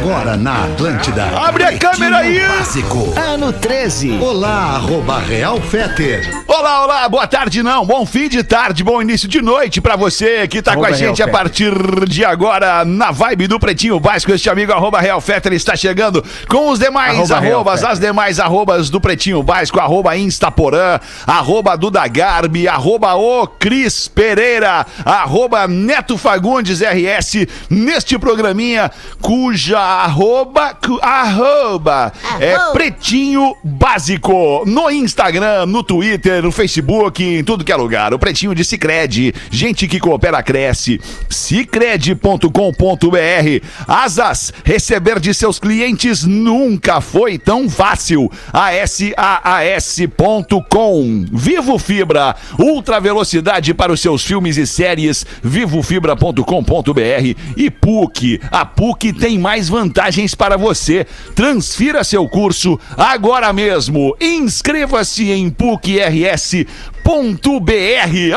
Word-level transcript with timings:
Agora 0.00 0.34
na 0.34 0.64
Atlântida. 0.64 1.26
Abre 1.36 1.62
a 1.62 1.76
câmera 1.76 2.20
aí. 2.20 2.40
Básico. 2.40 3.12
Ano 3.18 3.52
13. 3.52 4.12
Olá, 4.12 4.76
arroba 4.76 5.18
Real 5.18 5.60
Feter. 5.60 6.42
Olá, 6.48 6.84
olá, 6.84 7.08
boa 7.08 7.26
tarde 7.26 7.62
não, 7.62 7.84
bom 7.84 8.04
fim 8.06 8.28
de 8.28 8.42
tarde, 8.42 8.82
bom 8.82 9.00
início 9.00 9.28
de 9.28 9.40
noite 9.40 9.80
pra 9.80 9.96
você 9.96 10.48
que 10.48 10.60
tá 10.60 10.74
com 10.74 10.84
a 10.84 10.92
gente 10.92 11.22
a 11.22 11.28
partir 11.28 11.72
de 12.08 12.24
agora 12.24 12.84
na 12.84 13.10
vibe 13.10 13.46
do 13.46 13.60
Pretinho 13.60 14.00
Básico. 14.00 14.32
Este 14.32 14.48
amigo 14.48 14.72
arroba 14.72 15.00
Real 15.00 15.20
Fetter 15.20 15.52
está 15.52 15.76
chegando 15.76 16.24
com 16.48 16.70
os 16.70 16.78
demais 16.78 17.16
Arroba 17.18 17.38
Real 17.40 17.54
arrobas, 17.56 17.80
Fetter. 17.80 17.92
as 17.92 18.00
demais 18.00 18.40
arrobas 18.40 18.90
do 18.90 19.00
Pretinho 19.00 19.42
Básico, 19.42 19.78
arroba 19.78 20.16
Instaporã, 20.16 20.98
arroba 21.26 21.76
Duda 21.76 22.06
Garbi, 22.08 22.66
arroba 22.66 23.14
o 23.16 23.46
Cris 23.46 24.08
Pereira, 24.08 24.86
arroba 25.04 25.68
Neto 25.68 26.16
Fagundes 26.16 26.80
RS, 26.80 27.46
neste 27.68 28.18
programinha 28.18 28.90
cuja 29.20 29.89
arroba, 29.90 30.76
arroba 31.02 32.12
é 32.38 32.56
Pretinho 32.72 33.56
Básico, 33.62 34.64
no 34.66 34.90
Instagram, 34.90 35.66
no 35.66 35.82
Twitter, 35.82 36.42
no 36.42 36.52
Facebook, 36.52 37.22
em 37.22 37.42
tudo 37.42 37.64
que 37.64 37.72
é 37.72 37.76
lugar. 37.76 38.14
O 38.14 38.18
Pretinho 38.18 38.54
de 38.54 38.64
Cicred, 38.64 39.34
gente 39.50 39.88
que 39.88 39.98
coopera 39.98 40.42
cresce. 40.42 41.00
Cicred.com.br. 41.28 42.48
Asas, 43.86 44.52
receber 44.64 45.18
de 45.18 45.34
seus 45.34 45.58
clientes 45.58 46.24
nunca 46.24 47.00
foi 47.00 47.36
tão 47.38 47.68
fácil. 47.68 48.30
ASAAS.com. 48.52 49.10
Vivo 51.32 51.78
Fibra, 51.78 52.36
ultra 52.58 53.00
velocidade 53.00 53.74
para 53.74 53.92
os 53.92 54.00
seus 54.00 54.24
filmes 54.24 54.56
e 54.56 54.66
séries. 54.66 55.26
Vivofibra.com.br 55.42 57.34
e 57.56 57.70
PUC. 57.70 58.40
A 58.50 58.64
PUC 58.64 59.12
tem 59.12 59.38
mais 59.38 59.68
vantagens 59.68 59.79
para 60.36 60.56
você. 60.56 61.06
Transfira 61.34 62.04
seu 62.04 62.28
curso 62.28 62.78
agora 62.96 63.52
mesmo. 63.52 64.16
Inscreva-se 64.20 65.30
em 65.30 65.50
PUCRS. 65.50 66.66
Ponto 67.02 67.58
.br. 67.60 67.72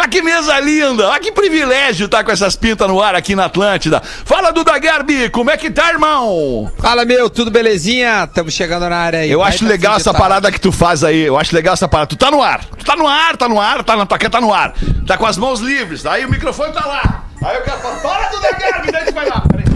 Ah, 0.01 0.07
que 0.07 0.21
mesa 0.21 0.59
linda! 0.59 1.13
Ah, 1.13 1.19
que 1.19 1.31
privilégio 1.31 2.05
estar 2.05 2.23
com 2.23 2.31
essas 2.31 2.55
pintas 2.55 2.87
no 2.87 3.01
ar 3.01 3.13
aqui 3.13 3.35
na 3.35 3.45
Atlântida. 3.45 4.01
Fala, 4.01 4.51
Duda 4.51 4.77
Garbi, 4.79 5.29
como 5.29 5.51
é 5.51 5.57
que 5.57 5.69
tá, 5.69 5.89
irmão? 5.89 6.71
Fala, 6.79 7.03
meu, 7.05 7.29
tudo 7.29 7.51
belezinha? 7.51 8.23
Estamos 8.23 8.53
chegando 8.53 8.89
na 8.89 8.95
área 8.95 9.19
aí. 9.19 9.31
Eu 9.31 9.39
Vai 9.39 9.49
acho 9.49 9.59
tá 9.59 9.69
legal 9.69 9.97
essa 9.97 10.13
parada 10.13 10.51
que 10.51 10.59
tu 10.59 10.71
faz 10.71 11.03
aí. 11.03 11.21
Eu 11.21 11.37
acho 11.37 11.53
legal 11.53 11.73
essa 11.73 11.87
parada. 11.87 12.07
Tu 12.07 12.15
tá 12.15 12.31
no 12.31 12.41
ar. 12.41 12.63
Tu 12.65 12.85
tá 12.85 12.95
no 12.95 13.07
ar, 13.07 13.37
tá 13.37 13.49
no 13.49 13.59
ar, 13.59 13.83
tá 13.83 13.95
na 13.95 14.05
tua 14.05 14.17
tá 14.17 14.41
no 14.41 14.53
ar. 14.53 14.73
Tá 15.05 15.17
com 15.17 15.25
as 15.25 15.37
mãos 15.37 15.59
livres. 15.59 16.05
Aí 16.05 16.25
o 16.25 16.29
microfone 16.29 16.71
tá 16.71 16.85
lá. 16.85 17.25
Aí 17.43 17.57
eu 17.57 17.61
quero 17.63 17.77
falar, 17.79 17.97
fala 17.97 18.29
Duda 18.29 18.51
Garbi, 18.53 18.91
daí 18.91 19.05
tu 19.05 19.13
vai 19.13 19.27
lá. 19.27 19.41
Peraí. 19.41 19.72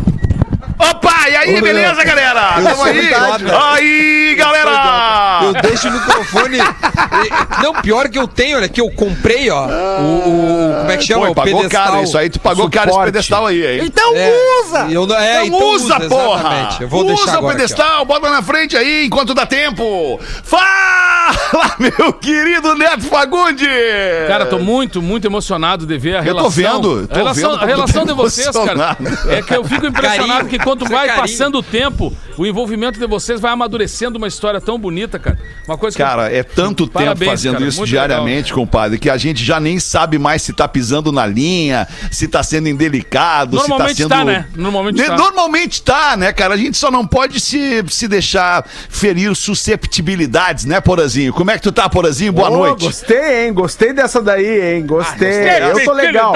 Opa, 0.80 1.30
e 1.30 1.36
aí, 1.36 1.62
beleza, 1.62 2.04
galera? 2.04 2.54
Tamo 2.64 2.84
aí? 2.84 3.10
Aí, 3.74 4.36
galera! 4.38 5.40
Eu 5.86 5.92
o 5.92 5.94
microfone. 5.94 6.58
Não, 7.64 7.74
pior 7.82 8.10
que 8.10 8.18
eu 8.18 8.28
tenho, 8.28 8.58
olha, 8.58 8.70
que 8.70 8.80
eu 8.82 8.90
comprei, 8.92 9.50
ó. 9.50 9.66
O, 9.68 10.18
o- 10.20 10.76
como 10.80 10.92
é 10.92 10.98
que 10.98 11.04
chama? 11.06 11.26
Pô, 11.28 11.32
o 11.32 11.36
pagou 11.36 11.62
pedestal. 11.62 11.86
caro 11.92 12.04
isso 12.04 12.18
aí. 12.18 12.30
Tu 12.30 12.40
pagou 12.40 12.70
caro 12.70 12.86
esse 12.86 12.94
Suporte. 12.94 13.12
pedestal 13.12 13.46
aí, 13.46 13.66
hein? 13.66 13.82
Então 13.86 14.16
É, 14.16 14.34
usa! 14.62 14.88
Eu, 14.90 15.04
é, 15.16 15.46
Então, 15.46 15.58
então 15.58 15.70
usa, 15.74 16.00
porra! 16.02 16.78
Eu 16.80 16.88
vou 16.88 17.02
usa 17.06 17.08
deixar 17.16 17.26
o 17.26 17.38
agora 17.38 17.54
aqui, 17.54 17.62
pedestal, 17.62 18.06
bota 18.06 18.30
na 18.30 18.42
frente 18.42 18.76
aí 18.78 19.06
enquanto 19.06 19.34
dá 19.34 19.46
tempo. 19.46 20.20
Fala, 20.44 21.76
meu 21.80 22.14
querido 22.14 22.76
Neto 22.76 23.04
Fagundes! 23.04 23.68
Cara, 24.28 24.46
tô 24.46 24.60
muito, 24.60 25.02
muito 25.02 25.26
emocionado 25.26 25.86
de 25.86 25.98
ver 25.98 26.16
a 26.16 26.20
Eu 26.20 26.24
relação. 26.24 26.52
tô 26.82 26.96
vendo, 26.96 27.08
tô 27.08 27.14
a 27.14 27.18
relação, 27.18 27.52
vendo 27.52 27.64
a 27.64 27.66
relação 27.66 28.06
de 28.06 28.14
vocês, 28.14 28.50
cara. 28.52 28.98
É 29.30 29.42
que 29.42 29.54
eu 29.56 29.64
fico 29.64 29.86
impressionado 29.88 30.28
Carinho. 30.46 30.50
que 30.50 30.60
quanto 30.60 30.86
é 30.86 30.90
vai 30.90 31.08
carinho. 31.08 31.22
passando 31.28 31.58
o 31.60 31.64
tempo, 31.64 32.14
o 32.38 32.46
envolvimento 32.46 33.00
de 33.00 33.08
vocês 33.08 33.40
vai 33.40 33.52
amadurecendo 33.52 34.18
uma 34.18 34.28
história 34.28 34.60
tão 34.62 34.78
bonita, 34.78 35.18
cara. 35.20 35.38
Uma 35.68 35.78
coisa 35.78 35.98
que 35.98 36.02
Cara, 36.02 36.32
é 36.32 36.44
tanto 36.44 36.88
tempo 36.88 37.00
Parabéns, 37.00 37.30
fazendo 37.30 37.54
cara, 37.56 37.66
isso 37.66 37.86
diariamente, 37.86 38.54
compadre, 38.54 38.98
que 38.98 39.10
a 39.10 39.18
gente 39.18 39.44
já 39.44 39.60
nem 39.60 39.80
sabe 39.80 40.18
mais 40.18 40.42
se 40.42 40.54
tá 40.54 40.66
pisando 40.66 41.12
na 41.12 41.26
linha, 41.26 41.86
se 42.10 42.26
tá 42.28 42.42
sendo 42.42 42.70
indelicado, 42.70 43.58
Normalmente 43.58 43.96
se 43.98 44.04
tá 44.04 44.10
tá, 44.10 44.18
sendo. 44.20 44.28
né? 44.28 44.46
Normalmente 44.56 45.04
tá. 45.04 45.18
Normalmente 45.18 45.82
tá, 45.82 46.16
né, 46.16 46.32
cara? 46.32 46.54
A 46.54 46.58
gente 46.58 46.78
só 46.78 46.90
não 46.90 47.06
pode 47.06 47.42
se, 47.42 47.84
se 47.90 48.08
deixar 48.08 48.66
ferir 48.90 49.36
susceptibilidades, 49.36 50.64
né, 50.64 50.80
Porazinho? 50.80 51.34
Como 51.34 51.52
é 51.52 51.56
que 51.56 51.64
tu 51.64 51.72
tá, 51.74 51.90
Porazinho? 51.90 52.32
Boa 52.32 52.50
Ô, 52.50 52.58
noite. 52.58 52.86
Gostei, 52.86 53.46
hein? 53.46 53.54
Gostei 53.54 53.92
dessa 53.92 54.22
daí, 54.22 54.76
hein? 54.76 54.86
Gostei. 54.86 55.50
Ah, 55.50 55.60
eu 55.70 55.84
tô 55.84 55.92
legal. 55.92 56.34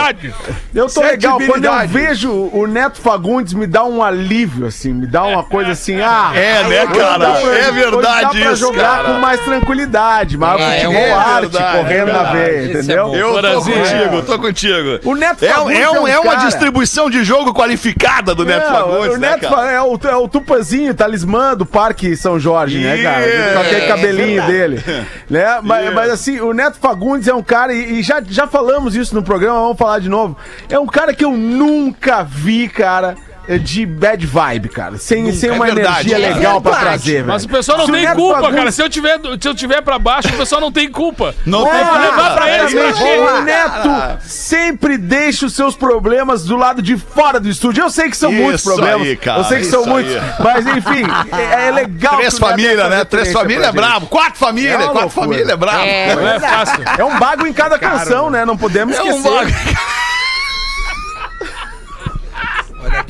Eu 0.75 0.87
tô 0.89 1.01
legal. 1.01 1.39
Quando 1.39 1.63
eu 1.63 1.87
vejo 1.87 2.31
o 2.31 2.67
Neto 2.67 2.99
Fagundes, 2.99 3.53
me 3.53 3.65
dá 3.65 3.85
um 3.85 4.03
alívio, 4.03 4.67
assim. 4.67 4.91
Me 4.91 5.07
dá 5.07 5.23
uma 5.23 5.43
coisa 5.43 5.71
assim, 5.71 6.01
ah... 6.01 6.31
É, 6.35 6.67
né, 6.67 6.85
cara? 6.87 7.39
É 7.39 7.71
verdade 7.71 8.41
isso, 8.43 8.71
cara. 8.73 9.20
Mais 9.21 9.39
tranquilidade. 9.41 10.37
Mas 10.37 10.59
Ah, 10.61 10.73
é 10.75 10.79
futebol 10.81 10.95
é 11.01 11.11
arte 11.11 11.41
verdade, 11.41 11.77
correndo 11.77 12.09
é 12.09 12.13
na 12.13 12.23
veia, 12.23 12.45
é 12.57 12.65
entendeu? 12.65 13.05
bom. 13.07 13.15
Eu 13.15 13.41
tô 13.41 13.61
contigo, 13.61 14.21
tô 14.23 14.39
contigo. 14.39 14.99
O 15.05 15.15
Neto 15.15 15.45
É, 15.45 15.49
Fagundes 15.49 15.79
é, 15.79 15.89
um- 15.91 16.07
é 16.07 16.19
uma 16.19 16.33
cara- 16.33 16.45
distribuição 16.45 17.09
de 17.09 17.23
jogo 17.23 17.53
qualificada 17.53 18.33
do 18.35 18.43
Neto 18.43 18.69
Fagundes, 18.69 19.15
o 19.15 19.19
né, 19.19 19.29
Neto 19.31 19.49
cara? 19.49 19.71
É, 19.71 19.81
o, 19.81 19.99
é 20.03 20.15
o 20.15 20.27
Tupazinho, 20.27 20.93
talismã 20.93 21.55
do 21.55 21.65
Parque 21.65 22.15
São 22.15 22.39
Jorge, 22.39 22.79
né, 22.79 23.01
cara? 23.03 23.25
Yeah. 23.25 23.53
Com 23.53 23.59
aquele 23.61 23.81
É, 23.81 23.87
cabelinho 23.87 24.45
dele. 24.47 24.83
Né? 25.29 25.45
Mas, 25.63 25.79
Yeah. 25.81 25.95
mas, 25.95 26.11
assim, 26.11 26.39
o 26.41 26.51
Neto 26.53 26.77
Fagundes 26.81 27.27
é 27.27 27.33
um 27.33 27.43
cara, 27.43 27.73
e, 27.73 27.99
e 27.99 28.03
já, 28.03 28.21
já 28.27 28.47
falamos 28.47 28.95
isso 28.95 29.15
no 29.15 29.23
programa, 29.23 29.59
vamos 29.61 29.77
falar 29.77 29.99
de 29.99 30.09
novo. 30.09 30.35
É 30.69 30.77
um 30.77 30.85
cara 30.87 31.13
que 31.13 31.23
eu 31.23 31.31
nunca 31.31 32.23
vi, 32.23 32.67
cara. 32.67 33.15
É 33.55 33.57
De 33.57 33.85
bad 33.85 34.25
vibe, 34.25 34.69
cara. 34.69 34.97
Sem, 34.97 35.31
sem 35.33 35.49
é 35.49 35.53
uma 35.53 35.65
verdade, 35.65 36.11
energia 36.11 36.15
é 36.15 36.33
legal 36.33 36.61
pra 36.61 36.71
verdade. 36.71 36.89
trazer, 37.03 37.13
velho. 37.17 37.27
Mas 37.27 37.43
o 37.43 37.49
pessoal 37.49 37.77
não 37.77 37.85
Se 37.85 37.91
tem 37.91 38.07
culpa, 38.13 38.35
Fagundes- 38.35 38.55
cara. 38.57 38.71
Se 38.71 38.81
eu, 38.83 38.89
tiver, 38.89 39.19
se 39.41 39.47
eu 39.47 39.55
tiver 39.55 39.81
pra 39.81 39.97
baixo, 39.99 40.27
o 40.29 40.33
pessoal 40.37 40.61
não 40.61 40.71
tem 40.71 40.89
culpa. 40.89 41.33
Não 41.45 41.67
É, 41.67 41.71
tem 41.71 41.85
vou 41.85 41.99
levar 41.99 42.35
pra 42.35 42.49
eles, 42.49 42.73
pra? 42.73 43.37
O 43.39 43.41
Neto 43.43 44.19
sempre 44.27 44.97
deixa 44.97 45.45
os 45.45 45.53
seus 45.53 45.75
problemas 45.75 46.43
do 46.45 46.55
lado 46.55 46.81
de 46.81 46.97
fora 46.97 47.39
do 47.39 47.49
estúdio. 47.49 47.83
Eu 47.83 47.89
sei 47.89 48.09
que 48.09 48.17
são 48.17 48.31
Isso 48.31 48.41
muitos 48.41 48.63
problemas. 48.63 49.01
aí, 49.07 49.15
cara, 49.17 49.39
eu 49.39 49.43
sei 49.45 49.57
que 49.59 49.63
isso 49.63 49.71
são 49.71 49.83
aí. 49.83 49.89
muitos. 49.89 50.13
Mas 50.39 50.65
enfim, 50.67 51.03
é, 51.37 51.67
é 51.67 51.71
legal. 51.71 52.17
Três 52.17 52.37
famílias, 52.39 52.89
né? 52.89 53.03
Três 53.05 53.31
famílias 53.31 53.67
é 53.67 53.71
pra 53.71 53.81
brabo. 53.81 54.07
Quatro 54.07 54.39
famílias, 54.39 54.81
É 54.81 54.87
quatro 54.87 55.09
famílias 55.09 55.49
é 55.49 55.55
brabo. 55.55 55.85
Não 55.85 56.27
é 56.27 56.39
fácil. 56.39 56.83
É 56.97 57.03
um 57.03 57.17
bago 57.19 57.45
em 57.47 57.53
cada 57.53 57.77
canção, 57.77 58.29
né? 58.29 58.45
Não 58.45 58.57
podemos 58.57 58.95
É 58.95 59.01
um 59.03 59.07
esquecer. 59.17 59.77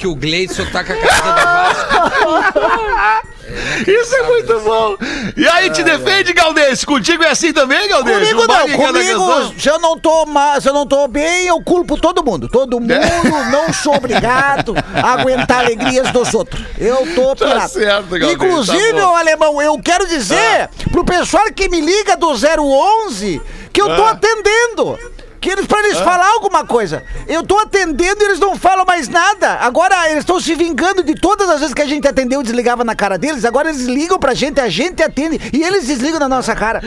Aqui, 0.01 0.07
o 0.07 0.16
Gleidson 0.16 0.66
tá 0.72 0.84
com 0.84 0.94
a 0.94 0.95
camisa 0.95 1.22
da 1.31 1.45
Vasco. 1.45 3.31
Isso 3.85 4.16
é 4.16 4.23
muito 4.23 4.59
bom. 4.62 4.95
E 5.35 5.45
aí, 5.47 5.69
te 5.72 5.84
defende, 5.84 6.31
Galdês? 6.31 6.85
Contigo 6.85 7.22
é 7.23 7.29
assim 7.31 7.51
também, 7.51 7.88
Galdês? 7.89 8.19
Comigo 8.31 8.47
não, 8.47 8.69
comigo, 8.69 9.53
se 9.59 9.69
eu 9.69 9.78
não 9.79 10.00
tô 10.00 10.25
ma- 10.25 10.59
se 10.62 10.69
eu 10.69 10.73
não 10.73 10.88
tô 10.88 11.06
bem, 11.07 11.47
eu 11.47 11.62
culpo 11.62 12.00
todo 12.00 12.23
mundo. 12.23 12.47
Todo 12.47 12.79
mundo, 12.79 12.94
não 13.51 13.73
sou 13.73 13.95
obrigado 13.95 14.73
a 14.95 15.13
aguentar 15.13 15.59
alegrias 15.66 16.09
dos 16.12 16.33
outros. 16.33 16.63
Eu 16.78 17.06
tô 17.13 17.35
Tá 17.35 17.45
pirado. 17.47 17.69
certo, 17.73 18.07
Galdês, 18.09 18.31
Inclusive, 18.31 18.94
tá 18.94 19.01
bom. 19.01 19.12
ô 19.12 19.16
alemão, 19.16 19.62
eu 19.62 19.78
quero 19.79 20.07
dizer 20.07 20.69
pro 20.91 21.03
pessoal 21.03 21.44
que 21.53 21.68
me 21.68 21.81
liga 21.81 22.16
do 22.16 22.29
011 22.33 23.41
que 23.73 23.81
eu 23.81 23.88
tô 23.95 24.03
Ah. 24.06 24.12
atendendo. 24.12 24.97
Que 25.41 25.50
eles, 25.50 25.66
pra 25.66 25.79
eles 25.79 25.97
falar 25.97 26.28
alguma 26.34 26.63
coisa. 26.63 27.03
Eu 27.28 27.41
tô 27.41 27.57
atendendo 27.57 28.22
e 28.22 28.25
eles 28.25 28.40
não 28.40 28.56
falam 28.56 28.85
mais 28.85 29.09
nada. 29.09 29.57
Agora 29.62 30.07
eles 30.07 30.19
estão 30.19 30.40
se 30.40 30.53
vingando 30.53 31.02
de 31.02 31.16
todas 31.16 31.50
as 31.50 31.59
vezes 31.59 31.74
que 31.74 31.81
a 31.81 31.88
gente 31.88 32.07
atendeu 32.07 32.41
e 32.41 32.44
desligava 32.44 32.84
na 32.84 32.96
cara 32.96 33.18
deles. 33.18 33.44
Agora 33.44 33.69
eles 33.69 33.88
ligam 33.88 34.19
pra 34.19 34.35
gente, 34.35 34.62
a 34.62 34.69
gente 34.69 35.01
atende 35.01 35.41
e 35.51 35.63
eles 35.63 35.88
desligam 35.88 36.19
na 36.19 36.30
nossa 36.30 36.56
cara. 36.56 36.80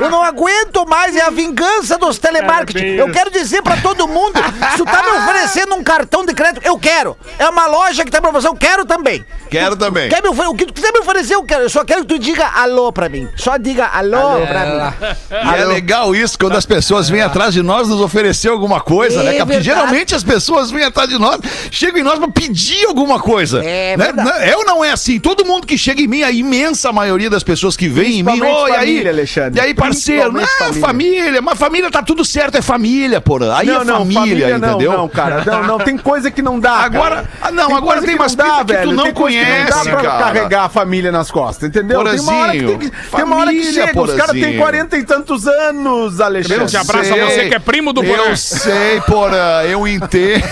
Eu 0.00 0.08
não 0.08 0.22
aguento 0.22 0.86
mais, 0.86 1.16
é 1.16 1.22
a 1.22 1.30
vingança 1.30 1.98
dos 1.98 2.16
telemarketing. 2.16 2.94
Eu 2.94 3.10
quero 3.10 3.28
dizer 3.28 3.60
pra 3.60 3.76
todo 3.78 4.06
mundo: 4.06 4.38
se 4.70 4.76
tu 4.76 4.84
tá 4.84 5.02
me 5.02 5.10
oferecendo 5.18 5.74
um 5.74 5.82
cartão 5.82 6.24
de 6.24 6.32
crédito, 6.32 6.64
eu 6.64 6.78
quero. 6.78 7.16
É 7.40 7.48
uma 7.48 7.66
loja 7.66 8.04
que 8.04 8.10
tá 8.10 8.20
promoção, 8.20 8.52
eu 8.52 8.56
quero 8.56 8.84
também. 8.84 9.26
Quero 9.50 9.74
também. 9.74 10.08
Quer 10.08 10.22
me 10.22 10.28
o 10.28 10.54
que 10.54 10.66
tu 10.66 10.72
quiser 10.72 10.92
me 10.92 11.00
oferecer, 11.00 11.34
eu 11.34 11.42
quero. 11.42 11.64
Eu 11.64 11.70
só 11.70 11.84
quero 11.84 12.02
que 12.02 12.14
tu 12.14 12.20
diga 12.20 12.46
alô 12.54 12.92
pra 12.92 13.08
mim. 13.08 13.28
Só 13.36 13.56
diga 13.56 13.86
alô, 13.86 14.46
pra 14.46 14.66
mim. 14.66 15.50
E 15.50 15.60
é 15.60 15.64
legal 15.64 16.14
isso 16.14 16.38
quando 16.38 16.56
as 16.56 16.64
pessoas 16.64 17.08
vêm 17.08 17.20
atrás 17.20 17.52
de 17.52 17.62
nós 17.62 17.95
nos 17.96 18.04
oferecer 18.04 18.48
alguma 18.48 18.80
coisa, 18.80 19.20
É 19.20 19.24
né? 19.24 19.44
Porque 19.44 19.60
geralmente 19.62 20.14
as 20.14 20.22
pessoas 20.22 20.70
vêm 20.70 20.84
atrás 20.84 21.08
de 21.08 21.18
nós, 21.18 21.38
chegam 21.70 22.00
em 22.00 22.04
nós 22.04 22.18
pra 22.18 22.28
pedir 22.28 22.84
alguma 22.86 23.18
coisa. 23.18 23.62
É 23.64 23.96
né? 23.96 24.04
verdade. 24.06 24.28
Não- 24.28 24.36
É 24.36 24.56
ou 24.56 24.64
não 24.64 24.84
é 24.84 24.90
assim? 24.92 25.18
Todo 25.18 25.44
mundo 25.44 25.66
que 25.66 25.76
chega 25.78 26.00
em 26.02 26.06
mim, 26.06 26.22
a 26.22 26.30
imensa 26.30 26.92
maioria 26.92 27.30
das 27.30 27.42
pessoas 27.42 27.76
que 27.76 27.88
vem 27.88 28.20
em 28.20 28.22
mim, 28.22 28.24
Principalmente 28.38 28.62
oi, 28.64 28.70
aí. 28.72 28.78
família, 28.78 29.10
Alexandre. 29.10 29.58
E 29.60 29.64
aí, 29.64 29.74
parceiro, 29.74 30.32
ah, 30.40 30.46
família. 30.46 30.80
família. 30.80 31.42
mas 31.42 31.58
família 31.58 31.90
tá 31.90 32.02
tudo 32.02 32.24
certo, 32.24 32.56
é 32.56 32.62
família, 32.62 33.20
porra. 33.20 33.56
Aí 33.58 33.68
é 33.68 33.84
família, 33.84 34.58
não, 34.58 34.68
entendeu? 34.70 34.92
Não, 34.92 35.08
cara. 35.08 35.42
cara. 35.44 35.60
Não, 35.62 35.66
não, 35.66 35.78
tem 35.78 35.96
coisa 35.96 36.30
que 36.30 36.42
não 36.42 36.58
dá. 36.60 36.72
Agora- 36.72 37.16
cara. 37.16 37.30
ah, 37.42 37.50
não, 37.50 37.64
agora 37.76 38.00
coisa 38.00 38.06
tem 38.06 38.16
umas 38.16 38.34
não 38.36 38.46
dá, 38.46 38.52
que 38.58 38.64
tu 38.64 38.66
velho. 38.72 38.92
não 38.92 39.04
Tem 39.04 39.14
coisa 39.14 39.38
que 39.38 39.44
conhece, 39.44 39.70
não 39.70 39.84
dá 39.84 39.90
pra 39.90 40.02
cara. 40.02 40.24
carregar 40.24 40.64
a 40.64 40.68
família 40.68 41.10
nas 41.12 41.30
costas, 41.30 41.68
entendeu? 41.68 42.02
tem 42.04 42.20
uma 42.20 42.34
hora 42.34 42.52
que 42.52 42.64
tem 42.64 42.78
que, 42.78 42.90
tem 42.90 43.24
uma 43.24 43.36
hora 43.36 43.50
que 43.50 43.56
Família, 43.62 43.86
chega. 43.86 44.00
Os 44.02 44.10
caras 44.14 44.30
têm 44.32 44.40
Porazinho. 44.40 44.58
40 44.58 44.96
e 44.98 45.04
tantos 45.04 45.46
anos, 45.46 46.20
Alexandre. 46.20 46.56
Grande 46.58 46.76
abraço 46.76 47.10
a 47.12 47.16
sei. 47.16 47.24
você 47.26 47.48
que 47.48 47.54
é 47.54 47.58
primo 47.58 47.85
do 47.92 48.02
Porã. 48.02 48.22
Eu 48.30 48.36
sei, 48.36 49.00
Porã, 49.06 49.62
eu 49.62 49.86
entendo. 49.86 50.44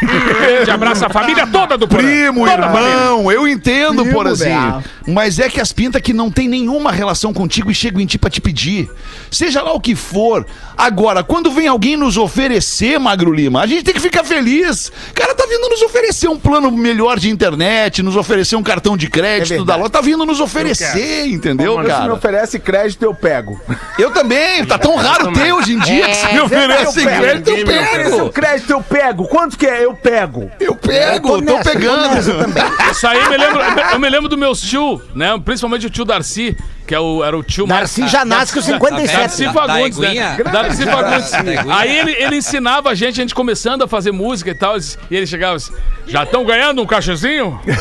Grande 0.00 0.70
abraço 0.70 1.04
à 1.04 1.08
família 1.10 1.46
toda 1.46 1.76
do 1.76 1.86
Porã. 1.88 2.02
Primo, 2.02 2.46
Toda 2.46 2.66
a 2.66 2.68
irmão, 2.68 3.30
eu 3.32 3.46
entendo, 3.46 4.02
Primo, 4.02 4.12
Porazinho. 4.16 4.50
né? 4.78 4.84
Mas 5.06 5.38
é 5.38 5.48
que 5.48 5.60
as 5.60 5.72
pintas 5.72 6.00
que 6.00 6.12
não 6.12 6.30
tem 6.30 6.48
nenhuma 6.48 6.92
relação 6.92 7.32
contigo 7.32 7.70
e 7.70 7.74
chegam 7.74 8.00
em 8.00 8.06
ti 8.06 8.18
pra 8.18 8.30
te 8.30 8.40
pedir. 8.40 8.88
Seja 9.30 9.62
lá 9.62 9.72
o 9.72 9.80
que 9.80 9.94
for. 9.96 10.46
Agora, 10.76 11.22
quando 11.22 11.50
vem 11.50 11.66
alguém 11.66 11.96
nos 11.96 12.16
oferecer, 12.16 12.98
Magro 12.98 13.32
Lima, 13.32 13.62
a 13.62 13.66
gente 13.66 13.82
tem 13.84 13.94
que 13.94 14.00
ficar 14.00 14.24
feliz. 14.24 14.88
O 15.10 15.14
cara 15.14 15.34
tá 15.34 15.44
vindo 15.48 15.68
nos 15.68 15.82
oferecer 15.82 16.28
um 16.28 16.38
plano 16.38 16.70
melhor 16.70 17.18
de 17.18 17.28
internet, 17.30 18.02
nos 18.02 18.16
oferecer 18.16 18.56
um 18.56 18.62
cartão 18.62 18.96
de 18.96 19.08
crédito 19.08 19.62
É 19.62 19.64
da 19.64 19.76
loja. 19.76 19.90
Tá 19.90 20.00
vindo 20.00 20.24
nos 20.24 20.40
oferecer, 20.40 21.26
entendeu, 21.26 21.74
Se 21.76 21.80
me 21.82 21.86
cara? 21.86 22.14
oferece 22.14 22.58
crédito, 22.58 23.02
eu 23.02 23.14
pego. 23.14 23.60
Eu 23.98 24.10
também. 24.10 24.64
Tá 24.64 24.78
tão 24.78 24.94
raro 24.96 25.32
ter 25.32 25.52
hoje 25.52 25.74
em 25.74 25.78
dia 25.80 26.06
que 26.08 26.14
se 26.14 26.26
me 26.28 26.36
eu 26.38 26.48
pego. 26.68 27.20
crédito, 27.20 27.50
eu 27.50 27.62
Oferece 27.62 28.12
o 28.12 28.16
pego. 28.18 28.30
crédito, 28.30 28.70
eu 28.70 28.82
pego. 28.82 29.28
Quanto 29.28 29.58
que 29.58 29.66
é? 29.66 29.84
Eu 29.84 29.94
pego. 29.94 30.50
Eu 30.60 30.74
pego, 30.74 31.28
tô 31.28 31.40
nessa, 31.40 31.64
tô 31.64 31.70
pegando. 31.78 32.38
também. 32.38 32.64
Isso 32.90 33.06
aí 33.06 33.28
me 33.28 33.36
lembro, 33.36 33.60
eu 33.92 33.98
me 33.98 34.08
lembro 34.08 34.28
do 34.28 34.38
meu 34.38 34.54
tio, 34.54 35.00
né? 35.14 35.38
Principalmente 35.44 35.86
o 35.86 35.90
tio 35.90 36.04
Darcy, 36.04 36.56
que 36.86 36.94
é 36.94 37.00
o, 37.00 37.24
era 37.24 37.36
o 37.36 37.42
tio 37.42 37.66
Darcy 37.66 38.06
já 38.08 38.24
nasce 38.24 38.52
com 38.52 38.60
Darcy 38.60 38.72
57. 38.74 39.44
Da- 39.46 39.52
Fagundes, 39.52 39.96
da 39.98 40.02
né? 40.02 40.08
Eguinha? 40.10 40.36
Darcy 40.52 40.84
Fagundes. 40.84 41.30
Da. 41.30 41.76
Aí 41.78 41.96
ele, 41.98 42.12
ele 42.12 42.36
ensinava 42.36 42.90
a 42.90 42.94
gente, 42.94 43.20
a 43.20 43.22
gente 43.22 43.34
começando 43.34 43.82
a 43.82 43.88
fazer 43.88 44.12
música 44.12 44.50
e 44.50 44.54
tal, 44.54 44.76
e 45.10 45.16
ele 45.16 45.26
chegava 45.26 45.56
assim, 45.56 45.72
já 46.06 46.22
estão 46.24 46.44
ganhando 46.44 46.82
um 46.82 46.86
cachezinho? 46.86 47.60
e, 47.66 47.72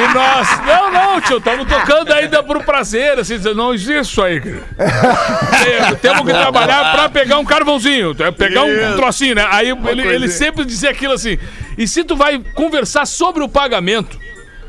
e 0.00 0.14
nós, 0.14 0.48
não, 0.66 0.90
não, 0.92 1.20
tio, 1.20 1.38
estamos 1.38 1.66
tocando 1.66 2.12
ainda 2.12 2.42
por 2.42 2.62
prazer, 2.64 3.18
assim, 3.18 3.38
não 3.54 3.72
existe 3.74 4.12
isso 4.12 4.22
aí, 4.22 4.40
cara. 4.76 5.96
Temos 6.00 6.20
que 6.22 6.32
trabalhar 6.32 6.67
pra 6.68 7.08
pegar 7.08 7.38
um 7.38 7.44
carvãozinho, 7.44 8.14
é, 8.18 8.30
pegar 8.30 8.64
um, 8.64 8.96
trocinho, 8.96 9.34
né? 9.34 9.46
Aí 9.50 9.70
ele, 9.70 10.02
ele 10.02 10.28
sempre 10.28 10.64
dizia 10.64 10.90
aquilo 10.90 11.12
assim, 11.12 11.38
e 11.76 11.86
se 11.86 12.04
tu 12.04 12.16
vai 12.16 12.38
conversar 12.54 13.06
sobre 13.06 13.42
o 13.42 13.48
pagamento, 13.48 14.18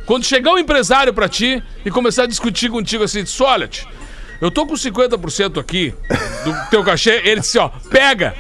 quando 0.06 0.26
chegar 0.26 0.52
um 0.52 0.58
empresário 0.58 1.14
pra 1.14 1.30
ti 1.30 1.62
e 1.86 1.92
começar 1.92 2.24
a 2.24 2.28
discutir 2.28 2.70
contigo 2.70 3.04
assim, 3.04 3.24
olha, 3.42 3.70
eu 4.42 4.50
tô 4.50 4.66
com 4.66 4.74
50% 4.74 5.60
aqui 5.60 5.94
do 6.44 6.70
teu 6.70 6.84
cachê, 6.84 7.22
ele 7.26 7.42
disse, 7.42 7.58
ó, 7.60 7.70
pega. 7.90 8.34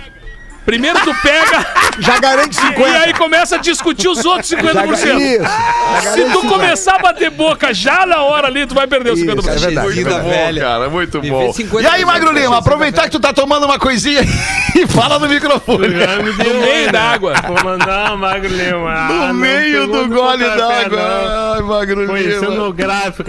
Primeiro 0.70 1.00
tu 1.00 1.16
pega 1.24 1.66
Já 1.98 2.20
garante 2.20 2.56
e 2.56 2.62
50. 2.62 3.00
aí 3.00 3.14
começa 3.14 3.56
a 3.56 3.58
discutir 3.58 4.08
os 4.08 4.24
outros 4.24 4.52
50%. 4.52 5.20
Isso. 5.20 6.14
Se 6.14 6.26
tu 6.32 6.48
começar 6.48 6.96
a 6.96 7.00
bater 7.00 7.32
boca 7.32 7.74
já 7.74 8.06
na 8.06 8.22
hora 8.22 8.48
ali, 8.48 8.68
tu 8.68 8.76
vai 8.76 8.86
perder 8.86 9.14
os 9.14 9.20
50%. 9.20 9.40
Isso, 9.40 9.50
é 9.50 9.58
verdade. 9.58 9.88
Muito 9.96 10.10
bom, 10.10 10.30
velha. 10.30 10.62
cara, 10.62 10.90
muito 10.90 11.22
bom. 11.22 11.52
50% 11.52 11.82
E 11.82 11.88
aí, 11.88 12.06
Magro 12.06 12.32
Lima, 12.32 12.52
da 12.52 12.58
aproveitar 12.60 13.04
que 13.04 13.10
tu 13.10 13.20
tá 13.20 13.34
tomando 13.34 13.66
uma 13.66 13.80
coisinha 13.80 14.22
e 14.76 14.86
fala 14.88 15.18
no 15.18 15.28
microfone. 15.28 15.88
No 15.88 16.62
meio 16.62 16.92
da 16.92 17.02
água. 17.02 17.34
Vou 17.48 17.64
mandar 17.64 18.14
uma 18.14 18.18
Magro 18.30 18.50
Lima. 18.50 18.92
Ah, 18.94 19.08
No 19.10 19.28
não 19.28 19.34
meio 19.34 19.88
do 19.88 20.08
gole 20.08 20.44
d'água. 20.44 21.56
Ai, 21.56 21.62
Magro 21.64 22.02
Lima. 22.02 22.14
Conhecendo 22.14 22.64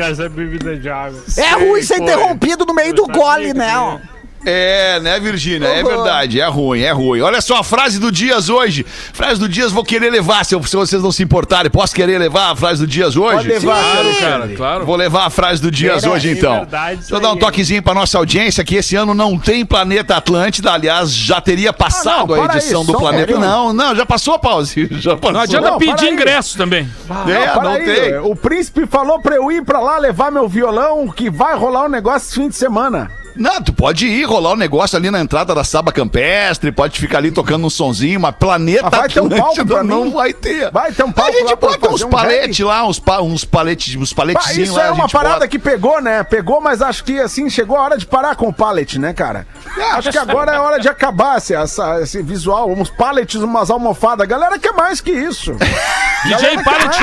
essa 0.03 0.29
bebida 0.29 0.77
de 0.77 0.89
água. 0.91 1.19
É 1.39 1.53
ruim 1.55 1.83
ser 1.83 1.97
Foi. 1.97 2.05
interrompido 2.05 2.67
no 2.67 2.75
meio 2.75 2.93
do 2.93 3.07
gole, 3.07 3.55
né? 3.55 3.99
É, 4.45 4.99
né, 5.01 5.21
Virgínia? 5.21 5.69
É 5.69 5.83
verdade, 5.83 6.41
é 6.41 6.47
ruim, 6.49 6.81
é 6.81 6.91
ruim. 6.93 7.21
Olha 7.21 7.41
só 7.43 7.57
a 7.59 7.63
frase 7.65 7.99
do 7.99 8.11
Dias 8.11 8.49
hoje. 8.49 8.87
Frase 9.13 9.39
do 9.39 9.49
Dias, 9.49 9.71
vou 9.71 9.85
querer 9.85 10.11
levar, 10.11 10.45
se, 10.45 10.55
eu- 10.55 10.63
se 10.63 10.75
vocês 10.77 11.03
não 11.03 11.13
se 11.13 11.23
importarem. 11.23 11.71
Posso 11.71 11.95
querer 11.95 12.19
levar 12.19 12.51
a 12.53 12.57
frase 12.57 12.81
do 12.81 12.87
Dias 12.87 13.17
hoje? 13.17 13.37
Pode 13.37 13.49
levar, 13.49 13.81
Claro, 13.93 14.17
cara, 14.19 14.49
claro. 14.57 14.87
Vou 14.87 14.97
levar 14.97 15.27
a 15.27 15.31
frase 15.31 15.61
do 15.61 15.71
Dias 15.71 16.03
Merece, 16.05 16.09
hoje, 16.09 16.31
então. 16.39 16.55
verdade, 16.61 16.97
Deixa 17.01 17.15
eu 17.15 17.21
dar 17.21 17.33
um 17.33 17.37
toquezinho 17.37 17.83
pra 17.83 17.93
nossa 17.93 18.17
audiência, 18.17 18.65
que 18.65 18.77
esse 18.77 18.97
ano 18.97 19.13
não 19.15 19.39
tem 19.39 19.65
Planeta 19.65 20.17
Atlântida. 20.17 20.73
Aliás, 20.73 21.13
já 21.13 21.41
teria 21.41 21.73
passado 21.73 22.33
Ah, 22.35 22.37
não, 22.39 22.43
a 22.45 22.47
edição 22.57 22.81
aí, 22.81 22.87
do 22.87 22.93
Planeta. 22.99 23.27
pouquinho. 23.33 23.47
Não, 23.49 23.73
não, 23.73 23.95
já 23.95 24.07
passou 24.07 24.35
a 24.35 24.39
pause. 24.39 24.89
Já 25.01 25.17
passou. 25.17 25.33
Não 25.33 25.41
adianta 25.41 25.71
Não, 25.71 25.79
pedir 25.79 26.07
aí. 26.07 26.13
ingresso 26.15 26.57
também. 26.57 26.89
É, 27.29 27.47
para 27.49 27.63
não 27.63 27.71
aí, 27.73 27.85
tem. 27.85 28.19
O 28.19 28.35
príncipe 28.35 28.87
falou 28.87 29.21
pra 29.21 29.35
eu 29.37 29.51
ir 29.53 29.65
pra 29.65 29.81
lá 29.81 29.99
levar 29.99 30.31
meu 30.31 30.49
violão, 30.49 31.09
que 31.09 31.29
vai 31.31 31.57
rolar 31.57 31.85
um 31.85 31.89
negócio 31.89 32.27
esse 32.29 32.35
fim 32.35 32.49
de 32.49 32.57
semana. 32.57 33.11
Não, 33.37 33.62
tu 33.62 33.73
pode 33.73 34.06
ir 34.06 34.25
rolar 34.25 34.53
um 34.53 34.56
negócio 34.56 34.97
ali 34.97 35.11
na 35.11 35.21
entrada 35.21 35.55
da 35.55 35.65
Saba 35.65 35.93
Campestre, 35.93 36.71
pode 36.73 36.99
ficar 36.99 37.19
ali 37.19 37.31
tocando 37.31 37.67
um 37.67 37.71
sonzinho, 37.71 38.21
mas 38.21 38.35
Planeta 38.38 38.82
Mas 38.91 38.99
vai 38.99 39.09
ter 39.09 39.21
um 39.21 39.29
palco 39.29 39.67
pra 39.67 39.82
não 39.85 40.05
mim? 40.06 40.11
vai 40.12 40.32
ter. 40.32 40.71
Vai 40.71 40.93
ter 40.93 41.03
um 41.05 41.12
palco 41.12 41.31
A 41.31 41.35
gente 41.35 41.55
bota 41.56 41.91
uns 41.91 42.03
um 42.03 42.09
paletes 42.11 42.65
lá, 42.67 42.87
uns, 42.87 42.99
pa, 42.99 43.21
uns 43.21 43.44
paletes, 43.44 43.94
uns 43.97 44.12
Pá, 44.12 44.23
paletezinhos 44.23 44.69
isso 44.71 44.79
lá. 44.79 44.87
é 44.87 44.91
uma 44.91 45.09
parada 45.09 45.35
bota. 45.37 45.49
que 45.49 45.59
pegou, 45.59 46.00
né? 46.00 46.23
Pegou, 46.25 46.61
mas 46.61 46.82
acho 46.82 47.05
que 47.05 47.19
assim, 47.21 47.49
chegou 47.49 47.77
a 47.77 47.82
hora 47.82 47.97
de 47.99 48.06
parar 48.06 48.35
com 48.37 48.49
o 48.49 48.53
pallet, 48.53 48.99
né, 48.99 49.12
cara? 49.12 49.47
Acho 49.93 50.11
que 50.11 50.19
agora 50.19 50.53
é 50.53 50.59
hora 50.59 50.79
de 50.79 50.88
acabar 50.88 51.38
esse, 51.38 51.55
essa- 51.55 52.00
esse 52.00 52.23
visual, 52.23 52.71
uns 52.71 52.91
pallets, 52.91 53.37
umas 53.41 53.71
almofadas. 53.71 54.25
A 54.25 54.26
galera 54.29 54.59
quer 54.59 54.73
mais 54.73 55.00
que 55.00 55.11
isso. 55.12 55.53
DJ 56.25 56.62
Pallet 56.62 57.03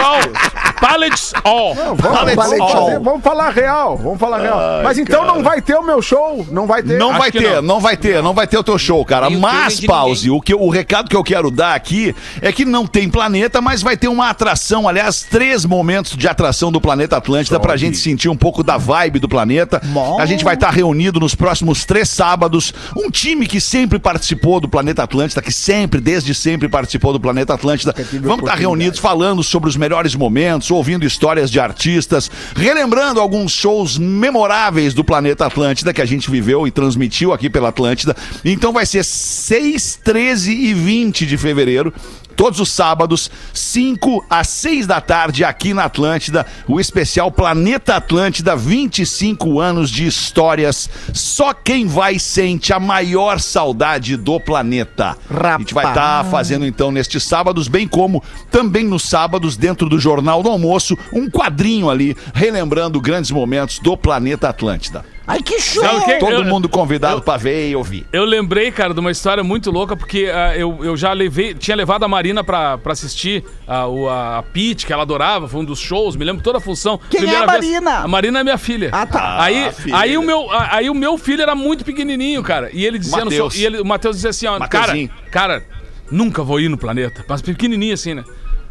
All. 1.43 1.43
All. 1.43 1.75
Vamos, 1.95 2.35
Pallet 2.35 2.61
all. 2.61 2.69
fazer- 2.85 2.99
vamos 2.99 3.23
falar 3.23 3.49
real, 3.49 3.97
vamos 3.97 4.19
falar 4.19 4.37
real. 4.39 4.59
Mas 4.83 4.97
então 4.97 5.25
não 5.25 5.41
vai 5.43 5.61
ter 5.61 5.75
o 5.75 5.81
meu 5.83 6.01
show, 6.01 6.16
não 6.51 6.67
vai 6.67 6.83
ter. 6.83 6.97
Não 6.97 7.09
Acho 7.09 7.19
vai 7.19 7.31
ter, 7.31 7.55
não. 7.55 7.61
não. 7.61 7.79
vai 7.79 7.97
ter, 7.97 8.23
não 8.23 8.33
vai 8.33 8.47
ter 8.47 8.57
o 8.57 8.63
teu 8.63 8.77
show, 8.77 9.03
cara. 9.05 9.29
Nem 9.29 9.39
Mas, 9.39 9.79
pause, 9.81 10.29
o, 10.29 10.41
que, 10.41 10.53
o 10.53 10.69
recado 10.69 11.09
que 11.09 11.15
eu 11.15 11.23
quero 11.23 11.49
dar 11.49 11.75
aqui 11.75 12.15
é 12.41 12.51
que 12.51 12.65
não 12.65 12.85
tem 12.85 13.09
planeta, 13.09 13.61
mas 13.61 13.81
vai 13.81 13.95
ter 13.97 14.07
uma 14.07 14.29
atração, 14.29 14.87
aliás, 14.87 15.23
três 15.23 15.65
momentos 15.65 16.15
de 16.15 16.27
atração 16.27 16.71
do 16.71 16.81
Planeta 16.81 17.17
Atlântida 17.17 17.59
pra 17.59 17.77
gente 17.77 17.97
sentir 17.97 18.29
um 18.29 18.37
pouco 18.37 18.63
da 18.63 18.77
vibe 18.77 19.19
do 19.19 19.29
planeta. 19.29 19.81
Bom. 19.85 20.19
A 20.19 20.25
gente 20.25 20.43
vai 20.43 20.55
estar 20.55 20.69
reunido 20.69 21.19
nos 21.19 21.35
próximos 21.35 21.85
três 21.85 22.09
sábados. 22.09 22.73
Um 22.95 23.09
time 23.09 23.45
que 23.45 23.59
sempre 23.59 23.99
participou 23.99 24.59
do 24.59 24.67
Planeta 24.67 25.03
Atlântida, 25.03 25.41
que 25.41 25.51
sempre, 25.51 25.99
desde 26.01 26.33
sempre, 26.33 26.67
participou 26.67 27.13
do 27.13 27.19
Planeta 27.19 27.53
Atlântida. 27.53 27.93
Vamos 27.93 28.13
estar 28.13 28.17
oportunidade. 28.17 28.61
reunidos 28.61 28.99
falando 28.99 29.43
sobre 29.43 29.69
os 29.69 29.75
melhores 29.75 30.15
momentos, 30.15 30.71
ouvindo 30.71 31.05
histórias 31.05 31.51
de 31.51 31.59
artistas, 31.59 32.29
relembrando 32.55 33.19
alguns 33.19 33.51
shows 33.51 33.97
memoráveis 33.97 34.93
do 34.93 35.03
Planeta 35.03 35.45
Atlântida 35.45 35.93
que 35.93 36.01
a 36.01 36.05
gente 36.07 36.31
viveu 36.31 36.67
e 36.67 36.71
transmitiu 36.71 37.33
aqui 37.33 37.49
pela 37.49 37.69
Atlântida. 37.69 38.15
Então 38.43 38.73
vai 38.73 38.85
ser 38.85 39.03
6, 39.03 39.99
13 40.03 40.51
e 40.51 40.73
20 40.73 41.25
de 41.25 41.37
fevereiro. 41.37 41.93
Todos 42.37 42.59
os 42.59 42.69
sábados, 42.69 43.31
5 43.51 44.23
às 44.29 44.47
6 44.49 44.85
da 44.85 45.01
tarde, 45.01 45.43
aqui 45.43 45.73
na 45.73 45.85
Atlântida, 45.85 46.45
o 46.67 46.79
especial 46.79 47.31
Planeta 47.31 47.95
Atlântida, 47.95 48.55
25 48.55 49.59
anos 49.59 49.89
de 49.89 50.05
histórias. 50.05 50.87
Só 51.11 51.51
quem 51.51 51.87
vai 51.87 52.19
sente 52.19 52.71
a 52.71 52.79
maior 52.79 53.39
saudade 53.39 54.15
do 54.15 54.39
planeta. 54.39 55.17
A 55.27 55.57
gente 55.57 55.73
vai 55.73 55.85
Rapaz. 55.85 56.05
estar 56.05 56.29
fazendo 56.29 56.63
então 56.67 56.91
nestes 56.91 57.23
sábados, 57.23 57.67
bem 57.67 57.87
como 57.87 58.23
também 58.51 58.85
nos 58.85 59.09
sábados, 59.09 59.57
dentro 59.57 59.89
do 59.89 59.99
Jornal 59.99 60.43
do 60.43 60.49
Almoço, 60.49 60.95
um 61.11 61.27
quadrinho 61.31 61.89
ali, 61.89 62.15
relembrando 62.35 63.01
grandes 63.01 63.31
momentos 63.31 63.79
do 63.79 63.97
planeta 63.97 64.47
Atlântida. 64.47 65.16
Ai, 65.29 65.41
que 65.43 65.59
show! 65.59 65.83
Todo 66.21 66.31
Eu- 66.31 66.45
mundo 66.45 66.69
convidado 66.69 67.21
pra 67.21 67.35
ver 67.35 67.69
e 67.69 67.75
ouvir. 67.75 68.07
Eu 68.13 68.23
lembrei, 68.23 68.71
cara, 68.71 68.93
de 68.93 68.99
uma 69.01 69.11
história 69.11 69.43
muito 69.43 69.69
louca, 69.69 69.95
porque 69.97 70.31
ah, 70.33 70.55
eu, 70.57 70.79
eu 70.81 70.95
já 70.95 71.11
levei, 71.11 71.53
tinha 71.53 71.75
levado 71.75 72.03
a 72.03 72.07
Marina 72.07 72.45
pra, 72.45 72.77
pra 72.77 72.93
assistir 72.93 73.43
ah, 73.67 73.87
o, 73.87 74.07
a, 74.07 74.37
a 74.39 74.43
Pete, 74.43 74.85
que 74.85 74.93
ela 74.93 75.01
adorava, 75.03 75.47
foi 75.49 75.59
um 75.59 75.65
dos 75.65 75.79
shows, 75.79 76.15
me 76.15 76.23
lembro 76.23 76.41
toda 76.41 76.59
a 76.59 76.61
função. 76.61 76.97
Quem 77.09 77.19
é 77.19 77.23
Primeira 77.23 77.43
a 77.43 77.51
vez- 77.59 77.65
Marina? 77.65 77.97
a 77.99 78.07
Marina 78.07 78.39
é 78.39 78.43
minha 78.43 78.57
filha. 78.57 78.89
Ah, 78.93 79.05
tá. 79.05 79.43
Aí, 79.43 79.69
filha. 79.73 79.97
aí, 79.97 80.17
o 80.17 80.21
meu, 80.23 80.49
a- 80.49 80.75
aí 80.77 80.89
o 80.89 80.93
meu 80.93 81.17
filho 81.17 81.41
era 81.41 81.53
muito 81.55 81.83
pequenininho, 81.83 82.41
cara. 82.41 82.69
E 82.71 82.85
ele 82.85 82.97
dizia 82.97 83.17
no 83.19 83.25
Mateus. 83.25 83.55
e 83.57 83.65
ele, 83.65 83.81
o 83.81 83.85
Matheus 83.85 84.15
dizia 84.15 84.29
assim, 84.29 84.47
ó, 84.47 84.57
cara, 84.67 84.93
cara, 85.29 85.63
nunca 86.09 86.41
vou 86.41 86.59
ir 86.61 86.69
no 86.69 86.77
planeta. 86.77 87.25
Mas 87.27 87.41
pequenininho 87.41 87.93
assim, 87.93 88.13
né? 88.13 88.23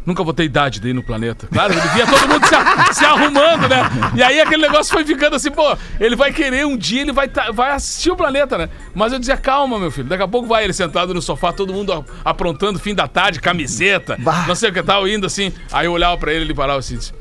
Nunca 0.07 0.23
vou 0.23 0.33
ter 0.33 0.45
idade 0.45 0.79
de 0.79 0.87
ir 0.87 0.93
no 0.93 1.03
planeta. 1.03 1.47
Claro, 1.51 1.73
ele 1.73 1.81
via 1.89 2.07
todo 2.07 2.27
mundo 2.29 2.47
se, 2.47 2.55
a- 2.55 2.93
se 2.93 3.03
arrumando, 3.05 3.67
né? 3.67 3.81
E 4.15 4.23
aí 4.23 4.39
aquele 4.39 4.61
negócio 4.61 4.91
foi 4.93 5.03
ficando 5.03 5.35
assim, 5.35 5.51
pô, 5.51 5.75
ele 5.99 6.15
vai 6.15 6.31
querer 6.31 6.65
um 6.65 6.77
dia, 6.77 7.01
ele 7.01 7.11
vai, 7.11 7.27
tá- 7.27 7.51
vai 7.51 7.71
assistir 7.71 8.09
o 8.09 8.15
planeta, 8.15 8.57
né? 8.57 8.69
Mas 8.95 9.11
eu 9.11 9.19
dizia, 9.19 9.35
calma, 9.35 9.77
meu 9.77 9.91
filho, 9.91 10.07
daqui 10.07 10.23
a 10.23 10.27
pouco 10.27 10.47
vai 10.47 10.63
ele 10.63 10.71
sentado 10.71 11.13
no 11.13 11.21
sofá, 11.21 11.51
todo 11.51 11.73
mundo 11.73 12.05
aprontando 12.23 12.79
fim 12.79 12.95
da 12.95 13.05
tarde, 13.05 13.41
camiseta, 13.41 14.17
não 14.47 14.55
sei 14.55 14.69
o 14.69 14.73
que 14.73 14.81
tal, 14.81 15.05
indo 15.09 15.25
assim. 15.27 15.51
Aí 15.73 15.87
eu 15.87 15.91
olhava 15.91 16.17
pra 16.17 16.31
ele, 16.31 16.45
ele 16.45 16.53
parava 16.53 16.79
assim, 16.79 16.95
disse, 16.97 17.11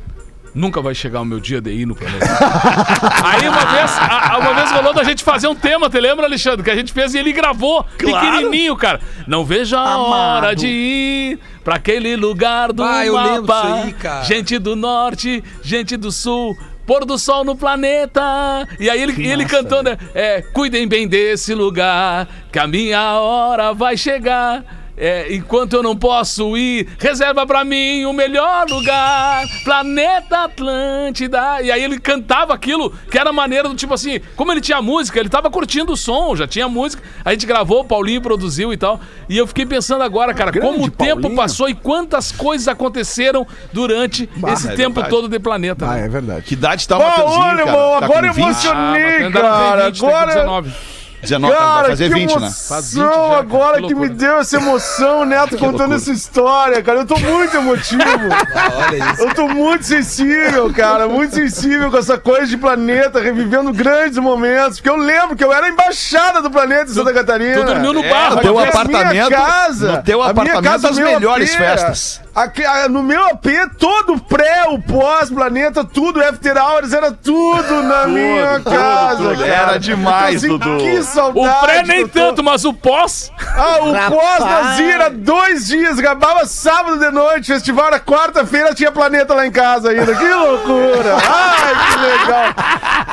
Nunca 0.57 0.81
vai 0.81 0.95
chegar 0.95 1.21
o 1.21 1.25
meu 1.25 1.39
dia 1.39 1.61
de 1.61 1.71
ir 1.71 1.85
no 1.87 1.95
planeta. 1.95 2.25
Aí 3.23 3.47
uma 3.47 3.67
vez, 3.67 3.91
a- 3.99 4.39
uma 4.41 4.55
vez 4.55 4.71
rolou 4.73 4.95
da 4.95 5.05
gente 5.05 5.23
fazer 5.23 5.49
um 5.49 5.55
tema, 5.55 5.91
te 5.91 6.01
lembra, 6.01 6.25
Alexandre? 6.25 6.63
Que 6.65 6.71
a 6.71 6.75
gente 6.75 6.93
fez 6.95 7.15
e 7.15 7.19
ele 7.19 7.31
gravou 7.31 7.85
pequenininho, 7.99 8.75
cara. 8.75 8.99
Não 9.27 9.45
vejo 9.45 9.77
a 9.77 9.81
Amado. 9.83 10.09
hora 10.09 10.57
de 10.57 10.67
ir 10.67 11.39
pra 11.63 11.75
aquele 11.77 12.17
lugar 12.17 12.73
do 12.73 12.83
lembro 12.83 13.47
mapa. 13.47 13.85
aí. 14.21 14.25
Gente 14.25 14.59
do 14.59 14.75
norte, 14.75 15.45
gente 15.63 15.95
do 15.97 16.11
sul. 16.11 16.57
Pôr 16.87 17.05
do 17.05 17.19
sol 17.19 17.45
no 17.45 17.55
planeta. 17.57 18.23
E 18.81 18.89
aí 18.89 19.03
ele, 19.03 19.27
ele 19.29 19.45
cantando, 19.45 19.91
né? 19.91 19.99
É, 20.15 20.41
cuidem 20.41 20.87
bem 20.89 21.07
desse 21.09 21.53
lugar, 21.53 22.29
que 22.51 22.59
a 22.59 22.67
minha 22.67 23.03
hora 23.19 23.75
vai 23.75 23.97
chegar. 23.97 24.65
É, 24.97 25.35
enquanto 25.35 25.75
eu 25.75 25.83
não 25.83 25.97
posso 25.97 26.57
ir, 26.57 26.89
reserva 26.99 27.47
pra 27.47 27.65
mim 27.65 28.05
o 28.05 28.13
melhor 28.13 28.67
lugar, 28.69 29.45
Planeta 29.65 30.45
Atlântida. 30.45 31.63
E 31.63 31.71
aí 31.71 31.83
ele 31.83 31.99
cantava 32.01 32.55
aquilo 32.55 32.91
que 33.11 33.19
era 33.19 33.33
maneira 33.33 33.69
do 33.69 33.75
tipo 33.75 33.93
assim, 33.95 34.21
como 34.35 34.51
ele 34.53 34.61
tinha 34.61 34.81
música, 34.81 35.19
ele 35.21 35.29
tava 35.29 35.51
curtindo 35.51 35.93
o 35.93 35.97
som, 35.97 36.35
já 36.37 36.47
tinha 36.47 36.69
música. 36.69 37.03
A 37.25 37.33
gente 37.33 37.47
gravou, 37.47 37.81
o 37.81 37.85
Paulinho 37.85 38.21
produziu 38.21 38.73
e 38.73 38.77
tal. 38.77 39.01
E 39.29 39.37
eu 39.37 39.47
fiquei 39.47 39.67
pensando 39.67 40.03
agora, 40.03 40.33
cara, 40.35 40.51
Grande 40.51 40.67
como 40.73 40.85
o 40.87 40.91
tempo 40.91 41.23
Paulinho. 41.23 41.37
passou 41.37 41.69
e 41.69 41.75
quantas 41.75 42.33
coisas 42.33 42.69
aconteceram 42.69 43.47
durante 43.73 44.29
esse 44.49 44.69
é 44.69 44.75
tempo 44.77 44.95
verdade. 45.01 45.11
todo 45.11 45.29
de 45.29 45.39
planeta. 45.39 45.87
Ah, 45.87 45.95
né? 45.95 46.07
é 46.07 46.09
verdade. 46.09 46.43
Que 46.43 46.55
idade 46.55 46.87
tá 46.87 46.97
o 46.97 47.01
Mateuzinho, 47.03 47.41
olha, 47.41 47.65
cara? 47.65 47.69
irmão, 47.71 47.99
Tá 48.01 48.05
agora 48.07 48.29
com 48.29 48.35
20? 48.35 48.45
emocionei, 48.45 49.27
Ah, 49.27 49.31
cara. 49.33 49.87
20, 49.87 50.01
tem 50.01 50.09
agora. 50.09 50.65
19. 51.27 51.53
19, 51.53 51.55
tá, 51.55 51.59
vai 51.59 51.75
Cara, 51.77 51.89
fazer 51.89 52.09
que 52.09 52.15
20, 52.15 52.39
né? 52.41 52.51
Faz 52.69 52.95
20 52.95 53.03
emoção 53.03 53.13
já, 53.13 53.29
cara, 53.29 53.39
agora 53.39 53.81
que 53.83 53.87
que, 53.89 53.95
me 53.95 54.09
deu 54.09 54.39
essa 54.39 54.57
emoção, 54.57 55.25
Neto 55.25 55.51
contando 55.59 55.79
loucura. 55.79 55.97
essa 55.97 56.13
história, 56.13 56.83
cara. 56.83 57.01
Eu 57.01 57.07
tô 57.07 57.19
muito 57.19 57.57
emotivo. 57.57 58.03
Olha 58.87 59.13
isso. 59.13 59.23
Eu 59.23 59.35
tô 59.35 59.49
muito 59.49 59.85
sensível, 59.85 60.73
cara. 60.73 61.09
Muito 61.09 61.35
sensível 61.35 61.91
com 61.91 61.99
essa 61.99 62.19
coisa 62.19 62.47
de 62.47 62.57
planeta, 62.57 63.21
revivendo 63.21 63.73
grandes 63.73 64.19
momentos. 64.19 64.79
Porque 64.79 64.91
eu 64.91 64.97
lembro 64.97 65.37
que 65.37 65.45
eu 65.45 65.53
era 65.53 65.67
a 65.67 65.71
embaixada 65.71 66.41
do 66.43 66.51
planeta 66.51 66.91
em 66.91 66.95
Santa 66.95 67.13
Catarina. 67.13 67.57
Tu 67.57 67.65
dormiu 67.65 67.93
no 67.93 68.05
É, 68.05 68.11
barro, 68.11 68.37
no 68.37 68.43
teu 68.43 68.53
uma 68.55 68.63
vez. 68.63 68.75
A 68.77 68.85
minha 68.85 69.01
apartamento, 69.27 69.31
casa, 69.31 69.93
no 69.93 70.03
teu 70.03 70.23
apartamento, 70.23 70.63
casa, 70.63 70.89
as 70.89 70.99
meu 70.99 71.07
melhores 71.07 71.53
AP, 71.53 71.59
festas. 71.59 72.21
Aqui, 72.37 72.65
ah, 72.65 72.89
no 72.89 73.03
meu 73.03 73.25
AP, 73.27 73.47
todo 73.79 74.15
o 74.15 74.21
pré, 74.21 74.65
o 74.69 74.81
pós, 74.81 75.31
planeta, 75.31 75.83
tudo, 75.85 76.23
after 76.23 76.57
hours, 76.57 76.93
era 76.93 77.11
tudo 77.11 77.83
na 77.83 78.07
minha 78.07 78.61
tudo, 78.61 78.71
casa. 78.77 79.17
tudo. 79.17 79.39
cara. 79.39 79.47
Era 79.47 79.79
demais, 79.79 80.45
Então, 80.45 80.59
Dudu. 80.59 80.79
Que 80.79 81.03
saudade. 81.03 81.49
O 81.49 81.61
pré 81.67 81.83
nem 81.83 82.07
tanto, 82.07 82.43
mas 82.45 82.65
o 82.65 82.73
pós. 82.73 83.33
Ah, 83.57 83.79
o 83.83 83.93
Rapaz. 83.93 84.15
pós-nazia 84.15 84.95
era 84.95 85.11
dois 85.11 85.67
dias, 85.67 85.99
acabava 85.99 86.45
sábado 86.47 86.99
de 86.99 87.11
noite, 87.11 87.53
festival 87.53 87.87
era 87.87 87.99
quarta-feira, 88.01 88.75
tinha 88.75 88.93
planeta 88.93 89.35
lá 89.35 89.47
em 89.47 89.51
casa 89.51 89.91
ainda. 89.91 90.15
Que 90.15 90.29
loucura! 90.29 91.17
Ai, 91.27 91.75
que 91.93 91.99
legal! 92.01 92.55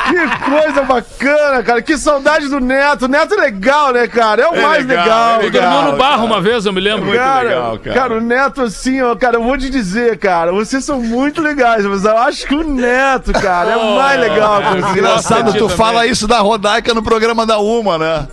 Que 0.04 0.46
coisa 0.50 0.82
bacana, 0.84 1.64
cara. 1.64 1.82
Que 1.82 1.98
saudade 1.98 2.48
do 2.50 2.60
Neto. 2.60 3.06
O 3.06 3.08
Neto 3.08 3.34
é 3.36 3.38
legal, 3.38 3.94
né, 3.94 4.08
cara? 4.08 4.42
É 4.44 4.48
o 4.48 4.56
É 4.56 4.62
mais 4.62 4.86
legal, 4.86 5.40
legal. 5.40 5.42
é 5.42 5.52
cara. 5.52 5.92
no 5.92 5.98
barro 5.98 6.26
uma 6.26 6.42
vez, 6.42 6.66
eu 6.66 6.74
me 6.74 6.82
lembro. 6.82 7.06
muito 7.06 7.18
Cara, 7.18 7.44
legal, 7.48 7.80
cara. 7.80 8.14
o 8.18 8.22
Neto, 8.22 8.62
assim, 8.64 9.02
ó, 9.02 9.13
cara, 9.16 9.38
eu 9.38 9.44
vou 9.44 9.58
te 9.58 9.70
dizer, 9.70 10.18
cara, 10.18 10.52
vocês 10.52 10.84
são 10.84 11.00
muito 11.00 11.42
legais, 11.42 11.86
mas 11.86 12.04
eu 12.06 12.18
acho 12.18 12.46
que 12.48 12.56
o 12.56 12.64
Neto, 12.64 13.32
cara, 13.34 13.72
é 13.72 13.78
o 13.78 13.96
mais 13.96 14.20
legal. 14.20 14.62
que 14.62 14.68
eu 14.68 14.72
conheço. 14.72 14.98
Engraçado, 15.00 15.54
tu 15.54 15.70
fala 15.70 16.06
isso 16.06 16.28
da 16.28 16.40
Rodaica 16.40 16.94
no 16.94 17.04
programa 17.04 17.46
da 17.46 17.60
Uma, 17.60 17.98
né? 17.98 18.28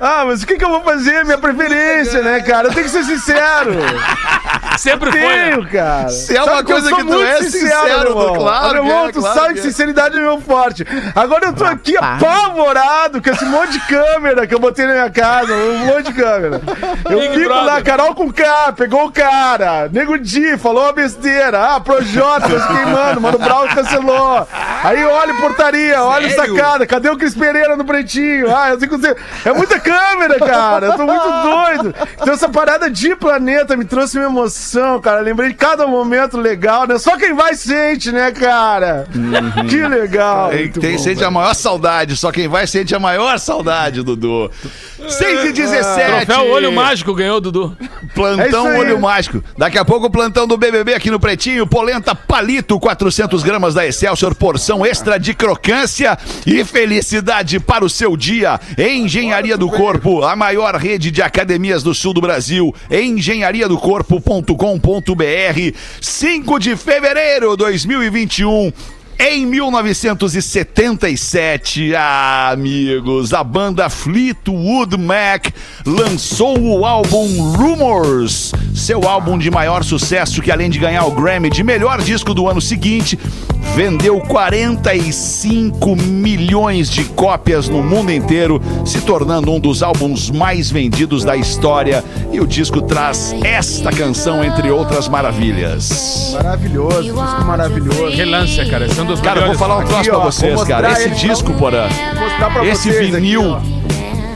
Ah, 0.00 0.24
mas 0.24 0.42
o 0.42 0.46
que, 0.46 0.56
que 0.56 0.64
eu 0.64 0.68
vou 0.68 0.82
fazer? 0.82 1.24
Minha 1.24 1.38
preferência, 1.38 2.22
né, 2.22 2.40
cara? 2.40 2.68
Eu 2.68 2.72
tenho 2.72 2.84
que 2.84 2.92
ser 2.92 3.04
sincero. 3.04 3.72
Sempre 4.78 5.10
foi. 5.10 5.20
né? 5.20 5.50
Tenho, 5.50 5.68
cara. 5.68 6.08
Se 6.08 6.36
é 6.36 6.42
uma 6.42 6.56
Sabe 6.56 6.66
coisa 6.72 6.86
eu 6.86 6.90
sou 6.90 6.98
que 6.98 7.04
tu 7.04 7.12
muito 7.12 7.26
é 7.28 7.42
sincero, 7.42 8.16
meu 8.16 8.22
irmão. 8.22 8.34
claro 8.36 8.74
Meu 8.74 8.82
que 8.82 8.88
irmão, 8.88 9.08
é, 9.08 9.12
tu 9.12 9.20
claro 9.20 9.34
sabe 9.40 9.48
que 9.48 9.54
que 9.54 9.60
é. 9.60 9.62
sinceridade 9.70 10.16
é 10.16 10.20
meu 10.20 10.40
forte. 10.40 10.86
Agora 11.14 11.46
eu 11.46 11.52
tô 11.52 11.64
aqui 11.64 11.96
apavorado 11.96 13.22
com 13.22 13.30
esse 13.30 13.44
monte 13.44 13.72
de 13.72 13.80
câmera 13.80 14.46
que 14.46 14.54
eu 14.54 14.58
botei 14.58 14.86
na 14.86 14.92
minha 14.92 15.10
casa, 15.10 15.52
um 15.52 15.78
monte 15.86 16.06
de 16.06 16.12
câmera. 16.14 16.60
Eu 17.10 17.18
Big 17.20 17.34
fico 17.34 17.48
lá, 17.48 17.64
Brother. 17.64 17.84
Carol 17.84 18.14
com 18.14 18.32
K, 18.32 18.72
pegou 18.76 19.06
o 19.06 19.12
cara. 19.12 19.88
Nego 19.92 20.18
Di, 20.18 20.56
falou 20.56 20.84
uma 20.84 20.92
besteira. 20.92 21.74
Ah, 21.74 21.80
Projota, 21.80 22.48
tá 22.48 22.60
se 22.60 22.68
queimando, 22.68 23.20
Mano 23.20 23.38
Brown 23.38 23.68
cancelou. 23.68 24.46
Aí 24.84 25.04
olha 25.04 25.34
portaria, 25.34 26.02
olha 26.02 26.30
sacada. 26.34 26.86
Cadê 26.86 27.10
o 27.10 27.16
Cris 27.16 27.34
Pereira 27.34 27.76
no 27.76 27.84
pretinho? 27.84 28.54
Ah, 28.54 28.70
eu 28.70 28.78
que... 28.78 28.88
É 29.44 29.52
muita 29.52 29.78
câmera, 29.80 30.38
cara. 30.38 30.86
Eu 30.86 30.96
tô 30.96 31.04
muito 31.04 31.28
doido. 31.42 31.94
Então 32.20 32.32
essa 32.34 32.48
parada 32.48 32.90
de 32.90 33.14
planeta 33.16 33.76
me 33.76 33.84
trouxe 33.84 34.18
uma 34.18 34.26
emoção, 34.26 34.67
cara. 35.02 35.20
Lembrei 35.20 35.50
de 35.50 35.54
cada 35.54 35.86
momento 35.86 36.36
legal, 36.36 36.86
né? 36.86 36.98
Só 36.98 37.16
quem 37.16 37.34
vai 37.34 37.54
sente, 37.54 38.12
né, 38.12 38.30
cara? 38.30 39.06
Que 39.68 39.86
legal. 39.86 40.50
Tem, 40.50 40.58
Muito 40.60 40.80
tem 40.80 40.96
bom, 40.96 41.02
sente 41.02 41.24
a 41.24 41.30
maior 41.30 41.54
saudade, 41.54 42.16
só 42.16 42.30
quem 42.30 42.48
vai 42.48 42.66
sente 42.66 42.94
a 42.94 42.98
maior 43.00 43.38
saudade, 43.38 44.02
Dudu. 44.02 44.50
6 45.08 45.44
e 45.46 45.52
17. 45.52 46.26
Troféu 46.26 46.50
Olho 46.50 46.72
Mágico 46.72 47.14
ganhou, 47.14 47.40
Dudu. 47.40 47.76
É 47.80 48.14
Plantão 48.14 48.66
aí. 48.66 48.78
Olho 48.78 49.00
Mágico. 49.00 49.42
Daqui 49.56 49.78
a 49.78 49.84
pouco 49.84 50.06
o 50.06 50.10
plantão 50.10 50.46
do 50.46 50.56
BBB 50.56 50.94
aqui 50.94 51.10
no 51.10 51.20
Pretinho. 51.20 51.66
Polenta 51.66 52.14
Palito, 52.14 52.78
400 52.80 53.42
gramas 53.42 53.74
da 53.74 53.86
Excelsior, 53.86 54.34
porção 54.34 54.84
extra 54.84 55.18
de 55.18 55.34
crocância 55.34 56.18
e 56.46 56.64
felicidade 56.64 57.60
para 57.60 57.84
o 57.84 57.90
seu 57.90 58.16
dia. 58.16 58.60
Engenharia 58.76 59.56
do 59.56 59.68
Corpo, 59.68 60.24
a 60.24 60.34
maior 60.34 60.74
rede 60.76 61.10
de 61.10 61.22
academias 61.22 61.82
do 61.82 61.94
sul 61.94 62.12
do 62.12 62.20
Brasil. 62.20 62.74
engenhariadocorpo.com.br 62.90 64.57
5 66.00 66.58
de 66.58 66.76
fevereiro 66.76 67.56
de 67.56 67.56
2021. 67.56 68.72
Em 69.20 69.44
1977, 69.44 71.92
ah, 71.96 72.50
amigos, 72.52 73.32
a 73.32 73.42
banda 73.42 73.90
Fleetwood 73.90 74.96
Mac 74.96 75.48
lançou 75.84 76.56
o 76.56 76.86
álbum 76.86 77.50
Rumors, 77.50 78.52
seu 78.72 79.08
álbum 79.08 79.36
de 79.36 79.50
maior 79.50 79.82
sucesso 79.82 80.40
que 80.40 80.52
além 80.52 80.70
de 80.70 80.78
ganhar 80.78 81.04
o 81.04 81.10
Grammy 81.10 81.50
de 81.50 81.64
melhor 81.64 82.00
disco 82.00 82.32
do 82.32 82.48
ano 82.48 82.60
seguinte, 82.60 83.18
vendeu 83.74 84.20
45 84.20 85.96
milhões 85.96 86.90
de 86.90 87.04
cópias 87.04 87.68
no 87.68 87.82
mundo 87.82 88.12
inteiro, 88.12 88.60
se 88.84 89.00
tornando 89.00 89.52
um 89.52 89.60
dos 89.60 89.82
álbuns 89.82 90.30
mais 90.30 90.70
vendidos 90.70 91.24
da 91.24 91.36
história. 91.36 92.04
E 92.32 92.40
o 92.40 92.46
disco 92.46 92.80
traz 92.82 93.34
esta 93.42 93.90
canção 93.90 94.44
entre 94.44 94.70
outras 94.70 95.08
maravilhas. 95.08 96.32
Maravilhoso, 96.34 97.02
disco 97.02 97.44
maravilhoso. 97.44 98.16
Relância, 98.16 98.68
cara. 98.68 98.86
Dos 99.08 99.20
Cara, 99.20 99.40
eu 99.40 99.46
vou 99.48 99.56
falar 99.56 99.78
um 99.78 99.84
troço 99.84 99.96
Aqui, 100.00 100.10
pra 100.10 100.18
vocês, 100.18 100.64
cara. 100.64 100.92
Esse 100.92 101.10
disco. 101.10 101.52
Porã. 101.54 101.88
Esse 102.62 102.90
vinil, 102.90 103.56
aqui, 103.56 103.78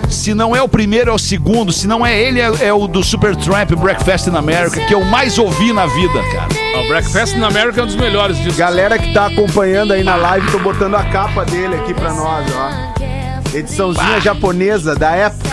se 0.08 0.34
não 0.34 0.54
é 0.54 0.62
o 0.62 0.68
primeiro, 0.68 1.10
é 1.10 1.14
o 1.14 1.18
segundo. 1.18 1.72
Se 1.72 1.86
não 1.86 2.04
é 2.04 2.18
ele, 2.20 2.40
é, 2.40 2.50
é 2.60 2.72
o 2.72 2.86
do 2.86 3.02
Supertramp 3.02 3.70
Breakfast 3.72 4.26
in 4.26 4.36
America, 4.36 4.80
que 4.80 4.94
eu 4.94 5.04
mais 5.04 5.38
ouvi 5.38 5.72
na 5.72 5.86
vida, 5.86 6.20
cara. 6.32 6.82
O 6.84 6.88
Breakfast 6.88 7.36
in 7.36 7.42
America 7.42 7.80
é 7.80 7.84
um 7.84 7.86
dos 7.86 7.96
melhores 7.96 8.36
discos. 8.36 8.56
Galera 8.56 8.98
que 8.98 9.12
tá 9.12 9.26
acompanhando 9.26 9.92
aí 9.92 10.02
na 10.02 10.16
live, 10.16 10.50
tô 10.50 10.58
botando 10.58 10.94
a 10.96 11.04
capa 11.04 11.44
dele 11.44 11.76
aqui 11.76 11.94
pra 11.94 12.12
nós, 12.12 12.46
ó. 12.54 13.56
Ediçãozinha 13.56 14.20
japonesa 14.20 14.94
da 14.94 15.10
época. 15.12 15.50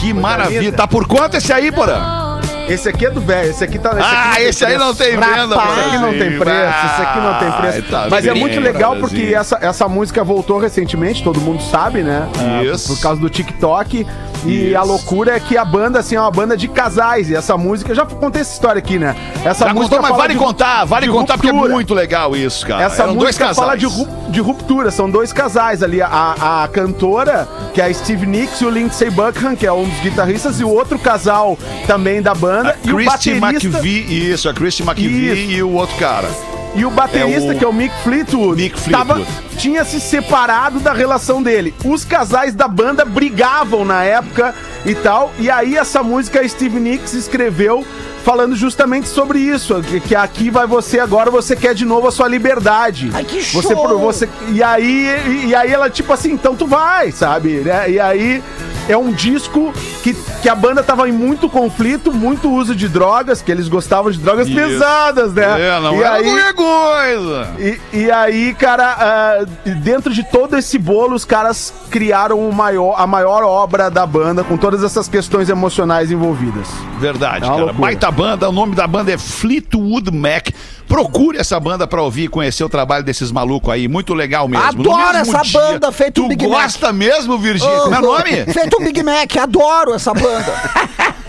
Que 0.00 0.12
maravilha. 0.12 0.60
linda. 0.60 0.76
Tá 0.76 0.86
por 0.86 1.06
quanto 1.06 1.36
esse 1.36 1.52
aí, 1.52 1.70
Porã? 1.70 2.21
Esse 2.68 2.88
aqui 2.88 3.06
é 3.06 3.10
do 3.10 3.20
velho, 3.20 3.50
esse 3.50 3.64
aqui 3.64 3.78
tá. 3.78 3.90
Esse 3.90 4.00
Ah, 4.00 4.32
aqui 4.32 4.42
esse 4.42 4.64
aí 4.64 4.78
não 4.78 4.94
tem 4.94 5.10
venda, 5.10 5.54
Esse 5.54 5.80
aqui 5.80 5.98
não 5.98 6.10
tem 6.10 6.38
preço, 6.38 6.86
esse 6.86 7.02
aqui 7.02 7.20
não 7.20 7.38
tem 7.38 7.52
preço. 7.52 7.76
Ai, 7.76 7.82
tá 7.82 8.06
Mas 8.10 8.26
é 8.26 8.32
bem, 8.32 8.40
muito 8.40 8.60
legal 8.60 8.96
porque 8.96 9.32
essa, 9.34 9.58
essa 9.60 9.88
música 9.88 10.22
voltou 10.24 10.58
recentemente, 10.58 11.22
todo 11.22 11.40
mundo 11.40 11.62
sabe, 11.62 12.02
né? 12.02 12.28
Ah, 12.38 12.62
Isso. 12.62 12.94
Por 12.94 13.02
causa 13.02 13.20
do 13.20 13.28
TikTok. 13.28 14.06
E 14.44 14.68
Isso. 14.70 14.78
a 14.78 14.82
loucura 14.82 15.36
é 15.36 15.40
que 15.40 15.56
a 15.56 15.64
banda, 15.64 15.98
assim, 16.00 16.16
é 16.16 16.20
uma 16.20 16.30
banda 16.30 16.56
de 16.56 16.66
casais. 16.68 17.30
E 17.30 17.34
essa 17.34 17.56
música. 17.56 17.94
Já 17.94 18.04
contei 18.06 18.42
essa 18.42 18.52
história 18.52 18.78
aqui, 18.78 18.98
né? 18.98 19.14
Essa 19.44 19.66
Já 19.66 19.74
música 19.74 19.96
contou, 19.96 20.10
mas 20.10 20.16
vale 20.16 20.34
de- 20.34 20.38
contar, 20.40 20.84
vale 20.84 21.08
contar 21.08 21.34
porque 21.34 21.48
é 21.48 21.52
ruptura. 21.52 21.72
muito 21.72 21.94
legal 21.94 22.34
isso, 22.36 22.66
cara. 22.66 22.82
Essa 22.84 23.02
Eram 23.04 23.14
música 23.14 23.54
fala 23.54 23.76
de, 23.76 23.86
ru- 23.86 24.08
de 24.30 24.40
ruptura, 24.40 24.90
são 24.90 25.08
dois 25.10 25.32
casais 25.32 25.82
ali. 25.82 26.00
A, 26.02 26.62
a 26.64 26.68
cantora, 26.68 27.48
que 27.74 27.80
é 27.80 27.86
a 27.86 27.94
Steve 27.94 28.26
Nicks, 28.26 28.60
e 28.60 28.64
o 28.64 28.70
Lindsey 28.70 29.10
Buckingham, 29.10 29.54
que 29.56 29.66
é 29.66 29.72
um 29.72 29.88
dos 29.88 30.00
guitarristas, 30.00 30.60
e 30.60 30.64
o 30.64 30.68
outro 30.70 30.98
casal 30.98 31.56
também 31.86 32.20
da 32.22 32.34
banda. 32.34 32.70
A 32.70 32.88
e 32.88 32.92
o 32.92 32.96
Christy 32.96 33.34
baterista, 33.40 33.68
McVie, 33.78 34.30
isso, 34.32 34.48
a 34.48 34.54
Christy 34.54 34.82
McVie 34.82 35.32
Isso. 35.32 35.52
e 35.52 35.62
o 35.62 35.72
outro 35.72 35.96
cara. 35.96 36.28
E 36.74 36.84
o 36.84 36.90
baterista 36.90 37.52
É 37.52 37.54
o- 37.54 37.58
que 37.58 37.64
é 37.64 37.68
o 37.68 37.72
Mick 37.72 37.94
Fleetwood, 38.02 38.62
Mick 38.62 38.78
Fleetwood. 38.80 39.26
tinha 39.58 39.84
se 39.84 40.00
separado 40.00 40.80
da 40.80 40.92
relação 40.92 41.42
dele. 41.42 41.74
Os 41.84 42.04
casais 42.04 42.54
da 42.54 42.66
banda 42.68 43.04
brigavam 43.04 43.84
na 43.84 44.02
época 44.04 44.54
e 44.86 44.94
tal. 44.94 45.32
E 45.38 45.50
aí 45.50 45.76
essa 45.76 46.02
música 46.02 46.40
a 46.40 46.48
Steve 46.48 46.80
Nicks 46.80 47.12
escreveu 47.12 47.84
falando 48.24 48.54
justamente 48.54 49.08
sobre 49.08 49.40
isso, 49.40 49.82
que, 49.82 49.98
que 49.98 50.14
aqui 50.14 50.48
vai 50.48 50.64
você 50.66 51.00
agora, 51.00 51.28
você 51.28 51.56
quer 51.56 51.74
de 51.74 51.84
novo 51.84 52.06
a 52.06 52.12
sua 52.12 52.28
liberdade. 52.28 53.10
Ai, 53.12 53.24
que 53.24 53.42
Você 53.42 53.74
show! 53.74 53.82
pro- 53.84 53.98
você 53.98 54.28
e 54.50 54.62
aí 54.62 55.08
e, 55.26 55.46
e 55.48 55.54
aí 55.54 55.72
ela 55.72 55.90
tipo 55.90 56.12
assim, 56.12 56.32
então 56.32 56.54
tu 56.54 56.66
vai, 56.66 57.10
sabe? 57.10 57.62
E 57.88 57.98
aí 57.98 58.40
é 58.88 58.96
um 58.96 59.12
disco 59.12 59.72
que, 60.02 60.14
que 60.42 60.48
a 60.48 60.54
banda 60.54 60.82
tava 60.82 61.08
em 61.08 61.12
muito 61.12 61.48
conflito, 61.48 62.12
muito 62.12 62.50
uso 62.50 62.74
de 62.74 62.88
drogas, 62.88 63.40
que 63.40 63.50
eles 63.50 63.68
gostavam 63.68 64.10
de 64.10 64.18
drogas 64.18 64.48
Isso. 64.48 64.56
pesadas, 64.56 65.32
né? 65.32 65.44
É, 65.68 65.80
não 65.80 65.94
e 65.96 66.02
era 66.02 66.14
aí, 66.14 66.24
qualquer 66.24 66.54
coisa. 66.54 67.48
e, 67.58 67.80
e 67.98 68.10
aí, 68.10 68.54
cara, 68.54 68.96
ah, 68.98 69.44
dentro 69.82 70.12
de 70.12 70.22
todo 70.24 70.56
esse 70.56 70.78
bolo, 70.78 71.14
os 71.14 71.24
caras 71.24 71.72
criaram 71.90 72.38
o 72.48 72.52
maior, 72.52 72.94
a 72.98 73.06
maior 73.06 73.42
obra 73.44 73.90
da 73.90 74.04
banda, 74.06 74.42
com 74.42 74.56
todas 74.56 74.82
essas 74.82 75.08
questões 75.08 75.48
emocionais 75.48 76.10
envolvidas. 76.10 76.66
Verdade, 76.98 77.44
É 77.44 77.48
cara. 77.48 77.54
loucura. 77.54 77.72
Baita 77.80 78.10
banda, 78.10 78.48
o 78.48 78.52
nome 78.52 78.74
da 78.74 78.86
banda 78.86 79.12
é 79.12 79.18
Fleetwood 79.18 80.10
Mac. 80.10 80.48
Procure 80.88 81.38
essa 81.38 81.58
banda 81.58 81.86
pra 81.86 82.02
ouvir 82.02 82.24
e 82.24 82.28
conhecer 82.28 82.62
o 82.64 82.68
trabalho 82.68 83.02
desses 83.02 83.32
malucos 83.32 83.72
aí. 83.72 83.88
Muito 83.88 84.12
legal 84.12 84.46
mesmo. 84.46 84.66
Adoro 84.66 85.14
mesmo 85.14 85.36
essa 85.38 85.58
banda, 85.58 85.90
feito 85.90 86.20
tu 86.22 86.28
Big 86.28 86.46
Mac. 86.46 86.62
gosta 86.64 86.92
mesmo, 86.92 87.38
Virgínia? 87.38 87.78
Como 87.80 87.94
é 87.94 87.98
o 87.98 88.02
nome? 88.02 88.44
Feito 88.52 88.71
um 88.80 88.84
Big 88.84 89.02
Mac, 89.02 89.36
adoro 89.36 89.94
essa 89.94 90.12
banda. 90.14 90.52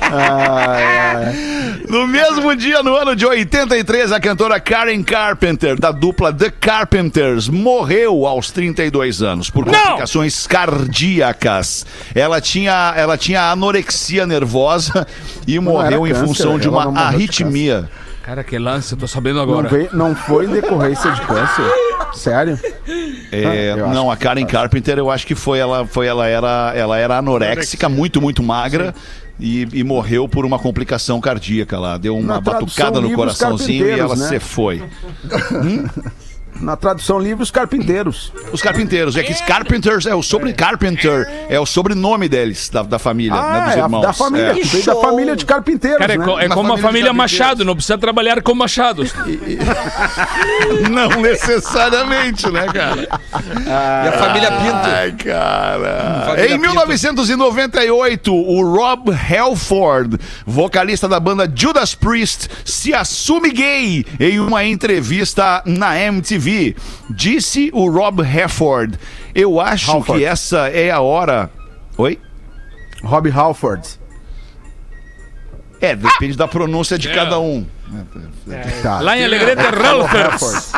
No 1.90 2.08
mesmo 2.08 2.56
dia, 2.56 2.82
no 2.84 2.96
ano 2.96 3.16
de 3.16 3.26
83, 3.26 4.12
a 4.12 4.20
cantora 4.20 4.60
Karen 4.60 5.02
Carpenter, 5.04 5.80
da 5.80 5.92
dupla 5.92 6.32
The 6.34 6.50
Carpenters, 6.52 7.48
morreu 7.50 8.26
aos 8.26 8.52
32 8.52 9.22
anos 9.22 9.50
por 9.50 9.66
complicações 9.66 10.46
cardíacas. 10.48 11.86
Ela 12.14 12.40
tinha, 12.42 12.94
ela 12.96 13.18
tinha 13.18 13.52
anorexia 13.52 14.26
nervosa 14.26 15.06
e 15.48 15.60
morreu 15.60 16.08
em 16.08 16.12
câncer, 16.12 16.26
função 16.28 16.60
de 16.60 16.68
ela 16.68 16.78
uma 16.78 16.86
morreu 16.92 17.10
de 17.10 17.16
arritmia. 17.16 17.90
Cara, 18.24 18.44
que 18.44 18.58
lance, 18.58 18.94
eu 18.94 18.98
tô 18.98 19.08
sabendo 19.08 19.36
Não, 19.38 19.44
agora. 19.44 19.68
veio- 19.68 19.90
não 19.94 20.16
foi 20.16 20.46
em 20.46 20.50
decorrência 20.50 21.12
de 21.12 21.22
câncer? 21.22 21.66
Sério? 22.14 22.60
É, 23.32 23.72
Ah, 23.72 23.88
não, 23.88 24.10
a 24.10 24.16
Karen 24.16 24.46
Carpenter, 24.46 24.98
eu 24.98 25.10
acho 25.10 25.26
que 25.26 25.36
foi 25.36 25.60
ela, 25.60 25.86
foi 25.86 26.08
ela 26.08 26.28
era, 26.28 26.74
ela 26.76 26.98
era 26.98 27.18
anoréxica, 27.18 27.90
muito, 27.90 28.22
muito 28.22 28.44
magra. 28.44 28.94
E, 29.40 29.68
e 29.74 29.84
morreu 29.84 30.30
por 30.30 30.46
uma 30.46 30.60
complicação 30.60 31.20
cardíaca 31.20 31.80
lá. 31.80 31.98
Deu 31.98 32.16
uma 32.16 32.40
batucada 32.40 33.02
no 33.02 33.12
coraçãozinho 33.14 33.88
e 33.88 34.00
ela 34.00 34.16
né? 34.16 34.28
se 34.28 34.40
foi. 34.40 34.84
Na 36.62 36.76
tradução 36.78 37.20
livre, 37.20 37.44
os 37.44 37.52
carpinteiros. 37.52 38.32
Os 38.52 38.62
carpinteiros. 38.62 39.18
É 39.18 39.24
que 39.24 39.34
Carpenters 39.44 40.06
é 40.06 40.16
o 40.16 40.24
sobre 40.24 40.54
Carpenter, 40.54 41.28
é 41.50 41.60
o 41.60 41.66
sobrenome 41.66 42.30
deles, 42.30 42.70
da, 42.70 42.84
da 42.84 42.98
família, 42.98 43.34
né, 43.34 43.40
Ah, 43.42 43.60
dos 43.68 43.76
é 43.76 43.80
irmãos. 43.80 44.02
da 44.02 44.14
família, 44.14 44.48
É. 44.52 44.54
que 44.54 44.64
veio 44.68 44.86
da 44.86 44.96
família 44.96 45.36
de 45.36 45.46
carpinteiros, 45.46 45.98
Cara, 46.00 46.14
é, 46.14 46.18
né? 46.18 46.24
co- 46.26 46.40
é 46.40 46.46
Uma 46.46 46.56
como 46.56 46.74
a 46.74 46.78
família. 46.78 47.12
Machado, 47.12 47.66
não 47.66 47.76
precisa 47.76 47.98
trabalhar 47.98 48.42
como 48.42 48.60
Machado. 48.60 49.04
Não 50.90 51.22
necessariamente, 51.22 52.50
né, 52.50 52.66
cara? 52.74 53.02
E 53.02 54.08
a 54.08 54.12
família 54.18 54.52
Pinto. 54.52 54.88
Ai, 54.88 55.12
cara. 55.14 56.24
Família 56.28 56.46
Em 56.46 56.60
Pinto. 56.60 56.62
1998, 56.62 58.34
o 58.34 58.76
Rob 58.76 59.12
Halford, 59.12 60.18
vocalista 60.46 61.08
da 61.08 61.20
banda 61.20 61.52
Judas 61.54 61.94
Priest, 61.96 62.48
se 62.66 62.94
assume 62.94 63.52
gay 63.52 64.06
em 64.20 64.40
uma 64.40 64.64
entrevista 64.64 65.62
na 65.66 66.00
MTV. 66.00 66.43
Disse 67.10 67.70
o 67.74 67.90
Rob 67.90 68.22
Halford: 68.24 68.98
Eu 69.34 69.60
acho 69.60 69.92
Halford. 69.92 70.20
que 70.20 70.26
essa 70.26 70.70
é 70.70 70.92
a 70.92 71.00
hora. 71.02 71.50
Oi? 71.98 72.20
Rob 73.04 73.30
Halford. 73.30 73.88
É, 75.82 75.96
depende 75.96 76.38
da 76.38 76.48
pronúncia 76.48 76.98
de 76.98 77.10
cada 77.10 77.40
um. 77.40 77.66
Tá. 78.82 79.02
Lá 79.02 79.18
em 79.18 79.24
Alegrete 79.26 79.62
é 79.62 79.70
Ralphers. 79.70 80.72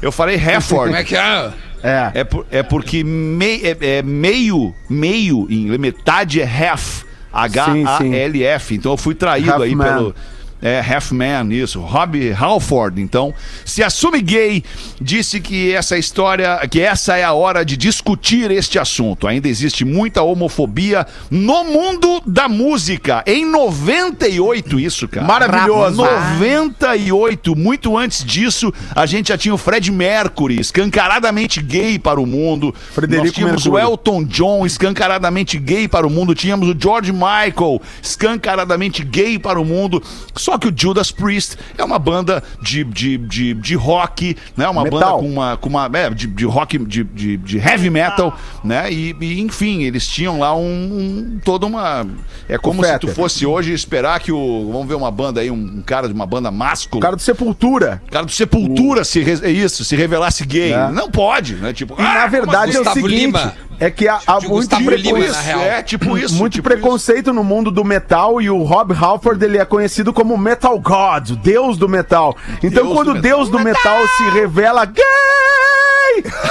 Eu 0.00 0.12
falei 0.12 0.36
Halford. 0.36 0.86
Como 0.86 0.96
é 0.96 1.04
que 1.04 1.16
é? 1.16 1.52
É. 1.82 2.10
É, 2.14 2.24
por- 2.24 2.46
é 2.50 2.62
porque 2.62 3.02
mei- 3.02 3.60
é, 3.64 3.98
é 3.98 4.02
meio, 4.02 4.72
meio, 4.88 5.46
em 5.50 5.76
metade 5.78 6.40
é 6.40 6.44
half. 6.44 7.02
H-A-L-F. 7.32 8.74
Então 8.74 8.92
eu 8.92 8.96
fui 8.96 9.14
traído 9.14 9.52
Half 9.52 9.62
aí 9.62 9.74
man. 9.74 9.84
pelo. 9.84 10.14
É, 10.62 10.80
half 10.80 11.10
man, 11.10 11.52
isso. 11.52 11.80
Rob 11.80 12.32
Halford, 12.32 13.02
então, 13.02 13.34
se 13.64 13.82
assume 13.82 14.22
gay, 14.22 14.62
disse 15.00 15.40
que 15.40 15.72
essa 15.72 15.98
história, 15.98 16.56
que 16.70 16.80
essa 16.80 17.16
é 17.16 17.24
a 17.24 17.32
hora 17.32 17.64
de 17.64 17.76
discutir 17.76 18.50
este 18.50 18.78
assunto. 18.78 19.26
Ainda 19.26 19.48
existe 19.48 19.84
muita 19.84 20.22
homofobia 20.22 21.04
no 21.28 21.64
mundo 21.64 22.22
da 22.24 22.48
música. 22.48 23.24
Em 23.26 23.44
98, 23.44 24.78
isso, 24.78 25.08
cara. 25.08 25.26
Maravilhoso. 25.26 26.02
98, 26.38 27.56
muito 27.56 27.96
antes 27.96 28.24
disso, 28.24 28.72
a 28.94 29.04
gente 29.04 29.28
já 29.28 29.38
tinha 29.38 29.54
o 29.54 29.58
Fred 29.58 29.90
Mercury, 29.90 30.60
escancaradamente 30.60 31.60
gay 31.60 31.98
para 31.98 32.20
o 32.20 32.26
mundo. 32.26 32.74
Frederico 32.92 33.26
Nós 33.26 33.34
tínhamos 33.34 33.66
Mercury. 33.66 33.84
o 33.84 33.88
Elton 33.90 34.24
John, 34.24 34.64
escancaradamente 34.64 35.58
gay 35.58 35.88
para 35.88 36.06
o 36.06 36.10
mundo. 36.10 36.34
Tínhamos 36.34 36.68
o 36.68 36.76
George 36.78 37.12
Michael, 37.12 37.82
escancaradamente 38.00 39.02
gay 39.02 39.38
para 39.38 39.60
o 39.60 39.64
mundo. 39.64 40.02
Só 40.36 40.51
que 40.58 40.68
o 40.68 40.72
Judas 40.74 41.10
Priest 41.10 41.56
é 41.76 41.84
uma 41.84 41.98
banda 41.98 42.42
de, 42.60 42.84
de, 42.84 43.18
de, 43.18 43.54
de 43.54 43.74
rock, 43.74 44.36
né? 44.56 44.68
Uma 44.68 44.84
Metal. 44.84 45.00
banda 45.00 45.12
com 45.12 45.28
uma, 45.32 45.56
com 45.56 45.68
uma 45.68 45.90
é, 45.92 46.10
de, 46.10 46.26
de 46.26 46.44
rock, 46.44 46.78
de, 46.78 47.04
de, 47.04 47.36
de 47.36 47.58
heavy 47.58 47.90
metal, 47.90 48.36
né? 48.64 48.92
E, 48.92 49.14
e, 49.20 49.40
enfim, 49.40 49.82
eles 49.82 50.06
tinham 50.06 50.38
lá 50.38 50.54
um, 50.56 50.62
um 50.62 51.40
toda 51.44 51.66
uma 51.66 52.06
é 52.48 52.58
como 52.58 52.80
O 52.82 52.84
se 52.84 52.98
tu 52.98 53.06
Fetter. 53.08 53.14
fosse 53.14 53.46
hoje 53.46 53.72
esperar 53.72 54.20
que 54.20 54.32
o 54.32 54.70
vamos 54.72 54.86
ver 54.88 54.94
uma 54.94 55.10
banda 55.10 55.40
aí, 55.40 55.50
um, 55.50 55.54
um 55.78 55.82
cara 55.82 56.06
de 56.08 56.14
uma 56.14 56.26
banda 56.26 56.50
O 56.50 56.52
máscula, 56.52 57.00
cara 57.02 57.16
do 57.16 57.22
Sepultura. 57.22 58.02
cara 58.10 58.24
do 58.26 58.32
Sepultura 58.32 59.04
se 59.04 59.20
re- 59.20 59.40
é 59.42 59.50
isso, 59.50 59.84
se 59.84 59.96
revelasse 59.96 60.44
gay, 60.44 60.72
É. 60.72 60.88
não 60.90 61.10
pode, 61.10 61.54
né? 61.54 61.72
Tipo, 61.72 61.94
E 61.98 62.02
na 62.02 62.26
verdade 62.26 62.76
é 62.76 62.80
o 62.80 62.84
seguinte, 62.92 63.08
Lima. 63.26 63.54
é 63.80 63.90
que 63.90 64.06
há, 64.08 64.20
há 64.26 64.38
De 64.38 64.48
muito 64.48 64.68
preconceito, 64.76 65.32
na 65.32 65.40
real. 65.40 65.60
é 65.60 65.82
tipo 65.82 66.16
isso, 66.18 66.34
muito 66.36 66.54
tipo 66.54 66.68
preconceito 66.68 67.32
no 67.32 67.42
mundo 67.44 67.70
do 67.70 67.84
metal 67.84 68.40
e 68.40 68.48
o 68.50 68.62
Rob 68.62 68.92
Halford 68.94 69.44
ele 69.44 69.58
é 69.58 69.64
conhecido 69.64 70.12
como 70.12 70.36
Metal 70.42 70.78
God, 70.78 71.30
o 71.30 71.36
deus 71.36 71.78
do 71.78 71.88
metal. 71.88 72.36
Então 72.62 72.84
Deus 72.84 72.88
do 72.88 72.94
quando 72.94 73.08
o 73.08 73.14
metal. 73.14 73.22
deus 73.22 73.48
do 73.48 73.58
metal 73.60 74.06
se 74.08 74.30
revela 74.30 74.84
gay, 74.84 75.02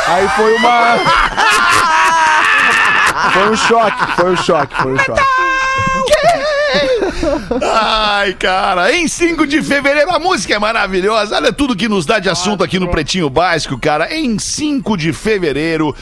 aí 0.07 0.27
foi 0.29 0.55
uma 0.55 0.97
Foi 3.33 3.49
um 3.51 3.55
choque, 3.55 4.11
foi 4.15 4.31
um 4.31 4.37
choque, 4.37 4.75
foi 4.81 4.93
um 4.93 4.99
choque. 4.99 5.21
Ai, 7.61 8.33
cara, 8.33 8.91
em 8.93 9.07
5 9.07 9.45
de 9.45 9.61
fevereiro, 9.61 10.11
a 10.11 10.19
música 10.19 10.55
é 10.55 10.59
maravilhosa. 10.59 11.35
Olha 11.35 11.53
tudo 11.53 11.75
que 11.75 11.87
nos 11.87 12.05
dá 12.05 12.19
de 12.19 12.29
assunto 12.29 12.63
aqui 12.63 12.79
no 12.79 12.87
Pretinho 12.89 13.29
Básico, 13.29 13.77
cara. 13.79 14.13
Em 14.13 14.39
5 14.39 14.97
de 14.97 15.13
fevereiro, 15.13 15.95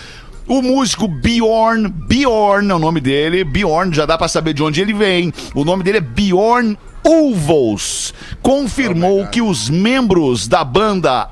o 0.48 0.62
músico 0.62 1.08
Bjorn, 1.08 1.90
Bjorn 1.90 2.72
é 2.72 2.76
o 2.76 2.80
nome 2.80 3.02
dele, 3.02 3.44
Bjorn, 3.44 3.94
já 3.94 4.06
dá 4.06 4.18
pra 4.18 4.28
saber 4.28 4.54
de 4.54 4.64
onde 4.64 4.82
ele 4.82 4.94
vem. 4.94 5.34
O 5.54 5.66
nome 5.66 5.84
dele 5.84 5.98
é 5.98 6.02
Bjorn 6.02 6.78
Ulvos. 7.06 8.14
Confirmou 8.42 9.28
que 9.28 9.42
os 9.42 9.70
membros 9.70 10.48
da 10.48 10.64
banda 10.64 11.30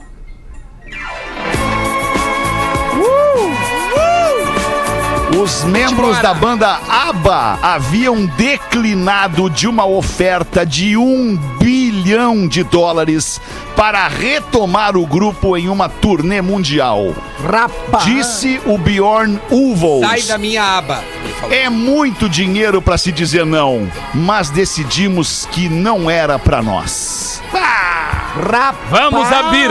Os 5.43 5.63
membros 5.63 6.19
da 6.21 6.34
banda 6.34 6.80
ABBA 6.89 7.60
haviam 7.62 8.25
declinado 8.25 9.49
de 9.49 9.67
uma 9.67 9.86
oferta 9.86 10.65
de 10.65 10.97
um 10.97 11.38
bilhão 11.60 11.76
de 12.47 12.63
dólares 12.63 13.41
para 13.75 14.07
retomar 14.07 14.95
o 14.95 15.05
grupo 15.05 15.57
em 15.57 15.67
uma 15.67 15.89
turnê 15.89 16.41
mundial. 16.41 17.13
Rapaz. 17.43 18.05
Disse 18.05 18.61
o 18.65 18.77
Bjorn 18.77 19.37
Ulvaeus. 19.51 20.07
Sai 20.07 20.21
da 20.21 20.37
minha 20.37 20.63
aba. 20.63 21.03
É 21.51 21.69
muito 21.69 22.29
dinheiro 22.29 22.81
para 22.81 22.97
se 22.97 23.11
dizer 23.11 23.45
não, 23.45 23.91
mas 24.13 24.49
decidimos 24.49 25.49
que 25.51 25.67
não 25.67 26.09
era 26.09 26.39
para 26.39 26.61
nós. 26.61 27.43
Ah, 27.53 28.31
Rapaz. 28.35 28.75
Vamos 28.89 29.29
abrir. 29.29 29.69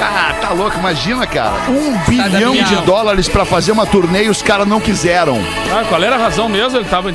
ah, 0.00 0.34
tá 0.40 0.50
louco, 0.50 0.78
imagina, 0.78 1.26
cara. 1.26 1.54
Um 1.68 1.92
da 1.92 2.28
bilhão 2.28 2.52
de 2.52 2.74
alma. 2.76 2.86
dólares 2.86 3.28
para 3.28 3.44
fazer 3.44 3.72
uma 3.72 3.84
turnê 3.84 4.24
e 4.26 4.28
os 4.28 4.42
caras 4.42 4.66
não 4.68 4.80
quiseram. 4.80 5.38
Ah, 5.72 5.84
qual 5.88 6.02
era 6.02 6.14
a 6.14 6.18
razão 6.18 6.48
mesmo? 6.48 6.78
Ele 6.78 6.88
tava. 6.88 7.12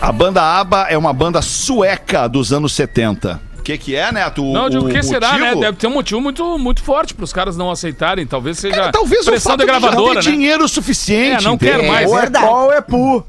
A 0.00 0.12
banda 0.12 0.42
ABBA 0.42 0.86
é 0.88 0.96
uma 0.96 1.12
banda 1.12 1.42
sueca 1.42 2.26
dos 2.28 2.52
anos 2.52 2.72
70. 2.72 3.40
O 3.58 3.62
que, 3.62 3.76
que 3.76 3.94
é, 3.94 4.10
Neto? 4.10 4.42
O- 4.42 4.52
Não, 4.52 4.70
digo, 4.70 4.86
o 4.86 4.90
que 4.90 5.02
será, 5.02 5.36
né? 5.36 5.54
Deve 5.54 5.76
ter 5.76 5.86
um 5.86 5.90
motivo 5.92 6.20
muito, 6.20 6.58
muito 6.58 6.82
forte 6.82 7.12
pros 7.12 7.32
caras 7.32 7.56
não 7.56 7.70
aceitarem. 7.70 8.26
Talvez 8.26 8.58
seja 8.58 8.74
Cara, 8.74 8.92
talvez 8.92 9.26
o 9.26 9.30
pressão 9.30 9.56
da 9.56 9.64
gravadora, 9.64 10.20
ter 10.20 10.26
né? 10.30 10.32
dinheiro 10.36 10.66
suficiente. 10.66 11.44
É, 11.44 11.48
não 11.48 11.58
quer 11.58 11.74
entende? 11.74 11.88
mais. 11.88 12.08
Ou 12.10 12.16
é 12.16 12.20
verdade. 12.22 12.46
qual 12.46 12.72
é 12.72 12.80
pu. 12.80 13.24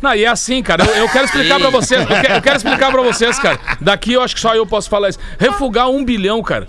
Não, 0.00 0.14
e 0.14 0.24
é 0.24 0.28
assim, 0.28 0.62
cara. 0.62 0.84
Eu, 0.84 0.94
eu 0.94 1.08
quero 1.10 1.26
explicar 1.26 1.58
pra 1.60 1.70
vocês. 1.70 2.00
Eu 2.00 2.06
quero, 2.06 2.34
eu 2.34 2.42
quero 2.42 2.56
explicar 2.56 2.90
pra 2.90 3.02
vocês, 3.02 3.38
cara. 3.38 3.58
Daqui 3.80 4.12
eu 4.14 4.22
acho 4.22 4.34
que 4.34 4.40
só 4.40 4.54
eu 4.54 4.66
posso 4.66 4.88
falar 4.88 5.10
isso. 5.10 5.18
Refugar 5.38 5.90
um 5.90 6.02
bilhão, 6.04 6.42
cara. 6.42 6.66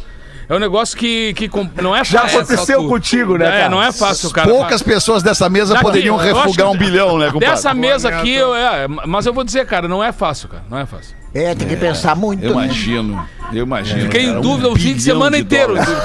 É 0.50 0.56
um 0.56 0.60
negócio 0.60 0.98
que, 0.98 1.32
que 1.36 1.48
com- 1.48 1.70
não 1.80 1.96
é 1.96 2.04
Já 2.04 2.22
fácil. 2.22 2.40
aconteceu 2.40 2.78
só 2.78 2.84
tu. 2.84 2.90
contigo, 2.90 3.38
né, 3.38 3.46
É, 3.46 3.52
cara? 3.52 3.70
não 3.70 3.84
é 3.84 3.92
fácil, 3.92 4.32
cara. 4.32 4.50
Poucas 4.50 4.82
pessoas 4.82 5.22
dessa 5.22 5.48
mesa 5.48 5.74
Daqui, 5.74 5.86
poderiam 5.86 6.18
refugar 6.18 6.72
um 6.72 6.76
bilhão, 6.78 7.20
né, 7.20 7.28
compadre? 7.28 7.50
Dessa 7.50 7.72
mesa 7.74 8.10
aqui, 8.10 8.34
eu, 8.34 8.56
é, 8.56 8.88
mas 8.88 9.28
eu 9.28 9.34
vou 9.34 9.44
dizer, 9.44 9.68
cara, 9.68 9.88
não 9.88 10.04
é 10.04 10.12
fácil, 10.12 10.50
cara. 10.50 10.64
Não 10.68 10.80
é 10.80 10.88
fácil. 10.88 11.16
É, 11.36 11.54
tem 11.54 11.68
que 11.68 11.76
pensar 11.78 12.16
muito. 12.16 12.44
Eu 12.44 12.56
né? 12.56 12.64
imagino, 12.66 13.24
eu 13.54 13.64
imagino. 13.64 14.02
Fiquei 14.02 14.22
cara, 14.26 14.34
em 14.34 14.38
um 14.38 14.42
dúvida 14.42 14.70
o 14.70 14.76
fim 14.76 14.96
de 14.96 15.04
semana 15.04 15.38
inteiro. 15.38 15.76
dólares. 15.76 15.96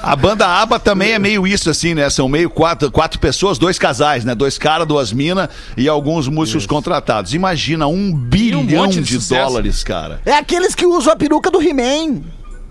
A 0.00 0.14
banda 0.14 0.46
ABBA 0.46 0.78
também 0.78 1.10
é 1.10 1.18
meio 1.18 1.44
isso, 1.44 1.68
assim, 1.68 1.92
né? 1.92 2.08
São 2.08 2.28
meio 2.28 2.48
quatro, 2.48 2.88
quatro 2.88 3.18
pessoas, 3.18 3.58
dois 3.58 3.80
casais, 3.80 4.24
né? 4.24 4.32
Dois 4.32 4.56
caras, 4.56 4.86
duas 4.86 5.12
minas 5.12 5.48
e 5.76 5.88
alguns 5.88 6.28
músicos 6.28 6.66
contratados. 6.66 7.34
Imagina 7.34 7.88
um 7.88 8.14
bilhão 8.14 8.62
monte 8.62 9.00
de 9.00 9.18
de, 9.18 9.28
dólares, 9.28 9.82
cara. 9.82 10.20
É 10.24 10.34
aqueles 10.36 10.76
que 10.76 10.86
usam 10.86 11.12
a 11.12 11.16
peruca 11.16 11.50
do 11.50 11.60
He-Man. 11.60 12.20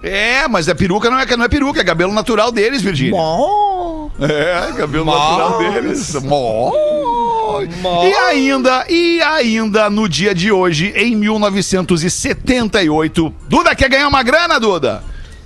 É, 0.04 0.48
mas 0.48 0.68
a 0.68 0.74
peruca 0.74 1.12
não 1.12 1.20
é, 1.20 1.26
não 1.38 1.46
é 1.46 1.48
peruca, 1.48 1.82
é 1.82 1.84
cabelo 1.84 2.12
natural 2.12 2.52
deles, 2.52 2.82
Virgínia. 2.82 3.12
Bom. 3.12 4.10
É, 4.20 4.74
cabelo 4.76 5.06
Mó. 5.06 5.16
natural 5.16 5.60
deles. 5.60 6.16
Mó. 6.24 6.72
E 8.04 8.14
ainda, 8.14 8.86
e 8.90 9.22
ainda 9.22 9.88
no 9.90 10.08
dia 10.10 10.34
de 10.34 10.52
hoje, 10.52 10.92
em 10.96 11.16
1978, 11.16 13.32
Duda 13.48 13.76
quer 13.76 13.90
ganhar 13.90 14.08
uma 14.08 14.24
grana, 14.24 14.60
Duda? 14.60 15.04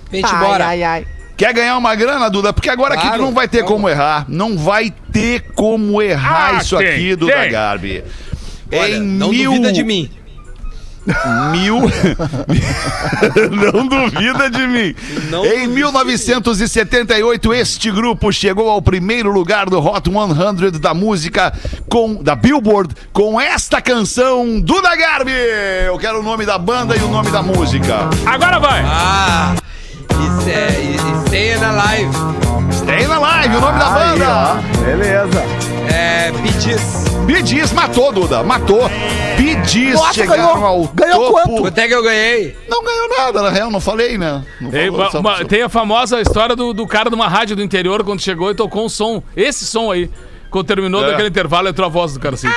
Vem 0.10 0.22
te 0.22 0.34
Ai, 0.34 0.62
ai, 0.62 0.84
ai. 0.84 1.06
Quer 1.36 1.54
ganhar 1.54 1.76
uma 1.78 1.94
grana, 1.96 2.30
Duda? 2.30 2.54
Porque 2.54 2.70
agora 2.70 2.94
aqui 2.94 3.04
tu 3.04 3.08
Claro, 3.08 3.24
não 3.24 3.34
vai 3.34 3.50
ter 3.50 3.66
como 3.66 3.90
errar. 3.90 4.26
Não 4.30 4.58
vai 4.58 4.94
ter 5.12 5.52
como 5.54 6.02
errar 6.02 6.56
Ah, 6.56 6.62
isso 6.62 6.78
tem, 6.78 6.88
aqui, 6.88 7.14
Duda 7.16 7.34
tem. 7.34 7.52
Garbi. 7.52 8.02
Olha, 8.72 8.96
em 8.96 9.02
não 9.02 9.30
mil... 9.30 9.52
duvida 9.52 9.74
de 9.74 9.84
mim. 9.84 10.10
Mil. 11.52 11.82
Não 13.74 13.88
duvida 13.88 14.50
de 14.50 14.68
mim. 14.68 14.96
Não 15.30 15.46
em 15.46 15.68
1978, 15.68 17.54
este 17.54 17.92
grupo 17.92 18.32
chegou 18.32 18.70
ao 18.70 18.82
primeiro 18.82 19.32
lugar 19.32 19.70
do 19.70 19.80
Hot 19.80 20.10
100 20.10 20.80
da 20.80 20.94
música 20.94 21.54
com 21.88 22.16
da 22.16 22.36
Billboard 22.36 22.96
com 23.14 23.40
esta 23.40 23.82
canção 23.82 24.60
do 24.60 24.82
Da 24.82 24.96
Garbi. 24.96 25.32
Eu 25.86 25.98
quero 25.98 26.20
o 26.20 26.24
nome 26.24 26.46
da 26.46 26.58
banda 26.58 26.96
e 26.96 27.00
o 27.00 27.08
nome 27.08 27.32
da 27.32 27.42
música. 27.42 28.10
Agora 28.26 28.60
vai! 28.60 28.84
Ah, 28.86 29.56
isso 30.10 30.50
é. 30.50 30.82
Isso 30.82 31.16
Staying 31.26 31.64
Alive. 31.64 32.45
Tem 32.86 33.08
na 33.08 33.20
live 33.20 33.56
o 33.56 33.62
nome 33.62 33.80
da 33.80 33.96
Aí, 33.96 34.20
banda. 34.20 34.26
ó. 34.30 34.56
Beleza. 34.84 35.44
É. 35.94 36.32
Bee 37.26 37.44
Gees 37.46 37.72
matou, 37.74 38.12
Duda, 38.12 38.44
matou. 38.44 38.90
Nossa, 39.94 40.14
chegaram 40.14 40.44
ganhou. 40.54 40.66
ao 40.66 40.84
Ganhou 40.94 41.20
topo. 41.20 41.34
quanto? 41.34 41.62
Quanto 41.64 41.78
é 41.80 41.88
que 41.88 41.94
eu 41.94 42.04
ganhei? 42.04 42.56
Não 42.70 42.84
ganhou 42.84 43.10
nada, 43.10 43.42
na 43.42 43.50
real, 43.50 43.72
não 43.72 43.82
falei, 43.82 44.18
né? 44.18 44.44
Não 44.62 44.70
Tem, 44.72 44.86
falou, 44.92 45.02
uma- 45.02 45.12
só- 45.12 45.20
uma- 45.20 45.38
só- 45.38 45.44
tem 45.46 45.62
a 45.64 45.70
famosa 45.70 46.22
história 46.22 46.56
do, 46.56 46.72
do 46.74 46.86
cara 46.88 47.10
de 47.10 47.16
uma 47.16 47.28
rádio 47.28 47.56
do 47.56 47.64
interior 47.64 48.04
quando 48.04 48.22
chegou 48.22 48.52
e 48.52 48.56
tocou 48.56 48.86
um 48.86 48.90
som, 48.90 49.22
esse 49.36 49.66
som 49.66 49.92
aí. 49.92 50.10
Quando 50.52 50.66
terminou 50.68 51.04
É. 51.04 51.08
daquele 51.10 51.28
intervalo, 51.30 51.68
entrou 51.68 51.86
a 51.88 51.90
voz 51.90 52.14
do 52.14 52.20
cara 52.20 52.36
assim. 52.36 52.48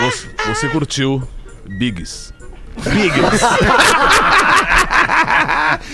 Você, 0.00 0.28
você 0.46 0.68
curtiu 0.68 1.22
Biggs. 1.66 2.32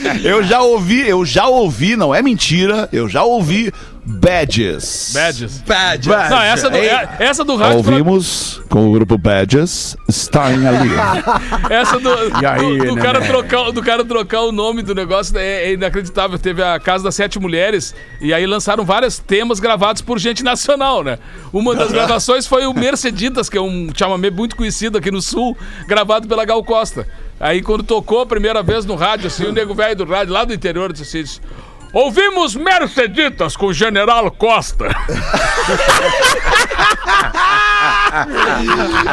Eu 0.23 0.42
já 0.42 0.61
ouvi, 0.62 1.07
eu 1.09 1.25
já 1.25 1.47
ouvi, 1.47 1.97
não 1.97 2.14
é 2.14 2.21
mentira, 2.23 2.88
eu 2.92 3.09
já 3.09 3.23
ouvi 3.25 3.73
Badges. 4.05 5.12
Badges. 5.14 5.59
Bad. 5.66 6.09
Não, 6.09 6.42
essa 6.42 6.68
do, 6.68 6.77
é- 6.77 7.09
essa 7.21 7.45
do 7.45 7.55
rádio. 7.57 7.83
pra- 7.85 7.92
Ouvimos 7.92 8.61
com 8.68 8.88
o 8.88 8.92
grupo 8.92 9.16
Badges, 9.16 9.97
Starring 10.09 10.66
Ali. 10.66 10.90
Essa 11.71 12.01
do, 12.01 12.11
E 12.40 12.47
aí, 12.47 12.79
do, 12.79 12.85
do 12.87 12.97
né, 12.97 13.03
cara 13.03 13.21
né? 13.21 13.27
trocar, 13.29 13.71
do 13.71 13.83
cara 13.83 14.05
trocar 14.05 14.40
o 14.40 14.51
nome 14.53 14.83
do 14.83 14.95
negócio 14.95 15.37
é, 15.38 15.64
é 15.66 15.73
inacreditável. 15.75 16.38
Teve 16.38 16.62
a 16.62 16.81
Casa 16.81 17.05
das 17.05 17.14
Sete 17.14 17.38
Mulheres 17.38 17.95
e 18.21 18.33
aí 18.35 18.45
lançaram 18.47 18.85
vários 18.85 19.18
temas 19.18 19.61
gravados 19.61 20.03
por 20.03 20.18
gente 20.18 20.42
nacional, 20.42 21.05
né? 21.05 21.18
Uma 21.53 21.75
das 21.75 21.90
gravações 21.92 22.47
foi 22.47 22.66
o 22.66 22.75
Merceditas, 22.75 23.49
que 23.49 23.57
é 23.57 23.61
um 23.61 23.88
chamamé 23.95 24.31
muito 24.31 24.57
conhecido 24.57 24.99
aqui 24.99 25.11
no 25.11 25.23
Sul, 25.23 25.57
gravado 25.87 26.27
pela 26.27 26.45
Gal 26.45 26.62
Costa. 26.64 27.07
Aí 27.40 27.62
quando 27.62 27.83
tocou 27.83 28.21
a 28.21 28.27
primeira 28.27 28.62
vez 28.62 28.85
no 28.85 28.95
rádio, 28.95 29.27
assim, 29.27 29.47
o 29.47 29.53
nego 29.53 29.75
velho 29.75 29.97
do 29.97 30.05
rádio 30.05 30.33
lá 30.33 30.45
do 30.45 30.55
interior 30.55 30.92
disse 30.92 31.18
assim... 31.18 31.40
Ouvimos 31.92 32.55
Merceditas 32.57 33.55
com 33.55 33.66
o 33.66 33.75
General 33.75 34.31
Costa. 34.31 34.87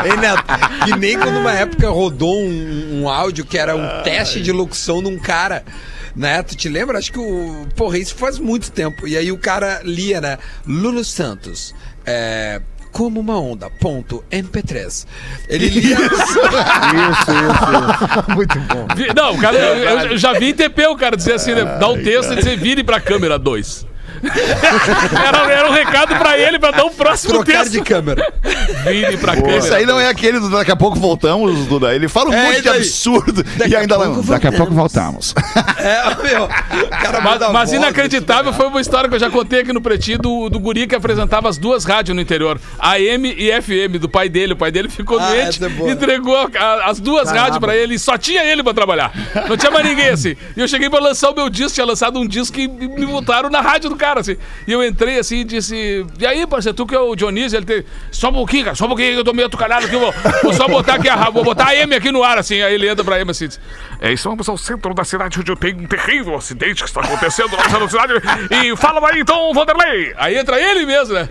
Ei, 0.05 0.15
Neto, 0.15 0.43
que 0.85 0.95
nem 0.97 1.19
quando 1.19 1.39
uma 1.39 1.51
época 1.51 1.89
rodou 1.89 2.39
um, 2.41 3.01
um 3.01 3.09
áudio 3.09 3.43
que 3.43 3.57
era 3.57 3.75
um 3.75 4.03
teste 4.03 4.39
de 4.41 4.53
locução 4.53 5.01
de 5.01 5.09
um 5.09 5.19
cara. 5.19 5.65
Né? 6.15 6.41
Tu 6.41 6.55
te 6.55 6.69
lembra? 6.69 6.97
Acho 6.97 7.11
que 7.11 7.19
o. 7.19 7.67
Porra, 7.75 7.97
isso 7.97 8.15
faz 8.15 8.39
muito 8.39 8.71
tempo. 8.71 9.05
E 9.07 9.17
aí 9.17 9.29
o 9.29 9.37
cara 9.37 9.81
lia, 9.83 10.21
né? 10.21 10.37
Lulu 10.65 11.03
Santos. 11.03 11.75
É. 12.05 12.61
Como 12.91 13.19
uma 13.19 13.39
onda, 13.39 13.69
ponto, 13.69 14.23
MP3. 14.31 15.05
Ele 15.47 15.69
lia. 15.69 15.95
Isso, 16.09 16.39
isso, 17.21 18.35
Muito 18.35 18.59
bom. 18.61 18.87
Não, 19.15 19.35
o 19.35 19.37
cara, 19.39 19.57
eu, 19.57 20.11
eu 20.11 20.17
já 20.17 20.33
vi 20.33 20.49
em 20.49 20.53
TP 20.53 20.87
o 20.87 20.95
cara 20.95 21.15
dizer 21.15 21.33
assim, 21.33 21.53
né? 21.53 21.63
Dar 21.79 21.89
um 21.89 22.01
texto 22.01 22.33
e 22.33 22.35
dizer 22.37 22.57
vire 22.57 22.83
pra 22.83 22.99
câmera 22.99 23.37
2. 23.37 23.88
era, 25.27 25.51
era 25.51 25.69
um 25.69 25.73
recado 25.73 26.15
pra 26.17 26.37
ele 26.37 26.59
pra 26.59 26.71
dar 26.71 26.85
um 26.85 26.89
próximo 26.91 27.33
trocar 27.33 27.59
texto. 27.59 27.71
de 27.71 27.81
câmera. 27.81 28.33
Vire 28.85 29.17
pra 29.17 29.35
câmera. 29.35 29.57
Isso 29.57 29.73
aí 29.73 29.85
não 29.85 29.99
é 29.99 30.07
aquele 30.09 30.39
do 30.39 30.49
daqui 30.49 30.71
a 30.71 30.75
pouco 30.75 30.99
voltamos, 30.99 31.65
Duda. 31.67 31.93
Ele 31.93 32.07
fala 32.07 32.29
um 32.29 32.33
É, 32.33 32.43
monte 32.47 32.61
de 32.61 32.69
absurdo 32.69 33.43
Daqui 33.57 33.71
e 33.71 33.75
ainda 33.75 33.97
lá. 33.97 34.05
pouco 34.05 34.23
Daqui 34.23 34.47
a 34.47 34.51
pouco 34.51 34.73
voltamos." 34.73 34.89
voltamos. 34.89 35.35
É, 35.79 36.03
meu. 36.23 36.43
O 36.45 36.89
cara 36.89 37.21
Mas, 37.21 37.51
mas 37.51 37.73
inacreditável 37.73 38.51
foi 38.53 38.67
uma 38.67 38.81
história 38.81 39.07
que 39.07 39.15
eu 39.15 39.19
já 39.19 39.29
contei 39.29 39.61
aqui 39.61 39.71
no 39.71 39.81
Pretinho 39.81 40.17
do, 40.17 40.49
do 40.49 40.59
guri 40.59 40.87
que 40.87 40.95
apresentava 40.95 41.47
as 41.47 41.57
duas 41.57 41.85
rádios 41.85 42.15
no 42.15 42.21
interior, 42.21 42.59
AM 42.79 43.27
e 43.37 43.49
FM, 43.61 43.97
do 43.99 44.09
pai 44.09 44.27
dele. 44.29 44.53
O 44.53 44.55
pai 44.57 44.71
dele 44.71 44.89
ficou 44.89 45.19
Ah, 45.19 45.27
doente 45.29 45.63
é 45.63 45.69
boa. 45.69 45.89
entregou 45.91 46.35
a- 46.35 46.49
a- 46.59 46.89
as 46.89 46.99
duas 46.99 47.31
rádios 47.31 47.59
pra 47.59 47.75
ele 47.75 47.95
e 47.95 47.99
só 47.99 48.17
tinha 48.17 48.43
ele 48.43 48.61
pra 48.63 48.73
trabalhar. 48.73 49.11
Não 49.47 49.55
tinha 49.55 49.71
mais 49.71 49.85
ninguém 49.85 50.09
assim. 50.09 50.35
E 50.55 50.59
eu 50.59 50.67
cheguei 50.67 50.89
pra 50.89 50.99
lançar 50.99 51.29
o 51.29 51.35
meu 51.35 51.49
disco, 51.49 51.73
tinha 51.73 51.85
lançado 51.85 52.19
um 52.19 52.27
disco 52.27 52.59
e 52.59 52.67
me 52.67 52.87
me 52.99 53.05
botaram 53.05 53.49
na 53.49 53.61
rádio 53.61 53.89
do 53.89 53.95
cara 53.95 54.08
assim. 54.17 54.37
E 54.67 54.71
eu 54.71 54.83
entrei 54.83 55.19
assim 55.19 55.37
e 55.37 55.43
disse: 55.43 56.05
E 56.19 56.25
aí, 56.25 56.45
parceiro, 56.47 56.75
tu 56.75 56.85
que 56.85 56.95
é 56.95 56.99
o 56.99 57.15
Dionísio? 57.15 57.57
Ele 57.57 57.65
tem. 57.65 57.85
Só 58.11 58.29
um 58.29 58.33
pouquinho, 58.33 58.65
cara, 58.65 58.75
só 58.75 58.85
um 58.85 58.89
pouquinho 58.89 59.13
eu 59.13 59.23
tô 59.23 59.33
meio 59.33 59.47
atucanado 59.47 59.85
aqui. 59.85 59.95
Vou, 59.95 60.13
vou 60.43 60.53
só 60.53 60.67
botar 60.67 60.95
aqui 60.95 61.09
a 61.09 61.29
vou 61.29 61.43
botar 61.43 61.65
a 61.65 61.69
AM 61.69 61.93
aqui 61.95 62.11
no 62.11 62.23
ar 62.23 62.37
assim. 62.37 62.61
Aí 62.61 62.73
ele 62.73 62.87
entra 62.87 63.03
pra 63.03 63.17
AM 63.17 63.29
assim. 63.29 63.47
Diz, 63.47 63.59
é 64.01 64.11
isso, 64.13 64.29
vamos 64.29 64.47
ao 64.47 64.57
centro 64.57 64.93
da 64.93 65.03
cidade 65.03 65.39
onde 65.39 65.55
tenho 65.55 65.79
um 65.79 65.85
terrível 65.85 66.35
acidente 66.35 66.83
que 66.83 66.89
está 66.89 67.01
acontecendo 67.01 67.49
da 67.55 67.87
cidade. 67.87 68.13
E 68.51 68.75
fala 68.77 69.07
aí 69.09 69.19
então, 69.19 69.53
Vanderlei. 69.53 70.13
Aí 70.17 70.37
entra 70.37 70.59
ele 70.59 70.85
mesmo, 70.85 71.13
né? 71.13 71.27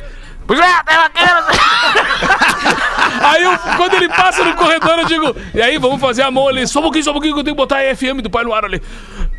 Pois 0.48 0.58
é, 0.58 0.64
eu 0.64 1.00
aqui. 1.04 1.22
Aí 3.22 3.42
eu, 3.42 3.58
quando 3.76 3.94
ele 3.94 4.08
passa 4.08 4.42
no 4.42 4.54
corredor, 4.54 4.98
eu 5.00 5.04
digo, 5.04 5.36
e 5.54 5.60
aí, 5.60 5.76
vamos 5.78 6.00
fazer 6.00 6.22
a 6.22 6.30
mão 6.30 6.48
ali, 6.48 6.66
só 6.66 6.78
um 6.80 6.82
pouquinho, 6.82 7.04
só 7.04 7.10
um 7.10 7.14
pouquinho 7.14 7.34
que 7.34 7.40
eu 7.40 7.44
tenho 7.44 7.54
que 7.54 7.62
botar 7.62 7.78
a 7.78 7.94
FM 7.94 8.22
do 8.22 8.30
pai 8.30 8.44
no 8.44 8.54
ar 8.54 8.64
ali. 8.64 8.80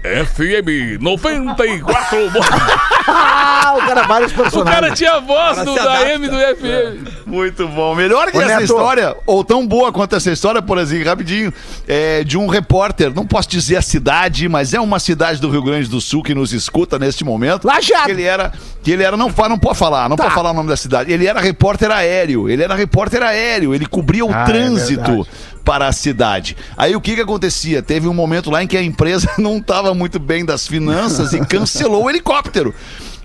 FM 0.04 1.02
94. 1.02 2.18
Ah, 3.12 3.74
o 3.76 3.80
cara, 3.88 4.04
vários 4.04 4.32
o 4.32 4.36
personagens. 4.36 4.76
cara 4.80 4.96
tinha 4.96 5.14
a 5.14 5.20
voz 5.20 5.66
do, 5.66 5.74
da. 5.74 5.94
AM 5.98 6.28
do 6.28 6.38
FM. 6.38 7.26
Muito 7.26 7.68
bom. 7.68 7.96
Melhor 7.96 8.30
que 8.30 8.38
Ô, 8.38 8.42
essa 8.42 8.54
Neto. 8.54 8.66
história, 8.66 9.16
ou 9.26 9.44
tão 9.44 9.66
boa 9.66 9.92
quanto 9.92 10.16
essa 10.16 10.32
história, 10.32 10.62
por 10.62 10.78
exemplo, 10.78 11.08
rapidinho, 11.08 11.52
é 11.88 12.24
de 12.24 12.38
um 12.38 12.46
repórter, 12.46 13.12
não 13.14 13.26
posso 13.26 13.50
dizer 13.50 13.78
a 13.78 13.82
cidade, 13.82 14.48
mas 14.48 14.76
é 14.76 14.80
uma 14.80 15.00
cidade 15.00 15.42
do 15.42 15.50
Rio 15.50 15.64
Grande 15.64 15.90
do 15.90 16.00
Sul 16.00 16.22
que 16.22 16.36
nos 16.36 16.54
escuta 16.54 17.00
neste 17.00 17.24
momento. 17.24 17.66
Lajeado. 17.66 18.06
Que 18.06 18.12
ele 18.12 18.24
era, 18.24 18.54
que 18.84 18.92
ele 18.92 19.02
era, 19.04 19.18
não, 19.18 19.34
não 19.50 19.60
pode 19.60 19.80
falar, 19.80 20.08
não 20.08 20.16
pode 20.16 20.34
falar 20.34 20.52
o 20.52 20.54
nome 20.54 20.70
da 20.70 20.78
cidade. 20.78 20.99
Ele 21.08 21.26
era 21.28 21.40
repórter 21.40 21.92
aéreo, 21.92 22.50
ele 22.50 22.64
era 22.64 22.76
repórter 22.76 23.22
aéreo, 23.24 23.74
ele 23.74 23.86
cobria 23.86 24.26
o 24.26 24.32
Ah, 24.34 24.42
é 24.42 24.46
trânsito 24.46 25.02
verdade. 25.04 25.28
para 25.64 25.88
a 25.88 25.92
cidade. 25.92 26.56
Aí 26.78 26.96
o 26.96 27.02
que 27.02 27.16
que 27.16 27.22
acontecia? 27.22 27.82
Teve 27.82 28.08
um 28.08 28.14
momento 28.14 28.50
lá 28.50 28.64
em 28.64 28.68
que 28.68 28.78
a 28.78 28.82
empresa 28.84 29.30
não 29.38 29.58
estava 29.58 29.94
muito 29.94 30.20
bem 30.20 30.44
das 30.46 30.68
finanças 30.68 31.34
e 31.34 31.40
cancelou 31.46 32.06
o 32.06 32.10
helicóptero. 32.10 32.74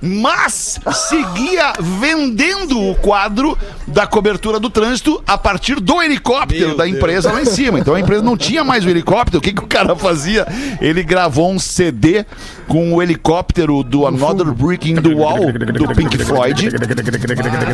Mas 0.00 0.78
seguia 0.92 1.72
vendendo 1.80 2.80
o 2.80 2.94
quadro 2.96 3.56
da 3.86 4.06
cobertura 4.06 4.60
do 4.60 4.68
trânsito 4.68 5.22
a 5.26 5.38
partir 5.38 5.80
do 5.80 6.02
helicóptero 6.02 6.68
Meu 6.68 6.76
da 6.76 6.84
Deus. 6.84 6.96
empresa 6.96 7.32
lá 7.32 7.40
em 7.40 7.46
cima. 7.46 7.78
Então 7.78 7.94
a 7.94 8.00
empresa 8.00 8.22
não 8.22 8.36
tinha 8.36 8.62
mais 8.62 8.84
o 8.84 8.88
helicóptero. 8.90 9.38
O 9.38 9.40
que, 9.40 9.52
que 9.52 9.62
o 9.62 9.66
cara 9.66 9.96
fazia? 9.96 10.46
Ele 10.80 11.02
gravou 11.02 11.50
um 11.50 11.58
CD 11.58 12.24
com 12.68 12.92
o 12.94 13.02
helicóptero 13.02 13.82
do 13.82 14.06
Another 14.06 14.52
Brick 14.52 14.90
in 14.90 14.96
the 14.96 15.14
Wall 15.14 15.52
do 15.52 15.94
Pink 15.94 16.18
Floyd. 16.24 16.68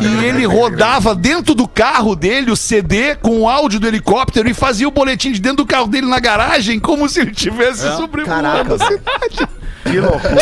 E 0.01 0.25
ele 0.25 0.45
rodava 0.45 1.15
dentro 1.15 1.53
do 1.53 1.67
carro 1.67 2.15
dele 2.15 2.51
o 2.51 2.55
CD 2.55 3.15
com 3.15 3.41
o 3.41 3.49
áudio 3.49 3.79
do 3.79 3.87
helicóptero 3.87 4.49
e 4.49 4.53
fazia 4.53 4.87
o 4.87 4.91
boletim 4.91 5.31
de 5.31 5.39
dentro 5.41 5.57
do 5.57 5.65
carro 5.65 5.87
dele 5.87 6.07
na 6.07 6.19
garagem, 6.19 6.79
como 6.79 7.07
se 7.09 7.21
ele 7.21 7.31
tivesse 7.31 7.85
a 7.87 7.97
cidade. 8.77 9.60
Que 9.83 9.99
loucura. 9.99 10.35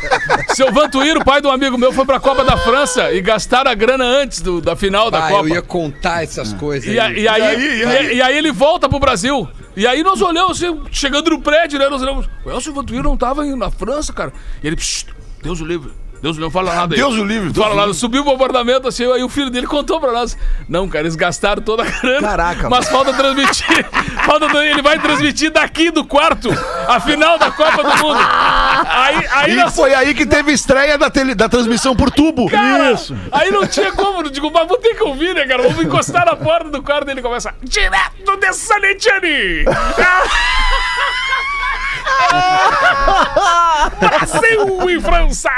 Seu 0.54 0.72
Vantuíro, 0.72 1.24
pai 1.24 1.40
de 1.40 1.46
um 1.46 1.50
amigo 1.50 1.78
meu, 1.78 1.92
foi 1.92 2.04
pra 2.04 2.18
Copa 2.20 2.44
da 2.44 2.56
França 2.56 3.12
e 3.12 3.20
gastaram 3.20 3.70
a 3.70 3.74
grana 3.74 4.04
antes 4.04 4.40
do- 4.40 4.60
da 4.60 4.74
final 4.76 5.10
da 5.10 5.26
Ah, 5.26 5.28
Copa. 5.28 5.48
eu 5.48 5.54
ia 5.54 5.62
contar 5.62 6.22
essas 6.24 6.52
coisas. 6.52 6.92
E, 6.92 6.98
a- 6.98 7.10
e 7.10 7.26
aí, 7.28 7.42
aí, 7.42 7.78
e 7.80 7.84
aí? 7.84 8.06
e- 8.06 8.14
e 8.16 8.22
aí 8.22 8.36
ele 8.38 8.52
volta 8.52 8.88
pro 8.88 8.98
Brasil. 8.98 9.48
E 9.76 9.86
aí 9.86 10.02
nós 10.02 10.20
olhamos, 10.20 10.62
assim, 10.62 10.82
chegando 10.90 11.30
no 11.30 11.40
prédio, 11.40 11.78
né? 11.78 11.88
Nós 11.88 12.02
olhamos. 12.02 12.28
O 12.44 12.50
Elcio 12.50 12.72
Vantuíro 12.74 13.04
não 13.04 13.16
tava 13.16 13.46
indo 13.46 13.56
na 13.56 13.70
França, 13.70 14.12
cara. 14.12 14.32
E 14.62 14.66
ele, 14.66 14.76
"Psst, 14.76 15.08
Deus 15.42 15.60
o 15.60 15.64
livre. 15.64 15.92
Deus 16.22 16.36
não 16.36 16.50
fala 16.50 16.74
nada 16.74 16.94
aí. 16.94 17.00
Deus 17.00 17.14
o 17.16 17.24
livre, 17.24 17.50
Deus 17.50 17.64
Fala 17.66 17.74
nada. 17.80 17.94
Subiu 17.94 18.20
o 18.22 18.24
bombardeamento, 18.24 18.86
assim, 18.86 19.10
aí 19.10 19.22
o 19.22 19.28
filho 19.28 19.48
dele 19.50 19.66
contou 19.66 19.98
pra 20.00 20.12
nós. 20.12 20.36
Não, 20.68 20.88
cara, 20.88 21.04
eles 21.04 21.16
gastaram 21.16 21.62
toda 21.62 21.82
a 21.82 21.86
grana. 21.86 22.20
Caraca, 22.28 22.68
Mas 22.68 22.88
falta 22.88 23.12
transmitir. 23.14 23.86
falta, 24.26 24.46
ele 24.64 24.82
vai 24.82 24.98
transmitir 24.98 25.50
daqui 25.50 25.90
do 25.90 26.04
quarto 26.04 26.50
a 26.88 27.00
final 27.00 27.38
da 27.38 27.50
Copa 27.50 27.82
do 27.82 27.96
Mundo. 28.02 28.18
Aí, 28.20 29.26
aí 29.32 29.52
E 29.52 29.56
nós- 29.56 29.74
foi 29.74 29.94
aí 29.94 30.12
que 30.14 30.26
teve 30.26 30.52
estreia 30.52 30.98
da, 30.98 31.08
tele- 31.10 31.34
da 31.34 31.48
transmissão 31.48 31.96
por 31.96 32.10
tubo. 32.10 32.50
Cara, 32.50 32.94
Aí 33.32 33.50
não 33.50 33.66
tinha 33.66 33.92
como, 33.92 34.28
digo, 34.30 34.50
mas 34.52 34.68
vou 34.68 34.76
ter 34.76 34.94
que 34.94 35.02
ouvir, 35.02 35.34
né, 35.34 35.46
cara? 35.46 35.62
Vamos 35.62 35.82
encostar 35.84 36.26
na 36.26 36.36
porta 36.36 36.68
do 36.68 36.82
quarto 36.82 37.08
e 37.08 37.12
ele 37.12 37.22
começa. 37.22 37.54
Direto 37.62 38.36
de 38.38 38.52
Sanetiani! 38.52 39.64
Brasil 43.98 44.90
e 44.90 45.00
França! 45.00 45.50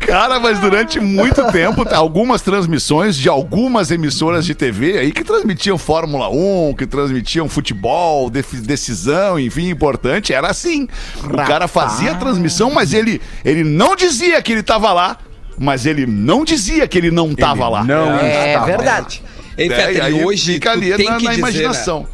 Cara, 0.00 0.38
mas 0.38 0.58
durante 0.58 1.00
muito 1.00 1.42
tempo, 1.50 1.86
algumas 1.94 2.40
transmissões 2.42 3.16
de 3.16 3.28
algumas 3.28 3.90
emissoras 3.90 4.44
de 4.44 4.54
TV 4.54 4.98
aí 4.98 5.12
que 5.12 5.24
transmitiam 5.24 5.76
Fórmula 5.78 6.28
1, 6.30 6.74
que 6.78 6.86
transmitiam 6.86 7.48
futebol, 7.48 8.30
decisão, 8.30 9.38
enfim, 9.38 9.68
importante, 9.68 10.32
era 10.32 10.48
assim. 10.48 10.88
O 11.24 11.36
cara 11.36 11.66
fazia 11.68 12.12
a 12.12 12.14
transmissão, 12.14 12.70
mas 12.70 12.92
ele, 12.92 13.20
ele 13.44 13.64
não 13.64 13.96
dizia 13.96 14.40
que 14.42 14.52
ele 14.52 14.62
tava 14.62 14.92
lá, 14.92 15.18
mas 15.58 15.86
ele 15.86 16.06
não 16.06 16.44
dizia 16.44 16.86
que 16.86 16.98
ele 16.98 17.10
não 17.10 17.34
tava 17.34 17.68
lá. 17.68 17.82
Não 17.84 18.18
É 18.18 18.48
estava. 18.52 18.66
verdade. 18.66 19.22
Ei, 19.58 19.68
É, 19.72 19.74
Fetter, 19.74 19.96
e 19.96 20.00
aí 20.02 20.20
e 20.20 20.24
hoje 20.24 20.52
fica 20.54 20.70
tu 20.72 20.76
ali 20.78 20.94
tem 20.94 21.06
na, 21.08 21.16
que 21.16 21.24
na 21.24 21.30
dizer, 21.30 21.38
imaginação. 21.38 22.00
Né? 22.00 22.06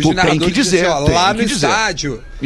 Tu 0.00 0.14
tem 0.14 0.38
que 0.38 0.50
dizer, 0.50 0.86
assim, 0.86 1.02
ó, 1.02 1.04
tem 1.04 1.14
lá 1.14 1.34
que 1.34 1.42
no 1.42 1.46
dizer. 1.48 1.66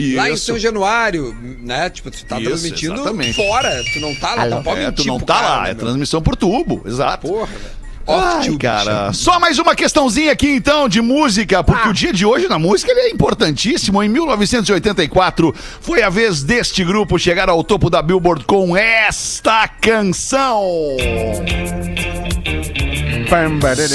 Estádio, 0.01 0.17
lá 0.17 0.31
em 0.31 0.35
Isso. 0.35 0.45
São 0.47 0.59
Januário, 0.59 1.37
né? 1.63 1.91
Tipo, 1.91 2.11
tu 2.11 2.25
tá 2.25 2.39
Isso, 2.41 2.49
transmitindo 2.49 2.95
exatamente. 2.95 3.35
fora, 3.35 3.83
tu 3.93 4.01
não 4.01 4.15
tá 4.15 4.35
lá, 4.35 4.47
não 4.47 4.63
pode 4.63 4.81
É, 4.81 4.91
tu 4.91 5.05
não 5.05 5.19
tá 5.19 5.35
cara, 5.35 5.49
lá, 5.49 5.63
né, 5.63 5.71
é 5.71 5.75
meu? 5.75 5.85
transmissão 5.85 6.23
por 6.23 6.37
tubo, 6.37 6.83
exato. 6.87 7.27
Porra, 7.27 7.47
velho. 7.47 7.77
Ai, 8.09 8.57
cara, 8.57 9.13
só 9.13 9.41
mais 9.41 9.59
uma 9.59 9.75
questãozinha 9.75 10.31
aqui 10.31 10.49
então 10.49 10.89
de 10.89 11.01
música, 11.03 11.65
porque 11.65 11.89
o 11.89 11.93
dia 11.93 12.13
de 12.13 12.25
hoje 12.25 12.47
na 12.47 12.57
música 12.57 12.93
ele 12.93 13.01
é 13.01 13.11
importantíssimo. 13.11 14.01
Em 14.01 14.09
1984 14.09 15.53
foi 15.81 16.03
a 16.03 16.09
vez 16.09 16.45
deste 16.45 16.85
grupo 16.85 17.19
chegar 17.19 17.49
ao 17.49 17.65
topo 17.65 17.91
da 17.91 18.01
Billboard 18.01 18.45
com 18.45 18.77
esta 18.77 19.67
canção. 19.67 20.97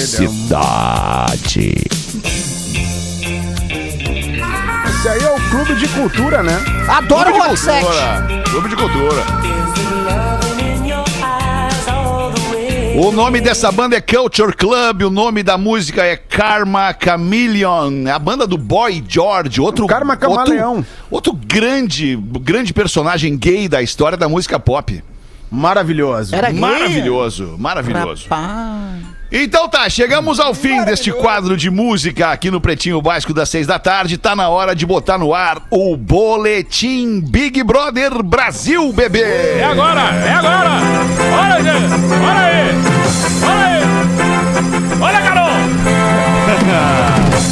Cidade. 0.06 1.74
Esse 5.02 5.10
aí 5.10 5.24
é 5.24 5.32
o 5.32 5.50
clube 5.50 5.74
de 5.80 5.88
cultura, 5.88 6.44
né? 6.44 6.64
Adoro 6.88 7.32
Clube 7.34 7.40
o 7.40 7.42
de 7.42 7.48
Rock 7.48 7.60
7. 7.60 7.82
Cultura. 7.82 8.44
Clube 8.44 8.70
de 8.70 8.76
Cultura. 8.76 9.24
O 13.04 13.12
nome 13.12 13.42
dessa 13.42 13.72
banda 13.72 13.96
é 13.96 14.02
Culture 14.02 14.56
Club, 14.56 15.02
o 15.02 15.10
nome 15.10 15.42
da 15.42 15.58
música 15.58 16.06
é 16.06 16.16
Karma 16.16 16.96
Chameleon, 17.04 18.06
a 18.14 18.20
banda 18.20 18.46
do 18.46 18.60
Boy 18.60 19.04
George, 19.08 19.60
outro 19.60 19.88
Karma 19.88 20.16
Camaleão. 20.16 20.76
outro, 20.76 20.86
outro 21.10 21.34
grande, 21.34 22.16
grande 22.16 22.72
personagem 22.72 23.36
gay 23.36 23.68
da 23.68 23.82
história 23.82 24.16
da 24.16 24.30
música 24.30 24.60
pop. 24.60 25.04
Maravilhoso. 25.50 26.36
Era 26.36 26.52
gay? 26.52 26.60
Maravilhoso, 26.60 27.56
maravilhoso. 27.58 28.28
Rapaz. 28.30 29.21
Então 29.32 29.70
tá, 29.70 29.90
chegamos 29.90 30.42
ao 30.42 30.54
fim 30.54 30.84
deste 30.84 31.10
quadro 31.14 31.56
de 31.56 31.70
música 31.70 32.32
aqui 32.32 32.52
no 32.52 32.60
Pretinho 32.60 33.02
Básico 33.02 33.34
das 33.34 33.48
seis 33.48 33.66
da 33.66 33.80
tarde. 33.80 34.18
Tá 34.18 34.36
na 34.36 34.50
hora 34.50 34.76
de 34.76 34.86
botar 34.86 35.18
no 35.18 35.34
ar 35.34 35.62
o 35.70 35.96
Boletim 35.96 37.22
Big 37.22 37.64
Brother 37.64 38.22
Brasil, 38.22 38.92
bebê. 38.92 39.22
É 39.22 39.64
agora, 39.64 40.02
é 40.02 40.34
agora! 40.34 40.70
Olha, 41.40 41.64
gente! 41.64 41.94
Olha 42.22 42.42
aí! 42.42 42.72
Olha 43.46 43.66
aí! 43.68 43.82
Olha, 45.02 45.22
Carol! 45.22 45.52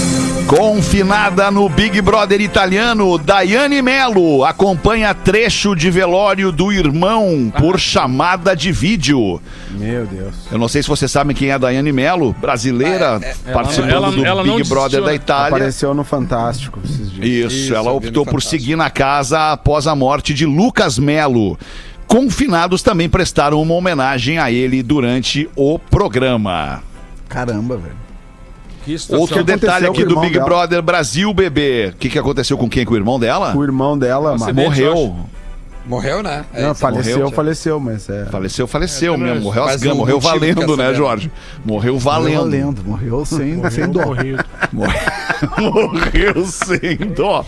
Confinada 0.50 1.52
no 1.52 1.70
Big 1.70 2.02
Brother 2.02 2.42
italiano, 2.42 3.20
Daiane 3.20 3.84
Melo 3.84 4.44
acompanha 4.44 5.14
trecho 5.14 5.76
de 5.76 5.92
velório 5.92 6.52
do 6.52 6.72
irmão 6.72 7.54
por 7.56 7.80
chamada 7.80 8.56
de 8.56 8.72
vídeo. 8.72 9.40
Meu 9.70 10.08
Deus. 10.08 10.34
Eu 10.52 10.58
não 10.58 10.68
sei 10.68 10.82
se 10.82 10.90
vocês 10.90 11.12
sabem 11.12 11.36
quem 11.36 11.50
é 11.50 11.54
a 11.54 11.58
Daiane 11.60 11.92
Melo, 11.92 12.34
brasileira, 12.42 13.22
participando 13.54 13.92
ela- 13.92 14.12
do 14.12 14.26
ela 14.26 14.44
não 14.44 14.56
Big 14.56 14.68
Brother 14.68 15.02
desistiu, 15.02 15.04
da 15.06 15.10
né? 15.12 15.16
Itália. 15.16 15.48
Apareceu 15.58 15.94
no 15.94 16.04
Fantástico 16.04 16.80
esses 16.84 17.12
dias. 17.12 17.54
Isso, 17.54 17.66
Isso, 17.66 17.76
ela 17.76 17.92
optou 17.92 18.26
por 18.26 18.42
Fantástico. 18.42 18.50
seguir 18.50 18.76
na 18.76 18.90
casa 18.90 19.52
após 19.52 19.86
a 19.86 19.94
morte 19.96 20.34
de 20.34 20.48
Lucas 20.48 20.98
Melo. 20.98 21.60
Confinados 22.08 22.82
também 22.82 23.08
prestaram 23.08 23.62
uma 23.62 23.76
homenagem 23.76 24.40
a 24.40 24.52
ele 24.52 24.82
durante 24.82 25.48
o 25.56 25.78
programa. 25.78 26.82
Caramba, 27.28 27.78
velho. 27.78 28.09
Que 28.90 28.98
situação. 28.98 29.22
Outro 29.22 29.44
detalhe 29.44 29.86
aqui 29.86 30.04
do 30.04 30.20
Big 30.20 30.34
dela? 30.34 30.46
Brother 30.46 30.82
Brasil, 30.82 31.32
bebê. 31.32 31.92
O 31.94 31.98
que, 31.98 32.10
que 32.10 32.18
aconteceu 32.18 32.58
com 32.58 32.68
quem? 32.68 32.84
Com 32.86 32.94
o 32.96 32.98
irmão 32.98 33.20
dela? 33.20 33.56
O 33.56 33.64
irmão 33.64 33.96
dela 33.98 34.32
Nossa, 34.32 34.52
Morreu. 34.52 35.16
Morreu, 35.86 36.24
né? 36.24 36.44
É 36.54 36.64
Não, 36.64 36.74
faleceu, 36.76 37.18
morreu. 37.20 37.32
faleceu, 37.32 37.80
mas 37.80 38.10
é. 38.10 38.26
Faleceu, 38.26 38.68
faleceu 38.68 39.18
mesmo. 39.18 39.42
Morreu 39.42 39.64
as 39.66 39.82
gamas, 39.82 39.96
o 39.96 40.00
morreu 40.00 40.20
valendo, 40.20 40.76
né. 40.78 40.94
Jorge? 40.94 41.32
Morreu 41.64 41.94
Morreu 41.94 42.00
valendo. 42.00 42.40
valendo. 42.42 42.84
Morreu 42.84 43.26
sem, 43.26 43.70
sem 43.70 43.90
dó. 43.90 44.02
Morreu 45.58 46.46
sem 46.46 46.98
dó. 47.16 47.46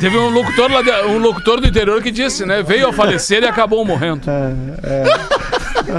Teve 0.00 0.16
um 0.16 0.30
locutor, 0.30 0.70
lá 0.70 0.82
de- 0.82 1.06
um 1.08 1.18
locutor 1.18 1.60
do 1.60 1.66
interior 1.66 2.00
que 2.02 2.10
disse, 2.10 2.46
né? 2.46 2.62
Veio 2.62 2.88
a 2.88 2.92
falecer 2.92 3.42
e 3.42 3.46
acabou 3.46 3.84
morrendo. 3.84 4.22
Ai, 4.30 4.54
Que 5.84 5.90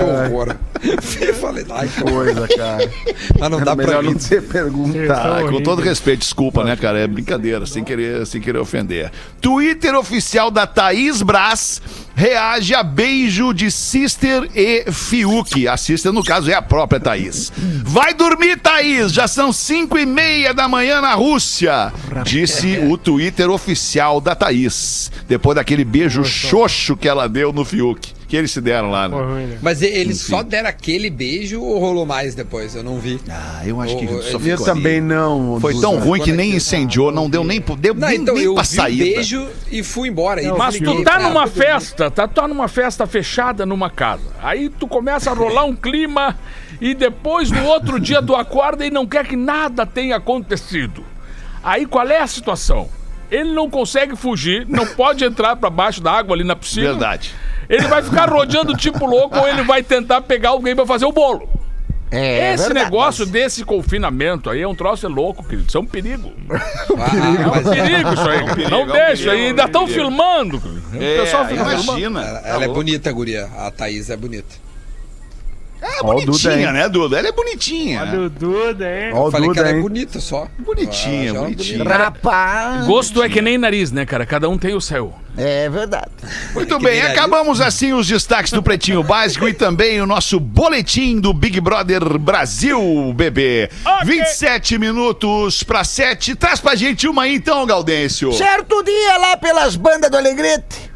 ai, 0.00 0.28
horror. 0.28 0.56
Eu 1.20 1.34
falei, 1.34 1.64
ai, 1.70 1.88
coisa, 1.88 2.48
cara. 2.48 2.90
Mas 3.38 3.50
não 3.50 3.60
dá 3.60 3.76
pra 3.76 4.02
mim. 4.02 4.12
não 4.12 4.18
ser 4.18 4.42
perguntar. 4.42 5.38
Ah, 5.38 5.48
com 5.48 5.62
todo 5.62 5.80
respeito, 5.80 6.20
desculpa, 6.20 6.64
né, 6.64 6.76
cara? 6.76 6.98
É 6.98 7.06
brincadeira, 7.06 7.64
sem 7.66 7.84
querer, 7.84 8.26
sem 8.26 8.40
querer 8.40 8.58
ofender. 8.58 9.10
Twitter 9.40 9.94
oficial 9.94 10.50
da 10.50 10.66
Thaís 10.66 11.22
Brás 11.22 11.80
reage 12.14 12.74
a 12.74 12.82
beijo 12.82 13.52
de 13.52 13.70
Sister 13.70 14.48
e 14.54 14.90
Fiuk. 14.90 15.66
A 15.68 15.76
Sister, 15.76 16.12
no 16.12 16.22
caso, 16.22 16.50
é 16.50 16.54
a 16.54 16.62
própria 16.62 17.00
Thaís. 17.00 17.52
Vai 17.84 18.12
dormir, 18.12 18.58
Thaís! 18.58 19.12
Já 19.12 19.26
são 19.28 19.52
cinco 19.52 19.98
e 19.98 20.04
meia 20.04 20.52
da 20.52 20.68
manhã 20.68 21.00
na 21.00 21.14
Rússia, 21.14 21.92
disse 22.24 22.78
o 22.78 22.96
Twitter 22.98 23.50
oficial 23.50 24.20
da 24.20 24.34
Thaís. 24.34 25.10
Depois 25.28 25.56
daquele 25.56 25.84
beijo 25.84 26.24
xoxo 26.24 26.96
que 26.96 27.08
ela 27.08 27.28
deu 27.28 27.52
no 27.52 27.64
Fiuk. 27.64 28.12
Que 28.28 28.36
eles 28.38 28.50
se 28.50 28.62
deram 28.62 28.90
lá, 28.90 29.06
né? 29.10 29.16
Né? 29.16 29.58
Mas 29.60 29.82
eles 29.82 30.18
só 30.22 30.42
deram 30.42 30.66
aquele 30.72 31.08
beijo 31.08 31.60
ou 31.62 31.78
rolou 31.78 32.04
mais 32.04 32.34
depois? 32.34 32.74
Eu 32.74 32.82
não 32.82 32.98
vi. 32.98 33.20
Ah, 33.28 33.62
eu 33.64 33.80
acho 33.80 33.96
que 33.96 34.04
Eu- 34.04 34.22
só 34.22 34.28
eu 34.28 34.32
Eu 34.32 34.40
ficou 34.40 34.64
também 34.66 34.98
ali. 34.98 35.00
não. 35.00 35.58
Foi 35.60 35.78
tão 35.80 35.98
ruim 35.98 36.20
que 36.20 36.30
é 36.30 36.34
nem 36.34 36.54
incendiou, 36.56 37.12
não 37.12 37.30
deu 37.30 37.44
nem, 37.44 37.60
deu 37.78 37.94
Não, 37.94 38.08
nem, 38.08 38.18
então 38.18 38.34
nem 38.34 38.44
eu 38.44 38.54
pra 38.54 38.62
vi 38.64 38.80
o 38.80 38.96
beijo 38.96 39.48
e 39.70 39.82
fui 39.82 40.08
embora. 40.08 40.42
E 40.42 40.50
Mas 40.52 40.78
tu 40.78 41.02
tá 41.04 41.18
numa 41.20 41.46
festa, 41.46 42.10
tá, 42.10 42.26
tá 42.26 42.48
numa 42.48 42.68
festa 42.68 43.06
fechada 43.06 43.64
numa 43.64 43.88
casa. 43.90 44.22
Aí 44.42 44.68
tu 44.68 44.86
começa 44.88 45.30
a 45.30 45.34
rolar 45.34 45.64
um 45.64 45.76
clima 45.76 46.36
e 46.80 46.94
depois 46.94 47.50
no 47.50 47.64
outro 47.66 48.00
dia 48.00 48.22
tu 48.22 48.34
acorda 48.34 48.84
e 48.84 48.90
não 48.90 49.06
quer 49.06 49.26
que 49.26 49.36
nada 49.36 49.86
tenha 49.86 50.16
acontecido. 50.16 51.04
Aí 51.62 51.86
qual 51.86 52.08
é 52.08 52.18
a 52.20 52.26
situação? 52.26 52.88
Ele 53.30 53.52
não 53.52 53.70
consegue 53.70 54.14
fugir, 54.14 54.66
não 54.68 54.86
pode 54.86 55.24
entrar 55.24 55.56
pra 55.56 55.70
baixo 55.70 56.02
da 56.02 56.12
água 56.12 56.34
ali 56.34 56.44
na 56.44 56.54
piscina. 56.54 56.90
Verdade. 56.90 57.34
Ele 57.72 57.88
vai 57.88 58.02
ficar 58.02 58.28
rodeando 58.28 58.76
tipo 58.76 59.06
louco 59.06 59.38
ou 59.38 59.48
ele 59.48 59.62
vai 59.62 59.82
tentar 59.82 60.20
pegar 60.20 60.50
alguém 60.50 60.76
pra 60.76 60.84
fazer 60.86 61.06
o 61.06 61.12
bolo. 61.12 61.48
É 62.10 62.52
Esse 62.52 62.64
verdade. 62.66 62.84
negócio 62.84 63.24
desse 63.24 63.64
confinamento 63.64 64.50
aí 64.50 64.60
é 64.60 64.68
um 64.68 64.74
troço 64.74 65.06
é 65.06 65.08
louco, 65.08 65.42
querido. 65.42 65.64
Isso 65.66 65.78
é 65.78 65.80
um 65.80 65.86
perigo. 65.86 66.30
Ah, 66.98 67.42
É 67.42 67.46
um 67.46 67.50
mas 67.50 67.68
perigo 67.70 68.12
isso 68.12 68.28
aí. 68.28 68.44
perigo, 68.44 68.70
não 68.70 68.80
é 68.80 68.84
um 68.84 68.86
deixa. 68.86 69.24
perigo, 69.24 69.42
e 69.42 69.46
ainda 69.46 69.62
é 69.62 69.64
um 69.64 69.66
estão 69.68 69.86
perigo. 69.86 70.04
filmando. 70.04 70.60
querido. 70.60 70.82
O 70.88 70.98
pessoal 71.24 71.44
É, 71.44 71.48
fica 71.48 71.64
filmando. 71.64 71.82
imagina. 71.84 72.20
ela, 72.22 72.40
Tá 72.40 72.48
ela 72.50 72.62
é 72.64 72.66
louco. 72.66 72.74
bonita, 72.74 73.08
a 73.08 73.12
guria. 73.14 73.48
A 73.56 73.70
Thaís 73.70 74.10
é 74.10 74.16
bonita. 74.18 74.54
É 75.82 75.98
Ó 76.00 76.14
Duda, 76.14 76.26
bonitinha, 76.26 76.54
hein? 76.68 76.72
né, 76.72 76.88
Duda? 76.88 77.18
Ela 77.18 77.28
é 77.28 77.32
bonitinha. 77.32 78.00
Olha 78.02 78.20
o 78.20 78.30
Duda, 78.30 78.84
hein? 78.88 79.10
Ó 79.12 79.26
o 79.26 79.30
Falei 79.32 79.48
que 79.48 79.54
Duda, 79.56 79.60
ela 79.68 79.70
é 79.70 79.74
hein? 79.76 79.82
bonita 79.82 80.20
só. 80.20 80.46
Bonitinha, 80.60 81.32
Ah, 81.32 81.36
é 81.36 81.38
bonitinha. 81.40 81.84
Rapaz. 81.84 82.86
Gosto 82.86 83.20
é 83.22 83.28
que 83.28 83.42
nem 83.42 83.58
nariz, 83.58 83.90
né, 83.90 84.06
cara? 84.06 84.24
Cada 84.24 84.48
um 84.48 84.56
tem 84.56 84.74
o 84.74 84.80
seu. 84.80 85.12
É 85.36 85.68
verdade. 85.68 86.10
Muito 86.54 86.78
que 86.78 86.84
bem, 86.84 87.00
acabamos 87.02 87.60
assim 87.60 87.92
os 87.94 88.06
destaques 88.06 88.52
do 88.52 88.62
Pretinho 88.62 89.02
Básico 89.02 89.48
e 89.48 89.54
também 89.54 90.00
o 90.00 90.06
nosso 90.06 90.38
boletim 90.38 91.18
do 91.18 91.32
Big 91.32 91.58
Brother 91.60 92.18
Brasil, 92.18 93.12
bebê. 93.16 93.70
27 94.04 94.78
minutos 94.78 95.62
para 95.62 95.82
7. 95.84 96.34
Traz 96.34 96.60
pra 96.60 96.74
gente 96.74 97.08
uma 97.08 97.22
aí 97.22 97.34
então, 97.34 97.64
Gaudêncio. 97.66 98.30
Certo 98.34 98.82
dia 98.84 99.16
lá 99.16 99.36
pelas 99.38 99.74
bandas 99.74 100.10
do 100.10 100.16
Alegrete, 100.18 100.91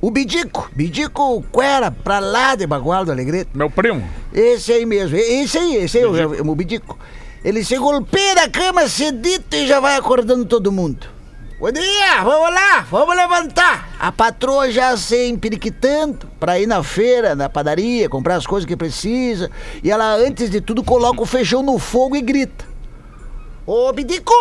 o 0.00 0.10
Bidico, 0.10 0.70
Bidico 0.74 1.42
Quera, 1.52 1.90
pra 1.90 2.18
lá 2.18 2.54
de 2.54 2.66
Bagual 2.66 3.04
do 3.04 3.12
Alegrete. 3.12 3.50
Meu 3.52 3.70
primo. 3.70 4.02
Esse 4.32 4.72
aí 4.72 4.86
mesmo, 4.86 5.16
esse 5.16 5.58
aí, 5.58 5.76
esse 5.76 5.98
aí, 5.98 6.04
o, 6.04 6.50
o 6.50 6.54
Bidico. 6.54 6.98
Ele 7.44 7.64
se 7.64 7.76
golpeia 7.76 8.34
da 8.34 8.48
cama 8.48 8.88
cedito 8.88 9.54
e 9.56 9.66
já 9.66 9.80
vai 9.80 9.96
acordando 9.96 10.44
todo 10.44 10.72
mundo. 10.72 11.06
Bom 11.58 11.70
dia, 11.70 12.22
vamos 12.22 12.54
lá, 12.54 12.86
vamos 12.90 13.14
levantar. 13.14 13.90
A 13.98 14.10
patroa 14.10 14.70
já 14.70 14.96
se 14.96 15.28
empiriquitando 15.28 16.26
pra 16.40 16.58
ir 16.58 16.66
na 16.66 16.82
feira, 16.82 17.34
na 17.34 17.50
padaria, 17.50 18.08
comprar 18.08 18.36
as 18.36 18.46
coisas 18.46 18.66
que 18.66 18.76
precisa. 18.76 19.50
E 19.84 19.90
ela, 19.90 20.14
antes 20.14 20.48
de 20.48 20.62
tudo, 20.62 20.82
coloca 20.82 21.20
o 21.20 21.26
feijão 21.26 21.62
no 21.62 21.78
fogo 21.78 22.16
e 22.16 22.22
grita. 22.22 22.64
Ô, 23.66 23.92
Bidico, 23.92 24.32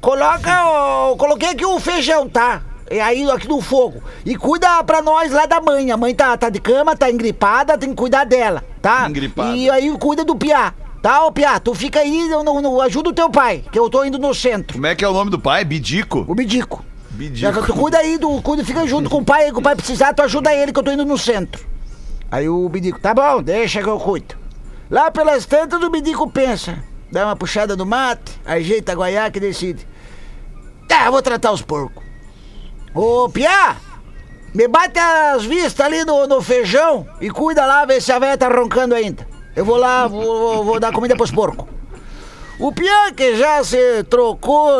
coloca 0.00 1.10
o... 1.10 1.16
Coloquei 1.16 1.50
aqui 1.50 1.66
o 1.66 1.78
feijão, 1.78 2.26
tá? 2.26 2.62
E 2.90 2.98
aí, 2.98 3.30
aqui 3.30 3.46
no 3.46 3.60
fogo. 3.60 4.02
E 4.26 4.34
cuida 4.36 4.82
pra 4.82 5.00
nós 5.00 5.30
lá 5.30 5.46
da 5.46 5.60
mãe. 5.60 5.92
A 5.92 5.96
mãe 5.96 6.12
tá, 6.12 6.36
tá 6.36 6.50
de 6.50 6.60
cama, 6.60 6.96
tá 6.96 7.08
engripada, 7.08 7.78
tem 7.78 7.90
que 7.90 7.94
cuidar 7.94 8.24
dela, 8.24 8.64
tá? 8.82 9.08
Engripada. 9.08 9.56
E 9.56 9.70
aí 9.70 9.96
cuida 9.96 10.24
do 10.24 10.34
Piá. 10.34 10.74
Tá, 11.00 11.24
ô 11.24 11.30
Piá, 11.30 11.60
tu 11.60 11.72
fica 11.72 12.00
aí, 12.00 12.28
não, 12.28 12.42
não, 12.42 12.60
não, 12.60 12.80
ajuda 12.80 13.10
o 13.10 13.12
teu 13.12 13.30
pai, 13.30 13.64
que 13.70 13.78
eu 13.78 13.88
tô 13.88 14.04
indo 14.04 14.18
no 14.18 14.34
centro. 14.34 14.74
Como 14.74 14.86
é 14.86 14.94
que 14.94 15.04
é 15.04 15.08
o 15.08 15.12
nome 15.12 15.30
do 15.30 15.38
pai? 15.38 15.64
Bidico? 15.64 16.26
O 16.28 16.34
Bidico. 16.34 16.84
Já 17.32 17.50
Bidico. 17.52 17.66
tu 17.66 17.74
cuida 17.74 17.98
aí, 17.98 18.18
do, 18.18 18.42
cuida, 18.42 18.64
fica 18.64 18.86
junto 18.86 19.08
com 19.08 19.18
o 19.18 19.24
pai, 19.24 19.50
que 19.50 19.58
o 19.58 19.62
pai 19.62 19.76
precisar, 19.76 20.12
tu 20.12 20.22
ajuda 20.22 20.52
ele, 20.52 20.72
que 20.72 20.78
eu 20.78 20.82
tô 20.82 20.90
indo 20.90 21.06
no 21.06 21.16
centro. 21.16 21.64
Aí 22.30 22.48
o 22.48 22.68
Bidico, 22.68 23.00
tá 23.00 23.14
bom, 23.14 23.40
deixa 23.42 23.82
que 23.82 23.88
eu 23.88 23.98
cuido. 23.98 24.34
Lá 24.90 25.10
pelas 25.10 25.46
tantas, 25.46 25.82
o 25.82 25.88
Bidico 25.88 26.28
pensa, 26.30 26.82
dá 27.10 27.24
uma 27.24 27.36
puxada 27.36 27.76
no 27.76 27.86
mate, 27.86 28.38
ajeita 28.44 28.92
a 28.92 28.94
guaiaca 28.96 29.38
e 29.38 29.40
decide. 29.40 29.86
Tá, 30.86 31.06
eu 31.06 31.12
vou 31.12 31.22
tratar 31.22 31.52
os 31.52 31.62
porcos. 31.62 32.09
Ô, 32.94 33.28
Piá, 33.28 33.76
me 34.54 34.66
bate 34.66 34.98
as 34.98 35.44
vistas 35.44 35.84
ali 35.86 36.04
no, 36.04 36.26
no 36.26 36.42
feijão 36.42 37.06
e 37.20 37.30
cuida 37.30 37.64
lá, 37.64 37.84
vê 37.84 38.00
se 38.00 38.10
a 38.12 38.18
velha 38.18 38.36
tá 38.36 38.48
roncando 38.48 38.94
ainda. 38.94 39.26
Eu 39.54 39.64
vou 39.64 39.76
lá, 39.76 40.06
vou, 40.06 40.22
vou- 40.22 40.64
vou 40.64 40.80
dar 40.80 40.92
comida 40.92 41.16
pros 41.16 41.30
porcos. 41.30 41.66
O 42.60 42.70
Piá 42.70 43.10
que 43.16 43.36
já 43.36 43.64
se 43.64 44.04
trocou 44.04 44.70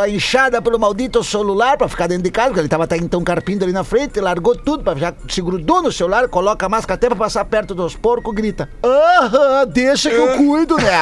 a, 0.00 0.08
enxada 0.08 0.62
pelo 0.62 0.78
maldito 0.78 1.22
celular 1.22 1.76
pra 1.76 1.86
ficar 1.86 2.06
dentro 2.06 2.24
de 2.24 2.30
casa, 2.30 2.48
porque 2.48 2.60
ele 2.60 2.68
tava 2.68 2.84
até 2.84 2.96
então 2.96 3.22
carpindo 3.22 3.62
ali 3.62 3.74
na 3.74 3.84
frente, 3.84 4.18
largou 4.22 4.56
tudo, 4.56 4.82
pra, 4.82 4.94
já 4.94 5.12
se 5.28 5.42
grudou 5.42 5.82
no 5.82 5.92
celular, 5.92 6.26
coloca 6.28 6.64
a 6.64 6.68
máscara 6.68 6.94
até 6.94 7.08
pra 7.08 7.16
passar 7.16 7.44
perto 7.44 7.74
dos 7.74 7.94
porcos, 7.94 8.34
grita: 8.34 8.70
Aham, 8.82 9.66
deixa 9.66 10.08
que 10.08 10.16
eu 10.16 10.38
cuido, 10.38 10.76
né? 10.78 10.92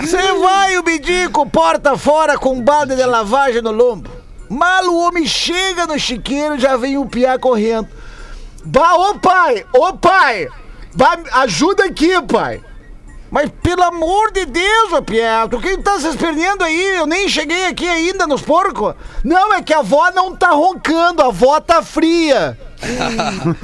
Você 0.00 0.22
vai, 0.40 0.78
o 0.78 0.84
bidico, 0.84 1.44
porta 1.50 1.98
fora 1.98 2.38
com 2.38 2.62
balde 2.62 2.94
de 2.94 3.04
lavagem 3.04 3.62
no 3.62 3.72
lombo. 3.72 4.08
Mal 4.48 4.84
o 4.84 4.96
homem 4.96 5.26
chega 5.26 5.88
no 5.88 5.98
chiqueiro, 5.98 6.56
já 6.56 6.76
vem 6.76 6.96
o 6.96 7.04
piá 7.04 7.36
correndo. 7.36 7.88
Bah, 8.64 8.94
ô 8.94 9.18
pai, 9.18 9.66
ô 9.74 9.92
pai, 9.94 10.46
vai, 10.94 11.18
ajuda 11.32 11.86
aqui, 11.86 12.12
pai. 12.22 12.62
Mas 13.30 13.50
pelo 13.62 13.82
amor 13.82 14.32
de 14.32 14.46
Deus, 14.46 14.92
ô 14.92 15.02
Pietro, 15.02 15.60
quem 15.60 15.80
tá 15.80 15.98
se 15.98 16.08
esperneando 16.08 16.64
aí? 16.64 16.96
Eu 16.96 17.06
nem 17.06 17.28
cheguei 17.28 17.66
aqui 17.66 17.86
ainda 17.86 18.26
nos 18.26 18.40
porcos. 18.40 18.94
Não, 19.22 19.52
é 19.52 19.62
que 19.62 19.74
a 19.74 19.80
avó 19.80 20.10
não 20.12 20.34
tá 20.34 20.50
roncando, 20.50 21.22
a 21.22 21.26
avó 21.26 21.60
tá 21.60 21.82
fria. 21.82 22.58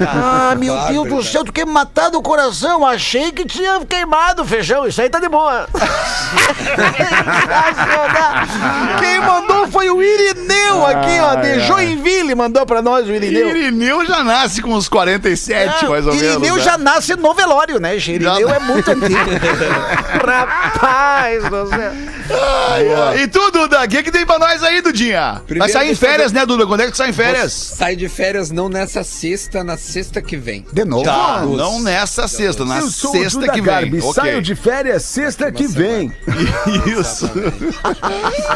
ah, 0.05 0.53
meu 0.55 0.77
Deus 0.87 1.07
do 1.07 1.23
céu, 1.23 1.43
tu 1.43 1.53
quer 1.53 1.65
matar 1.65 2.09
do 2.09 2.21
coração. 2.21 2.85
Achei 2.85 3.31
que 3.31 3.45
tinha 3.45 3.83
queimado 3.85 4.43
o 4.43 4.45
feijão. 4.45 4.85
Isso 4.85 5.01
aí 5.01 5.09
tá 5.09 5.19
de 5.19 5.29
boa. 5.29 5.67
Quem 8.99 9.19
mandou 9.19 9.54
foi 9.71 9.89
o 9.89 10.01
Irineu 10.01 10.85
aqui, 10.85 11.19
ó, 11.19 11.35
de 11.35 11.59
Joinville. 11.61 12.35
Mandou 12.35 12.65
pra 12.65 12.81
nós 12.81 13.07
o 13.07 13.11
Irineu. 13.11 13.49
Irineu 13.49 14.05
já 14.05 14.23
nasce 14.23 14.61
com 14.61 14.73
uns 14.73 14.87
47, 14.87 15.87
mais 15.87 16.05
ou 16.05 16.13
menos. 16.13 16.33
Irineu 16.33 16.55
né? 16.55 16.61
já 16.61 16.77
nasce 16.77 17.15
no 17.15 17.33
velório, 17.33 17.79
né? 17.79 17.95
Irineu 17.97 18.47
Já- 18.49 18.55
é 18.55 18.59
muito 18.59 18.91
antigo. 18.91 19.15
Rapaz 20.25 21.43
do 21.49 21.67
céu. 21.69 21.91
Ai, 22.29 22.93
ai. 22.93 23.21
E 23.23 23.27
tu, 23.27 23.51
Duda, 23.51 23.83
o 23.83 23.87
que, 23.87 24.01
que 24.03 24.11
tem 24.11 24.25
pra 24.25 24.39
nós 24.39 24.63
aí, 24.63 24.81
Dudinha? 24.81 25.33
Vai 25.33 25.41
Primeiro, 25.45 25.73
sair 25.73 25.87
em 25.87 25.91
eu 25.91 25.95
férias, 25.95 26.31
ver- 26.31 26.39
né, 26.39 26.45
Duda? 26.45 26.65
Quando 26.65 26.81
é 26.81 26.85
que 26.85 26.91
tu 26.91 26.97
sai 26.97 27.09
em 27.09 27.13
férias? 27.13 27.53
Sai 27.53 27.95
de 27.95 28.09
férias 28.09 28.49
não 28.51 28.67
nessa 28.67 29.03
sexta, 29.03 29.63
na 29.63 29.77
sexta 29.77 30.21
que 30.21 30.35
vem. 30.35 30.65
De 30.73 30.83
novo? 30.83 31.03
Tá, 31.03 31.39
Doze. 31.41 31.55
não 31.57 31.79
nessa 31.81 32.27
sexta, 32.27 32.65
na 32.65 32.79
Eu 32.79 32.89
sou 32.89 33.11
o 33.11 33.13
sexta 33.13 33.39
Duda 33.39 33.51
que 33.53 33.61
Garbi, 33.61 33.99
vem. 33.99 34.09
Ok. 34.09 34.13
saio 34.13 34.41
de 34.41 34.55
férias 34.55 35.03
sexta 35.03 35.51
que 35.51 35.67
vem. 35.67 36.11
Isso. 36.99 37.29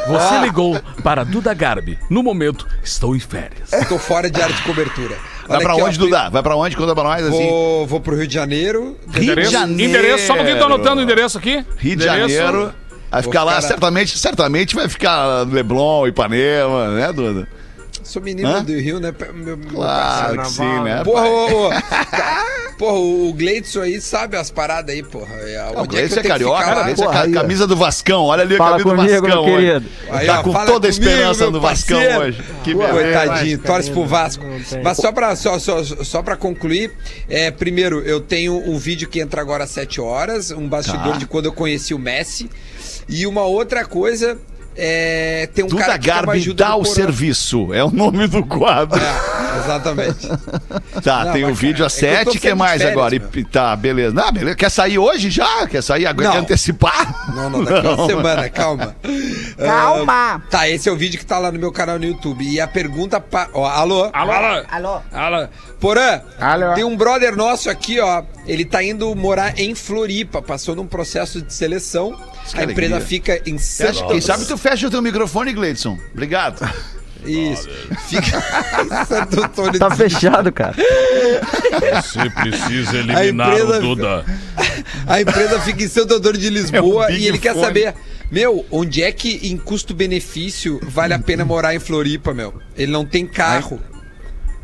Você 0.07 0.37
ligou 0.41 0.79
para 1.03 1.23
Duda 1.23 1.53
Garbi. 1.53 1.97
No 2.09 2.23
momento, 2.23 2.67
estou 2.83 3.15
em 3.15 3.19
férias. 3.19 3.69
Tô 3.87 3.97
fora 3.99 4.29
de 4.29 4.41
área 4.41 4.55
de 4.55 4.61
cobertura. 4.63 5.15
Vai 5.47 5.57
Olha 5.57 5.65
pra 5.65 5.73
aqui, 5.73 5.81
ó, 5.81 5.85
onde, 5.87 5.97
Duda? 5.97 6.29
Vai 6.29 6.43
pra 6.43 6.55
onde? 6.55 6.75
Conta 6.77 6.93
pra 6.93 7.03
nós, 7.03 7.25
assim. 7.25 7.47
Vou, 7.49 7.87
vou 7.87 7.99
pro 7.99 8.15
Rio 8.15 8.27
de 8.27 8.33
Janeiro. 8.33 8.95
Rio 9.11 9.35
de 9.35 9.45
Janeiro. 9.45 9.89
endereço, 9.89 10.27
só 10.27 10.33
um 10.33 10.37
pouquinho, 10.37 10.59
tô 10.59 10.65
anotando 10.65 11.01
o 11.01 11.03
endereço 11.03 11.37
aqui. 11.39 11.65
Rio 11.77 11.95
de 11.95 12.07
Endereço. 12.07 12.35
Janeiro. 12.35 12.73
Vai 13.11 13.23
ficar 13.23 13.43
lá, 13.43 13.55
ficar- 13.55 13.67
certamente, 13.67 14.17
certamente 14.17 14.75
vai 14.75 14.87
ficar 14.87 15.47
Leblon, 15.47 16.07
Ipanema, 16.07 16.89
né, 16.91 17.11
Duda? 17.13 17.47
Sou 18.03 18.21
menino 18.21 18.47
Hã? 18.47 18.63
do 18.63 18.71
Rio, 18.79 18.99
né? 18.99 19.13
Meu, 19.35 19.55
meu 19.57 19.69
Claro 19.69 20.19
que 20.31 20.35
Carnaval, 20.37 20.45
sim, 20.51 20.83
né? 20.83 20.95
né? 20.95 21.03
Porra, 21.03 21.21
pai? 21.21 21.31
ô, 21.31 21.67
ô, 21.67 21.69
tá, 21.69 22.45
porra, 22.79 22.97
o 22.97 23.33
Gleidson 23.33 23.81
aí 23.81 24.01
sabe 24.01 24.35
as 24.35 24.49
paradas 24.49 24.95
aí, 24.95 25.03
porra. 25.03 25.31
É, 25.41 25.71
Não, 25.75 25.81
o 25.81 25.83
é, 25.83 25.87
que 25.87 25.95
eu 25.95 26.09
tenho 26.09 26.21
que 26.21 26.27
carioca, 26.27 26.63
é 26.89 26.95
Porra, 26.95 27.27
ó. 27.27 27.31
camisa 27.31 27.67
do 27.67 27.75
Vascão. 27.75 28.23
Olha 28.23 28.41
ali 28.41 28.55
a 28.55 28.57
camisa 28.57 28.83
comigo, 28.83 28.95
do 29.03 29.21
Vascão. 29.27 29.45
meu 29.45 29.55
querido. 29.57 29.85
Aí, 30.09 30.25
tá 30.25 30.39
ó, 30.39 30.43
com 30.43 30.53
toda 30.65 30.87
a 30.87 30.89
esperança 30.89 31.43
meu 31.43 31.51
do 31.51 31.61
Vascão 31.61 31.99
hoje. 32.19 32.41
Que 32.63 32.73
Pô, 32.73 32.79
beleza. 32.79 33.19
Coitadinho, 33.19 33.57
torce 33.59 33.91
pro 33.91 34.05
Vasco. 34.05 34.45
Mas 34.83 34.97
só 34.97 35.11
pra, 35.11 35.35
só, 35.35 35.59
só, 35.59 35.83
só 35.83 36.23
pra 36.23 36.35
concluir, 36.35 36.91
é, 37.29 37.51
primeiro, 37.51 37.99
eu 38.01 38.21
tenho 38.21 38.55
um 38.57 38.77
vídeo 38.79 39.07
que 39.07 39.19
entra 39.19 39.39
agora 39.41 39.65
às 39.65 39.69
7 39.71 40.01
horas, 40.01 40.49
um 40.49 40.67
bastidor 40.67 41.13
Tá. 41.13 41.17
de 41.17 41.27
quando 41.27 41.45
eu 41.45 41.53
conheci 41.53 41.93
o 41.93 41.99
Messi. 41.99 42.49
E 43.09 43.25
uma 43.27 43.41
outra 43.41 43.83
coisa, 43.83 44.37
é, 44.75 45.49
tem 45.53 45.65
um 45.65 45.67
Duda 45.67 45.81
cara 45.83 45.99
que 45.99 46.07
Garbi 46.07 46.37
ajuda 46.37 46.63
dá 46.63 46.75
o 46.75 46.85
serviço. 46.85 47.73
É 47.73 47.83
o 47.83 47.91
nome 47.91 48.27
do 48.27 48.45
quadro. 48.45 48.97
É, 48.99 49.57
exatamente. 49.59 50.29
Tá, 51.03 51.25
Não, 51.25 51.31
tem 51.31 51.45
o 51.45 51.49
mas, 51.49 51.59
vídeo 51.59 51.77
cara, 51.77 51.87
às 51.87 52.03
é 52.03 52.25
que 52.25 52.31
7, 52.31 52.39
que 52.39 52.53
mais 52.53 52.81
férias, 52.81 52.91
agora? 52.91 53.15
E- 53.15 53.43
tá, 53.45 53.73
beleza. 53.73 54.13
Não, 54.13 54.31
beleza. 54.33 54.55
Quer 54.55 54.69
sair 54.69 54.97
hoje 54.99 55.29
já? 55.29 55.65
Quer 55.65 55.81
sair 55.81 56.05
agora? 56.05 56.27
Não. 56.27 56.33
Quer 56.33 56.41
antecipar? 56.41 57.33
Não, 57.33 57.49
não, 57.49 57.63
daqui 57.63 57.87
a 57.87 57.91
uma 57.93 58.05
semana, 58.07 58.49
calma. 58.49 58.95
Calma. 59.57 60.13
Ah, 60.13 60.41
tá, 60.49 60.67
esse 60.69 60.89
é 60.89 60.91
o 60.91 60.97
vídeo 60.97 61.17
que 61.17 61.25
tá 61.25 61.37
lá 61.39 61.51
no 61.51 61.59
meu 61.59 61.71
canal 61.71 61.97
no 61.97 62.03
YouTube. 62.05 62.43
E 62.43 62.59
a 62.59 62.67
pergunta. 62.67 63.19
Pa... 63.21 63.47
Ó, 63.53 63.65
alô? 63.65 64.09
Alô, 64.11 64.31
alô. 64.31 64.65
Alô? 64.69 65.01
Alô. 65.13 65.47
Porã, 65.79 66.21
Alô? 66.39 66.73
tem 66.73 66.83
um 66.83 66.97
brother 66.97 67.35
nosso 67.37 67.69
aqui, 67.69 67.99
ó. 67.99 68.23
Ele 68.45 68.65
tá 68.65 68.83
indo 68.83 69.13
morar 69.15 69.57
em 69.57 69.73
Floripa. 69.73 70.41
Passou 70.41 70.75
num 70.75 70.85
processo 70.87 71.41
de 71.41 71.53
seleção. 71.53 72.17
A 72.55 72.63
empresa 72.63 72.95
alegria. 72.95 73.01
fica 73.07 73.41
em 73.49 73.57
Santos. 73.57 74.01
Quem 74.03 74.21
sabe 74.21 74.45
tu 74.45 74.57
fecha 74.57 74.87
o 74.87 74.89
teu 74.91 75.01
microfone, 75.01 75.53
Gleidson. 75.53 75.97
Obrigado. 76.13 76.59
Isso. 77.25 77.67
Fica 78.07 78.37
em 78.81 79.05
Santo 79.05 79.43
Antônio 79.43 79.77
Tá 79.77 79.91
fechado, 79.91 80.51
cara. 80.53 80.73
Você 82.01 82.29
precisa 82.29 82.97
eliminar 82.97 83.51
empresa- 83.53 83.77
o 83.77 83.81
Duda. 83.81 84.25
A 85.05 85.19
empresa 85.21 85.59
fica 85.59 85.83
em 85.83 85.87
Santo 85.87 86.13
Antônio 86.13 86.39
de 86.39 86.49
Lisboa 86.49 87.07
É 87.09 87.13
um 87.13 87.17
e 87.17 87.27
ele 87.27 87.37
quer 87.37 87.53
fone. 87.53 87.65
saber, 87.65 87.93
meu, 88.31 88.65
onde 88.71 89.03
é 89.03 89.11
que 89.11 89.39
em 89.49 89.57
custo-benefício 89.57 90.79
vale 90.83 91.13
a 91.13 91.19
pena 91.19 91.43
morar 91.43 91.75
em 91.75 91.79
Floripa, 91.79 92.33
meu? 92.33 92.53
Ele 92.77 92.91
não 92.91 93.05
tem 93.05 93.27
carro. 93.27 93.81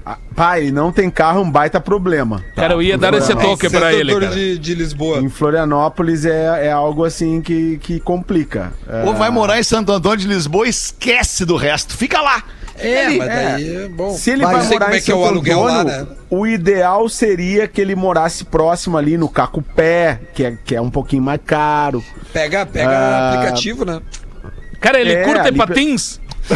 Ah, 0.05 0.17
Pai, 0.35 0.69
não 0.69 0.91
tem 0.91 1.09
carro 1.09 1.39
é 1.39 1.41
um 1.41 1.49
baita 1.49 1.81
problema. 1.81 2.43
Cara, 2.55 2.75
eu 2.75 2.81
ia 2.81 2.95
dar 2.95 3.11
esse 3.15 3.33
toque 3.33 3.67
pra 3.71 3.91
ele, 3.91 4.13
cara. 4.13 4.27
de, 4.27 4.59
de 4.59 4.75
Lisboa. 4.75 5.17
Em 5.19 5.29
Florianópolis 5.29 6.25
é, 6.25 6.67
é 6.67 6.71
algo 6.71 7.03
assim 7.03 7.41
que, 7.41 7.79
que 7.79 7.99
complica. 7.99 8.71
É, 8.87 9.03
Ou 9.03 9.15
vai 9.15 9.31
morar 9.31 9.59
em 9.59 9.63
Santo 9.63 9.91
Antônio 9.91 10.17
de 10.19 10.27
Lisboa, 10.27 10.67
esquece 10.67 11.43
do 11.43 11.55
resto. 11.55 11.97
Fica 11.97 12.21
lá. 12.21 12.43
É, 12.77 13.05
ali, 13.05 13.17
mas 13.17 13.27
é. 13.29 13.51
daí 13.53 13.75
é 13.85 13.87
bom. 13.87 14.11
Se 14.13 14.29
ele 14.31 14.43
Mas 14.43 14.51
vai 14.57 14.65
morar 14.67 14.85
como 14.85 14.95
em 14.95 14.97
é 14.97 15.01
que 15.01 15.11
é 15.11 15.15
o 15.15 15.17
Santo 15.19 15.29
aluguel 15.31 15.61
lá, 15.63 15.79
Antônio, 15.81 16.01
né? 16.01 16.07
o 16.29 16.45
ideal 16.45 17.07
seria 17.09 17.67
que 17.69 17.79
ele 17.81 17.95
morasse 17.95 18.43
próximo 18.45 18.97
ali 18.97 19.17
no 19.17 19.27
Cacupé, 19.29 20.19
que 20.35 20.43
é, 20.43 20.57
que 20.63 20.75
é 20.75 20.81
um 20.81 20.91
pouquinho 20.91 21.23
mais 21.23 21.39
caro. 21.43 22.03
Pega, 22.33 22.63
pega 22.65 22.91
Ah. 22.91 23.29
aplicativo, 23.33 23.85
né? 23.85 24.01
Cara, 24.79 24.99
ele 24.99 25.13
É, 25.13 25.23
curta 25.23 25.47
ali- 25.47 25.57
patins. 25.57 26.19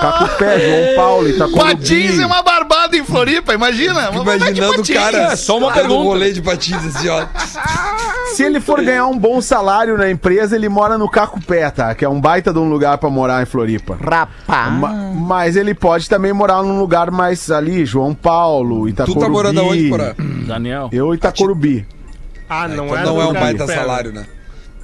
Cacupé, 0.00 0.58
João 0.60 0.96
Paulo, 0.96 1.28
Itacorubi. 1.28 1.58
Patins 1.76 2.18
é 2.18 2.26
uma 2.26 2.42
barbada 2.42 2.96
em 2.96 3.04
Floripa, 3.04 3.54
imagina. 3.54 4.10
Imaginando 4.12 4.80
o 4.82 4.86
cara 4.94 5.18
É, 5.32 5.36
só 5.36 5.58
uma 5.58 5.68
dando 5.68 5.74
pergunta. 5.80 6.00
um 6.00 6.04
rolê 6.04 6.32
de 6.32 6.42
patins 6.42 6.84
assim, 6.84 7.08
ó. 7.08 7.24
Se 8.34 8.42
ele 8.42 8.60
for 8.60 8.82
ganhar 8.82 9.06
um 9.06 9.16
bom 9.18 9.40
salário 9.40 9.96
na 9.96 10.10
empresa, 10.10 10.56
ele 10.56 10.68
mora 10.68 10.98
no 10.98 11.08
Cacupé, 11.08 11.70
tá? 11.70 11.94
Que 11.94 12.04
é 12.04 12.08
um 12.08 12.20
baita 12.20 12.52
de 12.52 12.58
um 12.58 12.68
lugar 12.68 12.98
pra 12.98 13.08
morar 13.08 13.42
em 13.42 13.46
Floripa. 13.46 13.96
Rapaz. 14.00 14.72
Ma- 14.72 14.92
mas 15.14 15.56
ele 15.56 15.74
pode 15.74 16.08
também 16.08 16.32
morar 16.32 16.62
num 16.62 16.78
lugar 16.80 17.10
mais 17.10 17.50
ali, 17.50 17.84
João 17.86 18.14
Paulo, 18.14 18.82
Tu 18.82 18.88
Itacorubi. 18.90 19.20
tá 19.20 19.28
morando 19.28 19.60
aonde, 19.60 19.88
Porã? 19.88 20.14
Daniel. 20.46 20.88
Eu, 20.92 21.14
Itacorubi. 21.14 21.86
Ah, 22.48 22.68
não 22.68 22.86
Então 22.86 22.98
é 22.98 23.04
não 23.04 23.22
é 23.22 23.26
um 23.26 23.32
baita 23.32 23.64
de 23.64 23.72
pé, 23.72 23.74
salário, 23.74 24.12
né? 24.12 24.26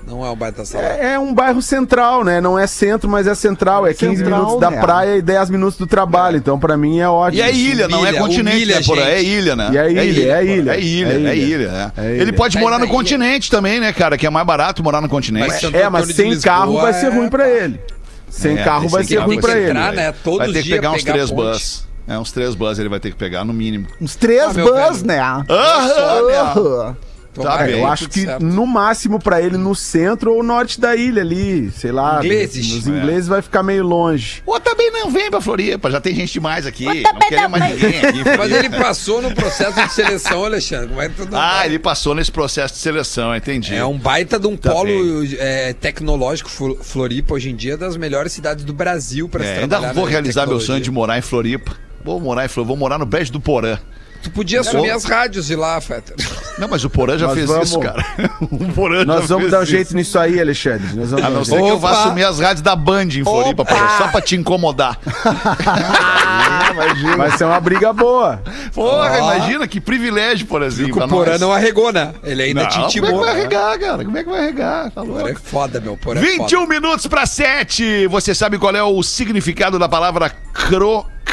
Não 0.06 0.24
é 0.26 0.30
um 0.30 0.34
baita 0.34 0.64
salário. 0.64 1.02
É, 1.02 1.12
é 1.14 1.18
um 1.18 1.32
bairro 1.32 1.62
central, 1.62 2.24
né? 2.24 2.40
Não 2.40 2.58
é 2.58 2.66
centro, 2.66 3.08
mas 3.08 3.26
é 3.26 3.34
central. 3.34 3.86
É 3.86 3.94
15 3.94 4.16
Central, 4.16 4.38
minutos 4.40 4.60
da 4.60 4.70
né? 4.70 4.80
praia 4.80 5.16
e 5.16 5.22
10 5.22 5.50
minutos 5.50 5.78
do 5.78 5.86
trabalho. 5.86 6.36
Então, 6.36 6.58
pra 6.58 6.76
mim, 6.76 6.98
é 6.98 7.08
ótimo. 7.08 7.38
E 7.38 7.42
é 7.42 7.52
ilha, 7.54 7.86
não 7.86 8.04
é 8.04 8.12
continente, 8.14 8.56
humilha 8.56 8.76
né, 8.80 8.82
porra? 8.86 9.02
É 9.02 9.22
ilha, 9.22 9.54
né? 9.54 9.70
E 9.72 9.78
é 9.78 9.90
ilha, 9.92 10.00
é 10.00 10.04
ilha. 10.44 10.70
É 10.72 10.76
é 10.76 10.80
ilha, 10.80 11.12
ilha. 11.14 11.28
é 11.30 11.36
ilha. 11.36 11.68
né? 11.68 11.92
É 11.96 12.10
Ele 12.12 12.22
ilha. 12.24 12.32
pode 12.32 12.56
Mas 12.56 12.64
morar 12.64 12.78
no 12.78 12.86
ilha- 12.86 12.94
continente 12.94 13.50
também, 13.50 13.78
né, 13.78 13.92
cara? 13.92 14.18
Que 14.18 14.26
é 14.26 14.30
mais 14.30 14.46
barato 14.46 14.82
morar 14.82 15.00
no 15.00 15.08
continente. 15.08 15.46
Mas 15.48 15.62
É, 15.74 15.88
mas 15.88 16.06
sem 16.14 16.30
Lisboa 16.30 16.42
carro 16.54 16.80
vai 16.80 16.92
ser 16.92 17.06
é- 17.06 17.10
ruim 17.10 17.28
pra 17.28 17.48
ele. 17.48 17.80
Sem 18.28 18.58
É, 18.58 18.64
carro 18.64 18.88
vai 18.88 19.04
ser 19.04 19.18
ruim 19.18 19.40
pra 19.40 19.56
ele. 19.56 19.70
entrar, 19.70 19.92
né? 19.92 20.12
Todos 20.24 20.38
vai 20.38 20.52
ter 20.52 20.62
que 20.62 20.70
pegar 20.70 20.90
uns 20.92 21.04
três 21.04 21.30
bus. 21.30 21.84
É, 22.08 22.18
uns 22.18 22.32
três 22.32 22.54
bus 22.56 22.78
ele 22.80 22.88
vai 22.88 22.98
ter 22.98 23.10
que 23.10 23.16
pegar, 23.16 23.44
no 23.44 23.52
mínimo. 23.52 23.86
Uns 24.00 24.16
três 24.16 24.56
Ah, 24.58 24.88
bus, 24.90 25.02
né? 25.04 25.20
Aham, 25.20 26.96
Tá 27.32 27.58
bem, 27.58 27.78
Eu 27.78 27.86
acho 27.86 28.08
que 28.08 28.22
certo. 28.22 28.44
no 28.44 28.66
máximo 28.66 29.18
pra 29.20 29.40
ele 29.40 29.56
no 29.56 29.72
centro 29.74 30.34
ou 30.34 30.42
norte 30.42 30.80
da 30.80 30.96
ilha 30.96 31.22
ali, 31.22 31.70
sei 31.70 31.92
lá. 31.92 32.18
Ingleses. 32.18 32.74
Nos 32.74 32.86
ingleses 32.88 33.28
vai 33.28 33.40
ficar 33.40 33.62
meio 33.62 33.84
longe. 33.84 34.42
Ou 34.44 34.58
também 34.58 34.90
não 34.90 35.10
vem 35.10 35.30
pra 35.30 35.40
Floripa, 35.40 35.90
já 35.90 36.00
tem 36.00 36.12
gente 36.14 36.32
demais 36.32 36.66
aqui. 36.66 36.84
Não 36.84 37.18
quer 37.28 37.48
mais 37.48 37.72
ninguém 37.72 37.98
aqui. 38.00 38.24
Mas 38.36 38.50
ele 38.52 38.68
passou 38.70 39.22
no 39.22 39.32
processo 39.34 39.80
de 39.80 39.92
seleção, 39.92 40.44
Alexandre. 40.44 40.92
É 40.98 41.10
Ah, 41.32 41.58
vai? 41.58 41.66
ele 41.66 41.78
passou 41.78 42.14
nesse 42.14 42.32
processo 42.32 42.74
de 42.74 42.80
seleção, 42.80 43.34
entendi. 43.34 43.74
É 43.74 43.84
um 43.84 43.96
baita 43.96 44.38
de 44.38 44.46
um 44.48 44.56
Tá 44.56 44.72
polo 44.72 44.90
é, 45.38 45.72
tecnológico. 45.72 46.50
Flo- 46.50 46.78
Floripa, 46.82 47.34
hoje 47.34 47.50
em 47.50 47.54
dia, 47.56 47.74
é 47.74 47.76
das 47.76 47.96
melhores 47.96 48.32
cidades 48.32 48.64
do 48.64 48.72
Brasil 48.72 49.28
para 49.28 49.44
se 49.44 49.50
É, 49.50 49.54
ainda 49.58 49.68
trabalhar 49.68 49.92
vou 49.92 50.04
na 50.04 50.10
realizar 50.10 50.40
meu 50.40 50.58
tecnologia. 50.58 50.66
sonho 50.66 50.80
de 50.82 50.90
morar 50.90 51.16
em 51.18 51.22
Floripa. 51.22 51.72
Vou 52.04 52.18
morar 52.20 52.44
em 52.44 52.48
Floripa, 52.48 52.68
vou 52.68 52.76
morar 52.76 52.98
no 52.98 53.06
Brejo 53.06 53.30
do 53.32 53.40
Porã. 53.40 53.78
Tu 54.22 54.30
podia 54.30 54.60
assumir 54.60 54.90
as 54.90 55.04
rádios 55.04 55.46
de 55.46 55.56
lá, 55.56 55.80
Fetter. 55.80 56.14
Não, 56.58 56.68
mas 56.68 56.84
o 56.84 56.90
Porã 56.90 57.16
já 57.16 57.26
Nós 57.26 57.34
fez 57.36 57.46
vamos- 57.48 57.68
isso, 57.70 57.80
cara. 57.80 58.04
O 58.40 58.72
Porã 58.74 58.98
já 58.98 59.04
Nós 59.06 59.28
vamos 59.28 59.44
fez 59.44 59.50
dar 59.52 59.60
um 59.60 59.62
isso. 59.62 59.72
jeito 59.72 59.96
nisso 59.96 60.18
aí, 60.18 60.38
Alexandre. 60.38 60.86
Nós 60.94 61.10
vamos 61.10 61.24
A 61.24 61.28
dar 61.28 61.34
não 61.34 61.40
um 61.40 61.44
ser 61.44 61.50
jeito. 61.52 61.64
que 61.64 61.70
eu 61.70 61.78
vá 61.78 61.90
Opa! 61.92 62.00
assumir 62.00 62.24
as 62.24 62.38
rádios 62.38 62.60
da 62.62 62.76
Band 62.76 63.04
em 63.04 63.24
Floripa! 63.24 63.64
Porã, 63.64 63.88
só 63.98 64.08
pra 64.08 64.20
te 64.20 64.36
incomodar. 64.36 64.98
Ah, 66.70 67.16
Vai 67.16 67.30
ser 67.32 67.44
uma 67.44 67.60
briga 67.60 67.92
boa. 67.92 68.42
Porra, 68.74 69.18
imagina 69.18 69.66
que 69.66 69.80
privilégio, 69.80 70.46
por 70.46 70.62
exemplo. 70.62 71.02
O 71.04 71.08
Porã 71.08 71.38
não 71.38 71.52
arregou, 71.52 71.92
né? 71.92 72.12
Ele 72.22 72.42
ainda 72.42 72.66
te 72.66 72.78
Não, 72.78 72.84
como 72.84 72.86
é 72.86 72.90
que 72.90 72.98
intimou. 73.00 73.20
vai 73.24 73.30
arregar, 73.30 73.78
cara? 73.78 74.04
Como 74.04 74.18
é 74.18 74.24
que 74.24 74.30
vai 74.30 74.40
arregar? 74.40 74.90
Tá 74.90 75.02
louco? 75.02 75.28
É 75.28 75.34
foda, 75.34 75.80
meu. 75.80 75.96
Porã 75.96 76.20
é 76.20 76.22
21 76.22 76.66
minutos 76.66 77.06
para 77.06 77.26
7. 77.26 78.06
Você 78.06 78.34
sabe 78.34 78.58
qual 78.58 78.74
é 78.74 78.82
o 78.82 79.02
significado 79.02 79.78
da 79.78 79.88
palavra 79.88 80.30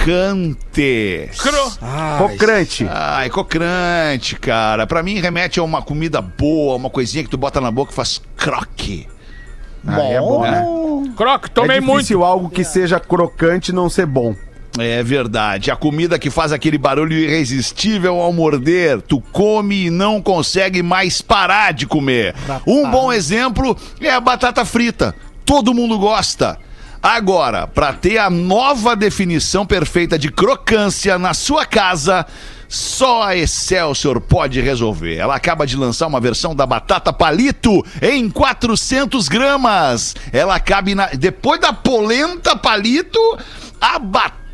crocante? 0.08 1.30
Cro. 1.38 1.72
Cocrante. 2.18 2.88
Ai, 2.90 3.30
cocrante, 3.30 4.36
cara. 4.40 4.88
Pra 4.88 5.04
mim 5.04 5.20
remete 5.20 5.60
a 5.60 5.64
uma 5.64 5.82
comida 5.82 6.22
boa, 6.22 6.76
uma 6.76 6.90
coisinha 6.90 7.24
que 7.24 7.30
tu 7.30 7.38
bota 7.38 7.60
na 7.60 7.72
boca 7.72 7.92
e 7.92 7.96
faz 7.96 8.22
croque. 8.36 9.08
Ah, 9.86 10.02
é 10.04 10.20
bom, 10.20 10.42
né? 10.42 10.64
Croque, 11.16 11.50
tomei 11.50 11.78
é 11.78 11.82
muito. 11.82 11.98
difícil 12.00 12.24
algo 12.24 12.50
que 12.50 12.64
seja 12.64 13.00
crocante 13.00 13.72
não 13.72 13.90
ser 13.90 14.06
bom. 14.06 14.36
É 14.80 15.02
verdade. 15.04 15.72
A 15.72 15.76
comida 15.76 16.20
que 16.20 16.30
faz 16.30 16.52
aquele 16.52 16.78
barulho 16.78 17.14
irresistível 17.18 18.20
ao 18.20 18.34
morder. 18.34 19.02
Tu 19.02 19.20
come 19.32 19.86
e 19.86 19.90
não 19.90 20.22
consegue 20.22 20.84
mais 20.84 21.22
parar 21.22 21.74
de 21.74 21.86
comer. 21.86 22.36
Um 22.66 22.90
bom 22.90 23.12
exemplo 23.12 23.78
é 24.02 24.12
a 24.12 24.20
batata 24.20 24.64
frita. 24.66 25.16
Todo 25.46 25.74
mundo 25.74 25.98
gosta. 25.98 26.58
Agora, 27.02 27.68
para 27.68 27.94
ter 27.94 28.18
a 28.18 28.30
nova 28.30 28.96
definição 28.96 29.66
perfeita 29.66 30.18
de 30.18 30.32
crocância 30.32 31.18
na 31.18 31.34
sua 31.34 31.66
casa, 31.66 32.26
só 32.68 33.24
a 33.24 33.36
Excelsior 33.36 34.20
pode 34.20 34.60
resolver. 34.60 35.16
Ela 35.16 35.36
acaba 35.36 35.66
de 35.66 35.78
lançar 35.78 36.08
uma 36.08 36.20
versão 36.20 36.56
da 36.56 36.66
batata 36.66 37.14
palito 37.14 37.86
em 38.02 38.30
400 38.30 39.30
gramas. 39.30 40.16
Ela 40.34 40.60
cabe 40.60 40.96
na. 40.96 41.08
Depois 41.08 41.62
da 41.62 41.72
polenta 41.72 42.56
palito, 42.56 43.20
a 43.80 44.00
batata 44.00 44.47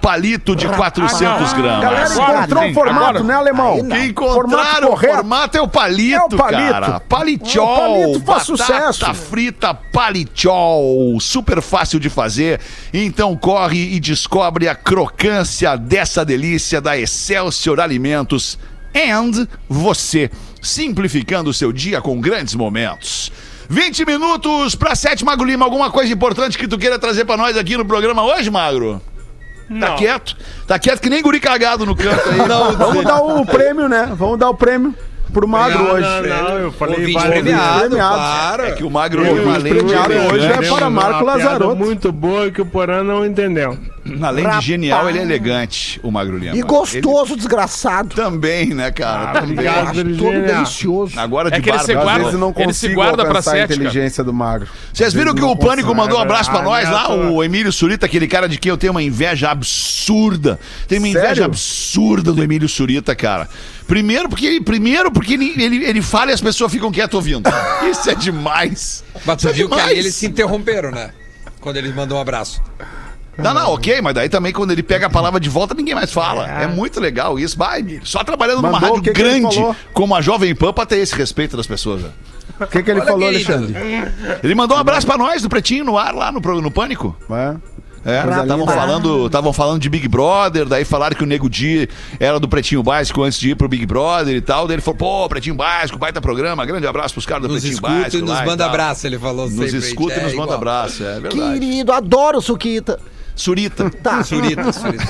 palito 0.00 0.54
de 0.54 0.68
400 0.68 1.52
gramas. 1.54 1.82
Galera, 1.82 2.14
encontrou 2.14 2.64
o 2.70 2.74
formato, 2.74 3.00
agora- 3.00 3.22
né, 3.24 3.34
alemão? 3.34 3.88
Que 3.88 3.98
encontraram 4.06 4.88
o 4.88 4.90
correto. 4.90 5.14
formato 5.16 5.58
é 5.58 5.60
o 5.62 5.68
palito, 5.68 6.14
É 6.16 6.24
o 6.24 6.28
palito. 6.38 6.70
cara. 6.72 7.00
Palitiol. 7.00 7.66
O 7.74 7.76
palito 8.12 8.24
faz 8.26 8.48
batata 8.48 8.92
sucesso. 8.92 9.14
frita 9.14 9.74
palitiol. 9.74 11.18
Super 11.20 11.60
fácil 11.62 11.98
de 11.98 12.08
fazer. 12.10 12.60
Então 12.92 13.36
corre 13.36 13.94
e 13.94 14.00
descobre 14.00 14.68
a 14.68 14.74
crocância 14.74 15.76
dessa 15.76 16.24
delícia 16.24 16.80
da 16.80 16.96
Excelsior 16.98 17.80
Alimentos. 17.80 18.58
And 18.94 19.46
você, 19.68 20.30
simplificando 20.60 21.50
o 21.50 21.54
seu 21.54 21.72
dia 21.72 22.00
com 22.00 22.20
grandes 22.20 22.54
momentos. 22.54 23.30
20 23.68 24.04
minutos 24.04 24.74
para 24.74 24.94
sete, 24.96 25.24
Magro 25.24 25.44
Lima. 25.46 25.64
Alguma 25.64 25.90
coisa 25.90 26.12
importante 26.12 26.58
que 26.58 26.66
tu 26.66 26.76
queira 26.76 26.98
trazer 26.98 27.24
para 27.24 27.36
nós 27.36 27.56
aqui 27.56 27.76
no 27.76 27.84
programa 27.84 28.22
hoje, 28.24 28.50
Magro? 28.50 29.00
Tá 29.78 29.90
Não. 29.90 29.96
quieto? 29.96 30.36
Tá 30.66 30.78
quieto 30.80 31.00
que 31.00 31.08
nem 31.08 31.22
guri 31.22 31.38
cagado 31.38 31.86
no 31.86 31.94
canto 31.94 32.28
aí. 32.28 32.38
Vamos 32.76 33.04
dar 33.04 33.22
o 33.22 33.46
prêmio, 33.46 33.88
né? 33.88 34.10
Vamos 34.16 34.36
dar 34.38 34.50
o 34.50 34.54
prêmio 34.54 34.92
pro 35.32 35.46
Magro 35.46 35.84
Não, 35.84 35.90
hoje. 35.92 36.28
não, 36.28 36.42
não, 36.42 36.58
eu 36.58 36.72
falei 36.72 36.96
Ouvinte 36.96 37.12
várias 37.14 37.40
premiado, 37.42 37.80
premiado. 37.88 38.14
claro. 38.16 38.62
É 38.64 38.72
que 38.72 38.82
o 38.82 38.90
Magro 38.90 39.22
O 39.22 39.54
além 39.54 39.72
de 39.74 39.78
premiado 39.78 40.12
hoje 40.34 40.46
é 40.46 40.68
para 40.68 40.90
Marco 40.90 41.24
Lazarotto. 41.24 41.76
muito 41.76 42.10
boa 42.10 42.50
que 42.50 42.60
o 42.60 42.66
Porã 42.66 43.04
não 43.04 43.24
entendeu. 43.24 43.78
além 44.22 44.48
de 44.48 44.60
genial, 44.64 45.08
ele 45.08 45.18
é 45.18 45.22
elegante, 45.22 46.00
o 46.02 46.10
Magro 46.10 46.38
Lima. 46.38 46.56
E 46.56 46.62
gostoso, 46.62 47.36
desgraçado. 47.36 48.14
Ele 48.14 48.22
também, 48.22 48.66
né, 48.74 48.90
cara? 48.90 49.22
Ah, 49.30 49.32
também. 49.34 49.52
obrigado, 49.52 50.16
Todo 50.16 50.42
delicioso. 50.46 51.18
Agora 51.20 51.50
de 51.50 51.58
É 51.58 51.60
que 51.60 51.68
ele 51.70 51.78
se 51.80 51.86
barba. 51.94 52.00
Às 52.00 52.04
guarda- 52.04 52.24
vezes 52.24 52.40
não 52.40 52.54
ele 52.56 52.72
se 52.72 52.88
guarda 52.94 53.24
pra 53.26 53.52
a 53.52 53.64
inteligência 53.64 54.24
do 54.24 54.32
Magro. 54.32 54.68
Vocês 54.92 55.12
viram 55.12 55.34
que 55.34 55.42
o 55.42 55.54
Pânico 55.56 55.94
mandou 55.94 56.18
um 56.18 56.22
abraço 56.22 56.50
pra 56.50 56.60
Ah, 56.60 56.62
nós 56.62 56.88
lá, 56.90 57.08
minha 57.16 57.30
o 57.30 57.44
Emílio 57.44 57.72
Surita, 57.72 58.06
aquele 58.06 58.26
cara 58.26 58.48
de 58.48 58.58
quem 58.58 58.70
eu 58.70 58.78
tenho 58.78 58.92
uma 58.92 59.02
inveja 59.02 59.50
absurda. 59.50 60.58
Tenho 60.88 61.00
uma 61.02 61.08
inveja 61.08 61.26
Sério? 61.28 61.44
absurda 61.44 62.32
do 62.32 62.42
Emílio 62.42 62.68
Surita, 62.68 63.14
cara. 63.14 63.48
Primeiro 63.86 64.28
porque 64.28 64.46
ele, 64.46 64.60
primeiro 64.60 65.10
porque 65.10 65.34
ele, 65.34 65.54
ele, 65.62 65.84
ele 65.84 66.02
fala 66.02 66.30
e 66.30 66.34
as 66.34 66.40
pessoas 66.40 66.70
ficam 66.72 66.90
quietas 66.92 67.14
ouvindo. 67.14 67.48
Isso 67.90 68.08
é 68.10 68.14
demais. 68.14 69.04
Mas 69.26 69.36
tu 69.42 69.48
é 69.48 69.52
viu 69.52 69.68
que 69.68 69.74
demais. 69.74 69.90
ali 69.90 69.98
eles 70.00 70.14
se 70.14 70.26
interromperam, 70.26 70.90
né? 70.90 71.10
Quando 71.60 71.76
ele 71.76 71.92
mandou 71.92 72.16
um 72.16 72.20
abraço. 72.20 72.62
Não, 73.42 73.54
não, 73.54 73.72
ok, 73.74 74.00
mas 74.02 74.14
daí 74.14 74.28
também 74.28 74.52
quando 74.52 74.70
ele 74.70 74.82
pega 74.82 75.06
a 75.06 75.10
palavra 75.10 75.38
de 75.40 75.48
volta, 75.48 75.74
ninguém 75.74 75.94
mais 75.94 76.12
fala. 76.12 76.46
É, 76.48 76.66
muito 76.66 77.00
legal 77.00 77.38
isso. 77.38 77.56
Vai, 77.56 77.80
Emílio. 77.80 78.00
Só 78.04 78.22
trabalhando 78.24 78.56
numa 78.62 78.72
Mandou, 78.72 78.88
rádio 78.88 79.00
o 79.00 79.02
que 79.02 79.12
que 79.12 79.22
grande 79.22 79.54
falou? 79.56 79.76
como 79.92 80.14
a 80.14 80.20
Jovem 80.20 80.54
Pan 80.54 80.72
pra 80.72 80.86
ter 80.86 80.96
esse 80.98 81.14
respeito 81.14 81.56
das 81.56 81.66
pessoas. 81.66 82.02
né? 82.02 82.10
O 82.60 82.66
que, 82.66 82.82
que 82.82 82.90
ele 82.90 83.00
Olha, 83.00 83.08
falou, 83.10 83.28
querido. 83.30 83.52
Alexandre? 83.52 83.80
Ele 84.42 84.54
mandou 84.54 84.76
um 84.76 84.80
abraço 84.80 85.06
pra 85.06 85.16
nós 85.16 85.40
do 85.42 85.48
Pretinho 85.48 85.84
no 85.84 85.96
ar 85.96 86.14
lá 86.14 86.30
no, 86.30 86.40
no 86.60 86.70
Pânico. 86.70 87.16
É. 87.30 87.56
É, 88.02 88.20
estavam 88.42 88.64
falando, 88.66 89.26
estavam 89.26 89.52
falando 89.52 89.78
de 89.82 89.90
Big 89.90 90.08
Brother, 90.08 90.64
daí 90.64 90.86
falaram 90.86 91.14
que 91.14 91.22
o 91.22 91.26
Nego 91.26 91.50
Di 91.50 91.86
era 92.18 92.40
do 92.40 92.48
Pretinho 92.48 92.82
Básico 92.82 93.22
antes 93.22 93.38
de 93.38 93.50
ir 93.50 93.54
pro 93.56 93.68
Big 93.68 93.84
Brother 93.84 94.34
e 94.34 94.40
tal. 94.40 94.66
Daí 94.66 94.76
ele 94.76 94.80
falou, 94.80 94.96
pô, 94.96 95.28
Pretinho 95.28 95.54
Básico, 95.54 95.98
baita 95.98 96.18
programa, 96.18 96.64
grande 96.64 96.86
abraço 96.86 97.12
pros 97.12 97.26
caras 97.26 97.42
do 97.42 97.48
Nos 97.48 97.60
Pretinho 97.60 97.74
escuta 97.74 97.92
Básico. 97.92 98.16
e 98.16 98.22
nos 98.26 98.40
manda 98.46 98.64
abraço, 98.64 99.06
ele 99.06 99.18
falou 99.18 99.50
Nos 99.50 99.70
sempre. 99.70 99.86
escuta 99.86 100.14
e 100.14 100.18
É 100.18 100.22
nos 100.22 100.32
manda 100.32 100.44
igual. 100.44 100.56
abraço, 100.56 101.04
é 101.04 101.20
verdade. 101.20 101.60
Querido, 101.60 101.92
adoro 101.92 102.38
o 102.38 102.42
Suquita. 102.42 102.98
Surita. 103.40 103.88
Tá. 104.02 104.22
Surita, 104.22 104.70
surita. 104.72 105.04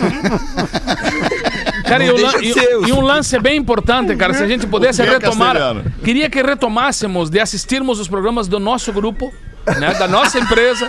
Cara, 1.87 2.05
e, 2.05 2.11
lan- 2.12 2.41
e- 2.41 2.89
e 2.89 2.93
um 2.93 3.01
lance 3.01 3.39
bem 3.41 3.57
importante, 3.59 4.14
cara, 4.16 4.33
se 4.35 4.43
a 4.43 4.47
gente 4.47 4.66
pudesse 4.66 5.03
é, 5.03 5.05
retomar. 5.05 5.55
Castelhano? 5.55 5.85
Queria 6.05 6.31
que 6.31 6.41
retomássemos 6.43 7.28
de 7.28 7.41
assistirmos 7.41 7.99
os 7.99 8.07
programas 8.09 8.47
do 8.47 8.61
nosso 8.61 8.93
grupo, 8.93 9.33
né, 9.78 9.95
da 9.95 10.07
nossa 10.07 10.39
empresa, 10.39 10.87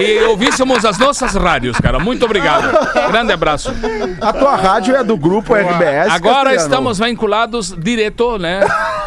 e 0.00 0.18
ouvíssemos 0.24 0.84
as 0.84 0.98
nossas 0.98 1.34
rádios, 1.34 1.78
cara. 1.78 1.98
Muito 1.98 2.24
obrigado. 2.26 2.70
Grande 3.10 3.32
abraço. 3.32 3.72
A 4.20 4.32
tua 4.32 4.54
rádio 4.56 4.94
é 4.94 5.02
do 5.02 5.16
grupo 5.16 5.54
RBS. 5.54 6.10
Agora 6.10 6.50
Castelhano. 6.50 6.56
estamos 6.56 6.98
vinculados 6.98 7.74
direto, 7.78 8.38
né? 8.38 8.60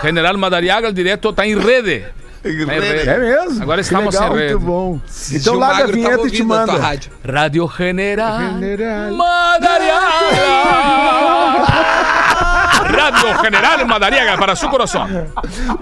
General 0.03 0.35
Madariaga, 0.37 0.91
direto. 0.91 1.31
Tá 1.31 1.45
em 1.45 1.57
rede. 1.57 2.03
É 2.43 3.19
mesmo? 3.19 3.61
Agora 3.61 3.81
estamos 3.81 4.15
legal, 4.15 4.33
muito 4.33 4.59
bom. 4.59 4.99
Então 5.31 5.55
larga 5.55 5.83
a 5.83 5.87
vinheta 5.87 6.27
e 6.27 6.31
te 6.31 6.43
manda. 6.43 6.73
rádio. 6.77 7.11
Rádio 7.23 7.71
General, 7.77 8.59
General. 8.59 9.13
Madariaga. 9.13 10.97
Rádio 13.01 13.41
General 13.43 13.85
Madariaga 13.87 14.37
para 14.37 14.55
seu 14.55 14.69
coração. 14.69 15.07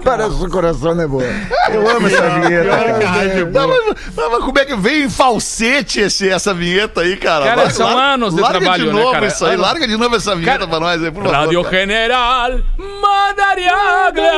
Parece 0.02 0.42
o 0.42 0.48
coração, 0.48 0.94
né, 0.94 1.06
boa? 1.06 1.22
Eu 1.70 1.88
amo 1.88 2.06
essa 2.06 2.28
vinheta. 2.40 2.70
Cara. 2.70 3.06
rádio 3.08 3.50
Não, 3.50 3.68
mas, 3.68 3.94
mas 4.16 4.44
como 4.44 4.58
é 4.58 4.64
que 4.64 4.76
veio 4.76 5.04
em 5.04 5.10
falsete 5.10 6.00
esse, 6.00 6.28
essa 6.30 6.54
vinheta 6.54 7.02
aí, 7.02 7.16
cara? 7.16 7.44
Cara, 7.44 7.62
Vai, 7.62 7.70
são 7.70 7.98
anos 7.98 8.34
de 8.34 8.40
larga 8.40 8.58
trabalho, 8.58 8.84
de 8.86 8.92
né, 8.92 9.00
novo 9.00 9.12
cara? 9.12 9.26
isso 9.26 9.44
aí, 9.44 9.56
larga 9.56 9.86
de 9.86 9.96
novo 9.96 10.16
essa 10.16 10.34
vinheta 10.34 10.58
Cara, 10.60 10.70
pra 10.70 10.80
nós 10.80 11.02
aí, 11.02 11.10
por 11.10 11.24
favor. 11.24 11.36
Rádio. 11.36 11.70
General 11.70 12.60
Madariaga. 13.02 14.30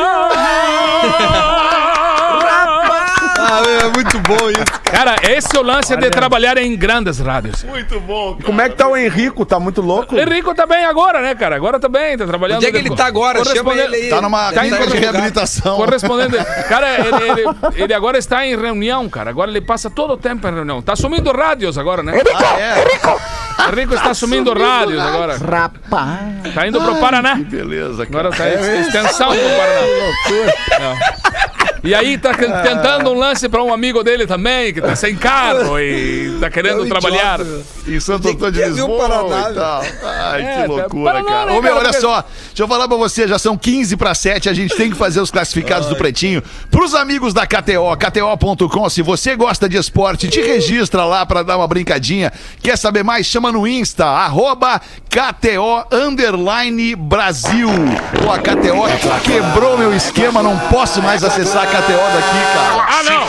É 3.63 3.89
muito 3.89 4.19
bom 4.21 4.51
isso. 4.51 4.81
Cara, 4.85 5.17
esse 5.31 5.57
é 5.57 5.61
o 5.61 5.63
lance 5.63 5.97
de 5.97 6.11
trabalhar 6.11 6.57
em 6.59 6.77
grandes 6.77 7.19
rádios. 7.19 7.63
Muito 7.65 7.99
bom, 8.01 8.33
cara. 8.35 8.45
Como 8.45 8.61
é 8.61 8.69
que 8.69 8.77
tá 8.77 8.87
o 8.89 8.97
Henrico? 8.97 9.45
Tá 9.45 9.59
muito 9.59 9.81
louco? 9.81 10.17
Henrico 10.17 10.55
tá 10.55 10.67
bem 10.67 10.85
agora, 10.85 11.21
né, 11.23 11.35
cara? 11.35 11.57
Agora 11.57 11.79
tá 11.81 11.89
bem, 11.89 12.17
tá 12.17 12.27
trabalhando. 12.27 12.59
Onde 12.59 12.67
é 12.67 12.71
que 12.73 12.77
ele 12.79 12.95
tá 12.95 13.07
agora? 13.07 13.39
Chama 13.45 13.51
Correspondente- 13.65 13.95
ele 13.95 14.05
aí. 14.05 14.11
Tá 14.11 14.21
numa 14.21 14.53
Tá 14.53 14.67
em 14.67 14.71
clínica 14.71 14.91
de 14.91 14.97
reabilitação. 14.99 15.77
Correspondente. 15.77 16.37
Cara, 16.69 16.89
ele, 17.01 17.31
ele- 17.31 17.57
ele 17.85 17.95
agora 17.95 18.19
está 18.19 18.47
em 18.47 18.57
reunião, 18.57 19.09
cara. 19.09 19.31
Agora 19.31 19.51
ele 19.51 19.61
passa 19.61 19.91
todo 19.91 20.13
o 20.15 20.17
tempo 20.17 20.47
em 20.47 20.53
reunião. 20.55 20.81
Tá 20.83 20.93
assumindo 20.93 21.31
rádios 21.33 21.77
agora, 21.79 22.03
né? 22.03 22.13
Ah, 22.35 22.59
é? 22.61 23.73
Henrico 23.73 23.95
está 23.95 24.11
assumindo 24.11 24.53
rádios 24.53 25.01
agora. 25.01 25.37
Rapaz. 25.39 26.55
Tá 26.55 26.67
indo 26.67 26.81
pro 26.81 26.97
Paraná. 26.97 27.37
Que 27.37 27.45
beleza, 27.45 28.07
cara. 28.07 28.29
Agora 28.29 28.37
tá 28.37 28.49
em 28.49 28.81
extensão 28.81 29.31
do 29.31 29.37
Paraná. 29.41 29.83
É. 30.81 31.52
E 31.85 31.95
aí 31.95 32.17
tá 32.17 32.33
que- 32.33 32.47
tentando 32.47 33.11
um 33.11 33.19
lance 33.19 33.49
pra 33.49 33.63
um 33.63 33.73
amigo 33.73 34.05
dele 34.05 34.27
também, 34.27 34.73
que 34.73 34.81
tá 34.81 34.95
sem 34.95 35.17
carro 35.17 35.79
e 35.81 36.37
tá 36.41 36.49
querendo 36.51 36.81
É 36.83 36.85
um 36.85 36.89
trabalhar. 36.89 37.41
idiota. 37.41 37.63
Em 37.89 37.99
Santo 37.99 38.29
Antônio 38.29 38.53
de 38.53 38.65
Lisboa 38.65 39.09
Paraná, 39.09 39.51
e 39.51 39.55
tal. 39.55 39.83
Ai, 40.05 40.43
É, 40.43 40.63
que 40.63 40.69
loucura, 40.69 41.13
Paraná, 41.15 41.29
cara. 41.29 41.47
né, 41.53 41.59
Ô, 41.59 41.63
meu, 41.63 41.75
olha 41.75 41.85
Porque- 41.87 42.01
só. 42.01 42.25
Deixa 42.49 42.63
eu 42.63 42.69
falar 42.69 42.87
pra 42.87 42.97
você, 42.97 43.27
já 43.27 43.39
são 43.39 43.57
15 43.59 43.97
para 43.97 44.15
7, 44.15 44.49
a 44.49 44.53
gente 44.55 44.77
tem 44.77 44.91
que 44.91 44.97
fazer 44.97 45.21
os 45.21 45.31
classificados 45.31 45.89
do 45.89 45.97
Pretinho. 45.97 46.43
Pros 46.71 46.95
amigos 46.95 47.35
da 47.35 47.47
KTO, 47.47 47.97
kto.com, 47.97 48.89
se 48.89 49.03
você 49.03 49.35
gosta 49.35 49.69
de 49.69 49.77
esporte, 49.77 50.29
te 50.29 50.41
registra 50.41 51.05
lá 51.05 51.27
pra 51.27 51.43
dar 51.43 51.57
uma 51.57 51.67
brincadinha. 51.67 52.33
Quer 52.63 52.77
saber 52.79 53.03
mais? 53.03 53.27
Chama 53.27 53.51
no 53.51 53.67
Insta, 53.67 54.07
arroba 54.07 54.81
KTO 55.11 55.85
Underline 55.91 56.95
Brasil. 56.95 57.69
Pô, 58.23 58.31
a 58.31 58.39
KTO 58.39 59.21
quebrou 59.25 59.77
meu 59.77 59.93
esquema, 59.95 60.43
não 60.43 60.57
posso 60.69 61.03
mais 61.03 61.25
acessar 61.25 61.65
a 61.65 61.67
KTO 61.73 61.81
daqui, 61.81 62.39
cara. 62.53 62.87
Ah, 62.87 63.03
não! 63.03 63.23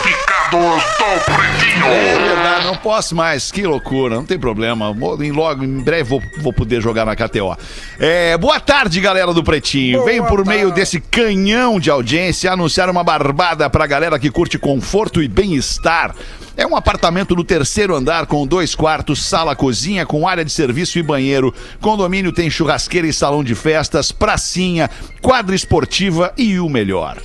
É 1.86 2.18
verdade, 2.18 2.66
não 2.66 2.76
posso 2.76 3.16
mais. 3.16 3.50
Que 3.50 3.66
loucura, 3.66 4.16
não 4.16 4.26
tem 4.26 4.38
problema. 4.38 4.94
Em 5.20 5.32
logo, 5.32 5.64
em 5.64 5.82
breve 5.82 6.02
vou, 6.02 6.22
vou 6.40 6.52
poder 6.52 6.82
jogar 6.82 7.06
na 7.06 7.16
KTO. 7.16 7.56
É, 7.98 8.36
boa 8.36 8.60
tarde, 8.60 9.00
galera 9.00 9.32
do 9.32 9.42
Pretinho. 9.42 10.04
Venho 10.04 10.26
por 10.26 10.44
meio 10.44 10.70
desse 10.70 11.00
canhão 11.00 11.80
de 11.80 11.90
audiência 11.90 12.52
anunciar 12.52 12.90
uma 12.90 13.02
barbada 13.02 13.70
pra 13.70 13.86
galera 13.86 14.18
que 14.18 14.30
curte 14.30 14.58
conforto 14.58 15.22
e 15.22 15.28
bem-estar. 15.28 16.14
É 16.54 16.66
um 16.66 16.76
apartamento 16.76 17.34
no 17.34 17.44
terceiro 17.44 17.96
andar 17.96 18.26
com 18.26 18.46
dois 18.46 18.74
quartos, 18.74 19.24
sala, 19.24 19.56
cozinha, 19.56 20.04
com 20.04 20.28
área 20.28 20.44
de 20.44 20.52
serviço 20.52 20.98
e 20.98 21.02
banheiro. 21.02 21.52
Condomínio 21.80 22.30
tem 22.30 22.50
churrasqueira 22.50 23.06
e 23.06 23.12
salão 23.12 23.42
de 23.42 23.54
festas, 23.54 24.12
pracinha, 24.12 24.90
quadra 25.22 25.54
esportiva 25.54 26.30
e 26.36 26.60
o 26.60 26.68
melhor. 26.68 27.16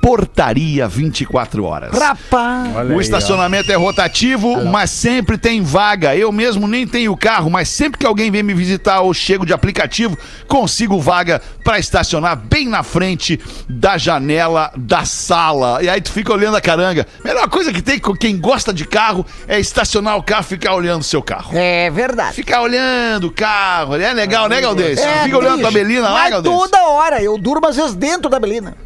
Portaria 0.00 0.88
24 0.88 1.64
horas. 1.64 1.96
Rapaz. 1.96 2.74
Olha 2.76 2.90
O 2.94 2.98
aí, 2.98 3.00
estacionamento 3.00 3.70
é 3.70 3.74
rotativo, 3.74 4.64
mas 4.64 4.90
sempre 4.90 5.36
tem 5.36 5.62
vaga. 5.62 6.16
Eu 6.16 6.32
mesmo 6.32 6.66
nem 6.66 6.86
tenho 6.86 7.16
carro, 7.16 7.50
mas 7.50 7.68
sempre 7.68 7.98
que 7.98 8.06
alguém 8.06 8.30
vem 8.30 8.42
me 8.42 8.54
visitar 8.54 9.00
ou 9.00 9.12
chego 9.12 9.44
de 9.44 9.52
aplicativo, 9.52 10.16
consigo 10.46 10.98
vaga 11.00 11.40
pra 11.64 11.78
estacionar 11.78 12.36
bem 12.36 12.68
na 12.68 12.82
frente 12.82 13.38
da 13.68 13.98
janela 13.98 14.70
da 14.76 15.04
sala. 15.04 15.82
E 15.82 15.88
aí 15.88 16.00
tu 16.00 16.10
fica 16.12 16.32
olhando 16.32 16.56
a 16.56 16.60
caranga. 16.60 17.06
Melhor 17.24 17.48
coisa 17.48 17.72
que 17.72 17.82
tem 17.82 17.98
com 17.98 18.14
quem 18.14 18.38
gosta 18.38 18.72
de 18.72 18.86
carro 18.86 19.24
é 19.46 19.58
estacionar 19.60 20.16
o 20.16 20.22
carro 20.22 20.42
e 20.42 20.48
ficar 20.48 20.74
olhando 20.74 21.00
o 21.00 21.04
seu 21.04 21.22
carro. 21.22 21.50
É 21.54 21.90
verdade. 21.90 22.34
Ficar 22.34 22.62
olhando 22.62 23.28
o 23.28 23.32
carro. 23.32 23.96
É 23.96 24.12
legal, 24.12 24.48
né, 24.48 24.60
Galdês? 24.60 24.98
É 24.98 25.24
fica 25.24 25.38
olhando 25.38 25.66
a. 25.66 25.70
Belina 25.70 26.08
lá, 26.08 26.28
Galdês? 26.30 26.54
toda 26.54 26.82
hora. 26.88 27.22
Eu 27.22 27.38
durmo 27.38 27.66
às 27.66 27.76
vezes 27.76 27.94
dentro 27.94 28.28
da 28.28 28.38
Belina. 28.40 28.76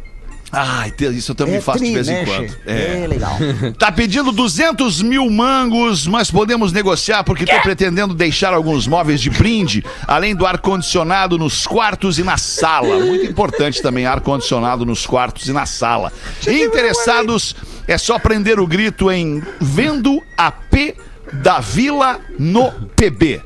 Ai, 0.57 0.93
isso 1.13 1.31
eu 1.31 1.35
também 1.35 1.55
é 1.55 1.61
faço 1.61 1.79
de 1.79 1.85
tri, 1.85 1.93
vez 1.93 2.07
né, 2.07 2.21
em 2.21 2.25
quando. 2.25 2.49
che? 2.49 2.57
É. 2.65 3.07
legal. 3.07 3.37
Tá 3.77 3.91
pedindo 3.91 4.31
200 4.31 5.01
mil 5.01 5.29
mangos, 5.29 6.07
mas 6.07 6.31
podemos 6.31 6.71
negociar 6.71 7.23
porque 7.23 7.45
tô 7.45 7.59
pretendendo 7.61 8.13
deixar 8.13 8.53
alguns 8.53 8.87
móveis 8.87 9.19
de 9.19 9.29
brinde, 9.29 9.83
além 10.07 10.33
do 10.33 10.45
ar-condicionado 10.45 11.37
nos 11.37 11.67
quartos 11.67 12.17
e 12.17 12.23
na 12.23 12.37
sala. 12.37 12.97
Muito 12.99 13.25
importante 13.25 13.81
também 13.81 14.05
ar-condicionado 14.05 14.85
nos 14.85 15.05
quartos 15.05 15.47
e 15.47 15.51
na 15.51 15.65
sala. 15.65 16.11
Interessados, 16.47 17.55
é 17.87 17.97
só 17.97 18.17
prender 18.17 18.59
o 18.59 18.65
grito 18.65 19.11
em 19.11 19.43
Vendo 19.59 20.21
AP 20.37 20.95
da 21.33 21.59
Vila 21.59 22.19
no 22.39 22.71
PB. 22.95 23.41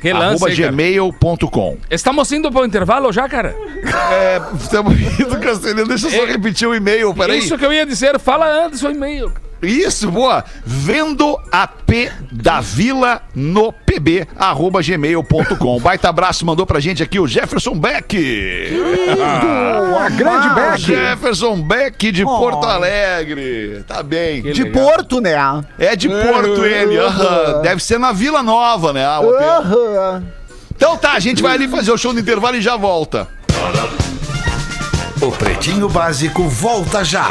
Relance 0.00 0.44
Arroba 0.44 0.70
gmail.com. 0.70 1.78
Estamos 1.90 2.30
indo 2.32 2.50
para 2.50 2.62
o 2.62 2.64
intervalo 2.64 3.12
já, 3.12 3.28
cara? 3.28 3.54
É, 4.12 4.40
estamos 4.60 4.94
indo, 4.98 5.38
Castelhano. 5.40 5.88
Deixa 5.88 6.06
eu 6.06 6.10
só 6.10 6.24
repetir 6.24 6.68
o 6.68 6.74
e-mail, 6.74 7.12
peraí. 7.14 7.38
Isso 7.38 7.58
que 7.58 7.64
eu 7.64 7.72
ia 7.72 7.84
dizer. 7.84 8.18
Fala 8.18 8.66
antes 8.66 8.82
o 8.82 8.90
e-mail. 8.90 9.32
Isso, 9.62 10.10
boa. 10.10 10.44
Vendo 10.64 11.38
AP 11.50 12.12
da 12.30 12.60
Vila 12.60 13.20
no 13.34 13.72
pb, 13.72 14.26
arroba 14.36 14.80
gmail.com. 14.80 15.80
Baita 15.80 16.08
abraço 16.08 16.46
mandou 16.46 16.64
pra 16.64 16.78
gente 16.80 17.02
aqui 17.02 17.18
o 17.18 17.26
Jefferson 17.26 17.74
Beck. 17.74 18.16
A 20.00 20.08
grande 20.10 20.48
Beck. 20.54 20.78
Jefferson 20.80 21.60
Beck 21.62 22.12
de 22.12 22.24
Oh. 22.24 22.38
Porto 22.38 22.66
Alegre. 22.66 23.82
Tá 23.86 24.02
bem. 24.02 24.42
De 24.42 24.64
Porto, 24.66 25.20
né? 25.20 25.34
É 25.78 25.96
de 25.96 26.08
Porto 26.08 26.64
ele. 26.64 26.96
aham. 26.98 27.60
Deve 27.62 27.82
ser 27.82 27.98
na 27.98 28.12
Vila 28.12 28.42
Nova, 28.42 28.92
né? 28.92 29.08
OP. 29.18 29.42
Aham. 29.42 30.24
Então 30.76 30.96
tá, 30.96 31.12
a 31.14 31.18
gente 31.20 31.42
vai 31.42 31.54
ali 31.54 31.66
fazer 31.66 31.90
o 31.90 31.98
show 31.98 32.12
do 32.12 32.20
intervalo 32.20 32.56
e 32.56 32.60
já 32.62 32.76
volta. 32.76 33.26
O 35.20 35.32
Pretinho 35.32 35.88
Básico 35.88 36.44
volta 36.48 37.04
já. 37.04 37.28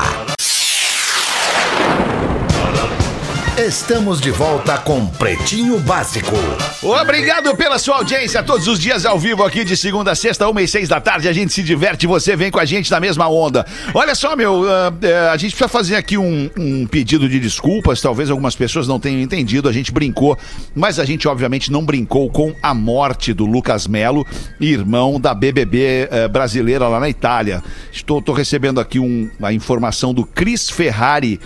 Estamos 3.57 4.21
de 4.21 4.29
volta 4.29 4.77
com 4.77 5.07
Pretinho 5.07 5.79
Básico. 5.79 6.35
Obrigado 6.83 7.55
pela 7.57 7.79
sua 7.79 7.95
audiência. 7.95 8.43
Todos 8.43 8.67
os 8.67 8.77
dias 8.77 9.03
ao 9.03 9.17
vivo 9.17 9.43
aqui 9.43 9.65
de 9.65 9.75
segunda 9.75 10.11
a 10.11 10.15
sexta, 10.15 10.47
uma 10.47 10.61
e 10.61 10.67
seis 10.67 10.87
da 10.87 11.01
tarde. 11.01 11.27
A 11.27 11.33
gente 11.33 11.51
se 11.51 11.63
diverte. 11.63 12.05
Você 12.05 12.35
vem 12.35 12.51
com 12.51 12.59
a 12.59 12.65
gente 12.65 12.91
na 12.91 12.99
mesma 12.99 13.27
onda. 13.27 13.65
Olha 13.95 14.13
só, 14.13 14.35
meu, 14.35 14.63
ah, 14.69 14.93
eh, 15.01 15.29
a 15.29 15.37
gente 15.37 15.55
precisa 15.55 15.67
fazer 15.67 15.95
aqui 15.95 16.19
um, 16.19 16.51
um 16.55 16.85
pedido 16.85 17.27
de 17.27 17.39
desculpas. 17.39 17.99
Talvez 17.99 18.29
algumas 18.29 18.55
pessoas 18.55 18.87
não 18.87 18.99
tenham 18.99 19.21
entendido. 19.21 19.67
A 19.67 19.73
gente 19.73 19.91
brincou, 19.91 20.37
mas 20.75 20.99
a 20.99 21.03
gente 21.03 21.27
obviamente 21.27 21.71
não 21.71 21.83
brincou 21.83 22.29
com 22.29 22.53
a 22.61 22.75
morte 22.75 23.33
do 23.33 23.47
Lucas 23.47 23.87
Melo, 23.87 24.23
irmão 24.61 25.19
da 25.19 25.33
BBB 25.33 26.09
eh, 26.11 26.27
brasileira 26.27 26.87
lá 26.87 26.99
na 26.99 27.09
Itália. 27.09 27.63
Estou, 27.91 28.21
recebendo 28.33 28.79
aqui 28.79 28.99
um, 28.99 29.31
a 29.41 29.51
informação 29.51 30.13
do 30.13 30.23
Cris 30.23 30.69
Ferrari. 30.69 31.39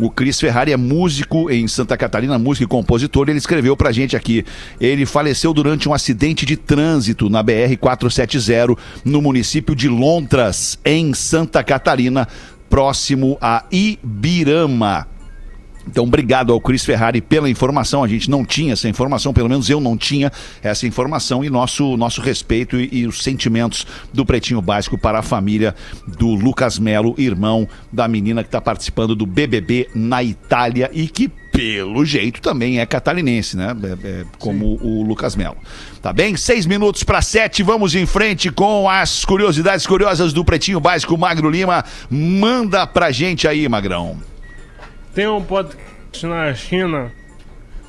O 0.00 0.08
Cris 0.08 0.40
Ferrari 0.40 0.72
é 0.72 0.78
músico 0.78 1.50
em 1.50 1.68
Santa 1.68 1.94
Catarina, 1.94 2.38
músico 2.38 2.64
e 2.64 2.66
compositor. 2.66 3.28
Ele 3.28 3.36
escreveu 3.36 3.76
pra 3.76 3.92
gente 3.92 4.16
aqui. 4.16 4.46
Ele 4.80 5.04
faleceu 5.04 5.52
durante 5.52 5.90
um 5.90 5.92
acidente 5.92 6.46
de 6.46 6.56
trânsito 6.56 7.28
na 7.28 7.44
BR-470, 7.44 8.78
no 9.04 9.20
município 9.20 9.76
de 9.76 9.88
Lontras, 9.88 10.78
em 10.86 11.12
Santa 11.12 11.62
Catarina, 11.62 12.26
próximo 12.70 13.36
a 13.42 13.64
Ibirama. 13.70 15.06
Então, 15.88 16.04
obrigado 16.04 16.52
ao 16.52 16.60
Cris 16.60 16.84
Ferrari 16.84 17.20
pela 17.20 17.48
informação. 17.48 18.04
A 18.04 18.08
gente 18.08 18.30
não 18.30 18.44
tinha 18.44 18.72
essa 18.74 18.88
informação, 18.88 19.32
pelo 19.32 19.48
menos 19.48 19.68
eu 19.70 19.80
não 19.80 19.96
tinha 19.96 20.30
essa 20.62 20.86
informação. 20.86 21.44
E 21.44 21.50
nosso, 21.50 21.96
nosso 21.96 22.20
respeito 22.20 22.78
e, 22.78 22.88
e 22.92 23.06
os 23.06 23.22
sentimentos 23.22 23.86
do 24.12 24.24
Pretinho 24.24 24.60
Básico 24.60 24.98
para 24.98 25.18
a 25.18 25.22
família 25.22 25.74
do 26.06 26.28
Lucas 26.34 26.78
Melo, 26.78 27.14
irmão 27.18 27.66
da 27.92 28.06
menina 28.06 28.42
que 28.42 28.48
está 28.48 28.60
participando 28.60 29.14
do 29.14 29.26
BBB 29.26 29.88
na 29.94 30.22
Itália 30.22 30.90
e 30.92 31.08
que, 31.08 31.28
pelo 31.52 32.04
jeito, 32.04 32.40
também 32.40 32.78
é 32.78 32.86
catarinense, 32.86 33.56
né? 33.56 33.74
É- 33.82 34.08
é 34.08 34.24
como 34.38 34.78
o 34.82 35.02
Lucas 35.02 35.34
Melo. 35.34 35.56
Tá 36.00 36.12
bem? 36.12 36.36
Seis 36.36 36.66
minutos 36.66 37.02
para 37.02 37.20
sete. 37.22 37.62
Vamos 37.62 37.94
em 37.94 38.06
frente 38.06 38.50
com 38.50 38.88
as 38.88 39.24
curiosidades 39.24 39.86
curiosas 39.86 40.32
do 40.32 40.44
Pretinho 40.44 40.78
Básico. 40.78 41.16
Magro 41.18 41.50
Lima, 41.50 41.84
manda 42.10 42.86
pra 42.86 43.10
gente 43.10 43.48
aí, 43.48 43.68
Magrão. 43.68 44.29
Tem 45.12 45.26
um 45.26 45.42
podcast 45.42 46.24
na 46.24 46.54
China 46.54 47.10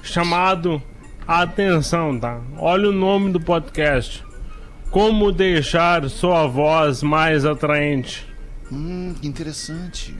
chamado 0.01 0.81
Atenção, 1.27 2.19
tá? 2.19 2.41
Olha 2.57 2.89
o 2.89 2.91
nome 2.91 3.31
do 3.31 3.39
podcast. 3.39 4.23
Como 4.89 5.31
deixar 5.31 6.09
sua 6.09 6.47
voz 6.47 7.03
mais 7.03 7.45
atraente. 7.45 8.25
Hum, 8.71 9.13
que 9.21 9.27
interessante. 9.27 10.15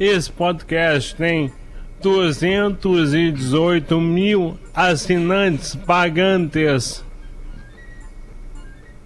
Esse 0.00 0.32
podcast 0.32 1.14
tem 1.14 1.52
218 2.00 4.00
mil 4.00 4.58
assinantes 4.74 5.76
pagantes. 5.76 7.04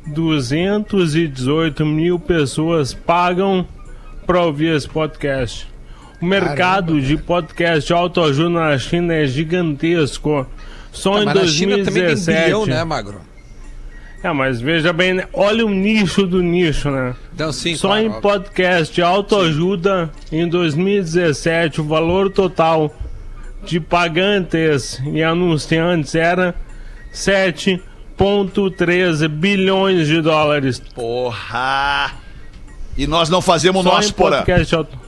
218 0.06 1.84
mil 1.84 2.20
pessoas 2.20 2.94
pagam 2.94 3.66
para 4.24 4.40
ouvir 4.42 4.76
esse 4.76 4.88
podcast. 4.88 5.67
O 6.20 6.26
mercado 6.26 7.00
de 7.00 7.16
podcast 7.16 7.86
de 7.86 7.92
autoajuda 7.92 8.50
na 8.50 8.76
China 8.78 9.14
é 9.14 9.26
gigantesco. 9.26 10.46
Só 10.90 11.22
em 11.22 11.26
Mas 11.26 11.34
na 11.34 11.46
China 11.46 11.76
também 11.76 11.92
tem 11.92 12.02
2017. 12.14 12.44
bilhão, 12.44 12.66
né, 12.66 12.82
Magro? 12.84 13.20
É, 14.22 14.32
mas 14.32 14.60
veja 14.60 14.92
bem, 14.92 15.14
né? 15.14 15.26
olha 15.32 15.64
o 15.64 15.70
nicho 15.70 16.26
do 16.26 16.42
nicho, 16.42 16.90
né? 16.90 17.14
Então, 17.32 17.52
sim, 17.52 17.76
Só 17.76 17.86
claro, 17.88 18.02
em 18.02 18.06
óbvio. 18.08 18.22
podcast 18.22 18.92
de 18.92 19.00
autoajuda, 19.00 20.10
em 20.32 20.48
2017, 20.48 21.80
o 21.80 21.84
valor 21.84 22.28
total 22.28 22.92
de 23.62 23.78
pagantes 23.78 25.00
e 25.12 25.22
anunciantes 25.22 26.16
era 26.16 26.52
7,13 27.14 29.28
bilhões 29.28 30.08
de 30.08 30.20
dólares. 30.20 30.82
Porra! 30.96 32.10
E 32.96 33.06
nós 33.06 33.28
não 33.28 33.40
fazemos 33.40 33.84
Só 33.84 33.94
nosso, 33.94 34.12
porra. 34.14 34.44
auto... 34.76 34.98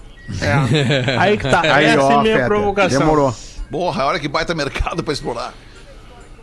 É. 0.41 1.17
Aí 1.19 1.37
que 1.39 1.49
tá. 1.49 1.61
Aí, 1.63 1.87
Essa 1.87 2.03
ó, 2.03 2.13
é 2.13 2.23
minha 2.23 2.35
Feta, 2.37 2.47
provocação. 2.49 2.99
Demorou. 3.01 3.35
Porra, 3.71 4.05
olha 4.07 4.19
que 4.19 4.29
baita 4.29 4.55
mercado 4.55 5.03
pra 5.03 5.13
explorar. 5.13 5.53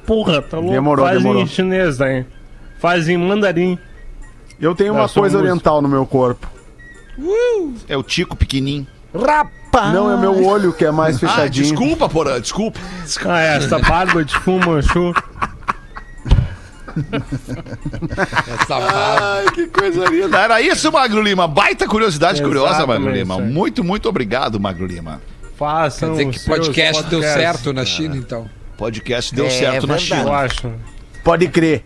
Porra, 0.06 0.42
tá 0.42 0.58
louco? 0.58 0.72
Demorou, 0.72 1.06
Faz 1.06 1.18
demorou. 1.18 1.42
em 1.42 1.48
chinês, 1.48 1.98
daí. 1.98 2.26
Faz 2.80 3.10
em 3.10 3.18
mandarim. 3.18 3.78
Eu 4.60 4.74
tenho 4.74 4.94
uma 4.94 5.10
coisa 5.10 5.38
oriental 5.38 5.82
no 5.82 5.88
meu 5.90 6.06
corpo. 6.06 6.48
É 7.90 7.98
o 7.98 8.04
Tico 8.04 8.36
pequenininho. 8.36 8.88
Rapaz. 9.14 9.94
Não, 9.94 10.12
é 10.12 10.18
meu 10.18 10.46
olho 10.46 10.72
que 10.74 10.86
é 10.86 10.92
mais 10.92 11.16
Ah, 11.18 11.20
fechadinho. 11.20 11.66
desculpa, 11.68 12.08
porra, 12.08 12.40
desculpa. 12.40 12.80
Ah, 13.26 13.40
essa 13.42 13.78
barba 13.80 14.24
de 14.24 14.34
fumanchu. 14.40 15.14
Ai, 18.70 19.45
que 19.54 19.68
coisa 19.68 20.06
linda. 20.06 20.38
Era 20.39 20.62
isso, 20.62 20.91
Magro 20.91 21.22
Lima. 21.22 21.48
Baita 21.48 21.88
curiosidade 21.88 22.41
curiosa, 22.41 22.86
Magro 22.86 23.12
Lima. 23.12 23.36
isso. 23.36 23.43
Muito, 23.43 23.84
muito 23.84 24.10
obrigado, 24.10 24.60
Magro 24.60 24.86
Lima. 24.86 25.22
Façam 25.58 26.16
Quer 26.16 26.26
dizer 26.26 26.39
que 26.39 26.45
podcast 26.50 27.04
deu 27.06 27.22
certo 27.22 27.74
na 27.74 27.86
China, 27.86 28.16
então. 28.16 28.50
Podcast 28.78 29.34
deu 29.34 29.48
É 29.48 29.50
certo 29.50 29.88
na 29.88 29.95
verdade. 29.95 30.12
Eu 30.12 30.18
China. 30.26 30.32
acho. 30.32 30.72
Pode 31.24 31.48
crer. 31.48 31.84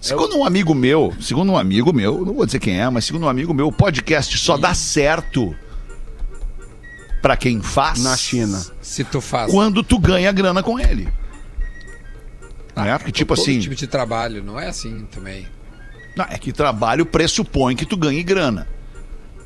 Segundo 0.00 0.36
um 0.38 0.44
amigo 0.44 0.74
meu, 0.74 1.12
segundo 1.20 1.52
um 1.52 1.56
amigo 1.58 1.92
meu, 1.92 2.24
não 2.24 2.34
vou 2.34 2.46
dizer 2.46 2.58
quem 2.60 2.80
é, 2.80 2.88
mas 2.88 3.04
segundo 3.04 3.24
um 3.26 3.28
amigo 3.28 3.52
meu, 3.52 3.68
o 3.68 3.72
podcast 3.72 4.36
só 4.38 4.56
dá 4.56 4.72
certo 4.74 5.54
pra 7.20 7.36
quem 7.36 7.60
faz 7.60 8.02
Na 8.02 8.16
China. 8.16 8.60
Se 8.80 9.02
tu 9.04 9.20
faz. 9.20 9.50
quando 9.50 9.82
tu 9.82 9.98
ganha 9.98 10.30
grana 10.32 10.62
com 10.62 10.78
ele. 10.78 11.08
Né? 12.84 12.98
Porque, 12.98 13.12
tipo 13.12 13.34
Todo 13.34 13.42
assim, 13.42 13.60
tipo 13.60 13.74
de 13.74 13.86
trabalho, 13.86 14.42
não 14.42 14.58
é 14.58 14.68
assim 14.68 15.06
também. 15.10 15.46
não, 16.16 16.26
é 16.28 16.38
que 16.38 16.52
trabalho 16.52 17.06
pressupõe 17.06 17.76
que 17.76 17.86
tu 17.86 17.96
ganhe 17.96 18.22
grana. 18.22 18.66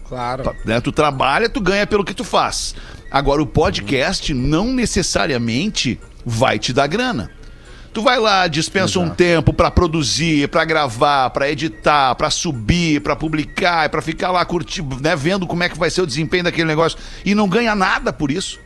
Claro. 0.08 0.44
Tá, 0.44 0.54
né? 0.64 0.80
Tu 0.80 0.92
trabalha, 0.92 1.48
tu 1.48 1.60
ganha 1.60 1.86
pelo 1.86 2.04
que 2.04 2.14
tu 2.14 2.24
faz. 2.24 2.74
Agora, 3.10 3.42
o 3.42 3.46
podcast 3.46 4.32
não 4.34 4.72
necessariamente 4.72 5.98
vai 6.24 6.58
te 6.58 6.72
dar 6.72 6.86
grana. 6.86 7.30
Tu 7.92 8.00
vai 8.00 8.18
lá, 8.18 8.46
dispensa 8.46 8.98
um 8.98 9.10
tempo 9.10 9.52
pra 9.52 9.70
produzir, 9.70 10.48
pra 10.48 10.64
gravar, 10.64 11.28
pra 11.28 11.50
editar, 11.50 12.14
pra 12.14 12.30
subir, 12.30 13.02
pra 13.02 13.14
publicar, 13.14 13.88
pra 13.90 14.00
ficar 14.00 14.30
lá 14.30 14.42
curtindo, 14.46 14.98
né, 14.98 15.14
vendo 15.14 15.46
como 15.46 15.62
é 15.62 15.68
que 15.68 15.78
vai 15.78 15.90
ser 15.90 16.00
o 16.00 16.06
desempenho 16.06 16.44
daquele 16.44 16.66
negócio 16.66 16.98
e 17.22 17.34
não 17.34 17.46
ganha 17.46 17.74
nada 17.74 18.10
por 18.10 18.30
isso. 18.30 18.58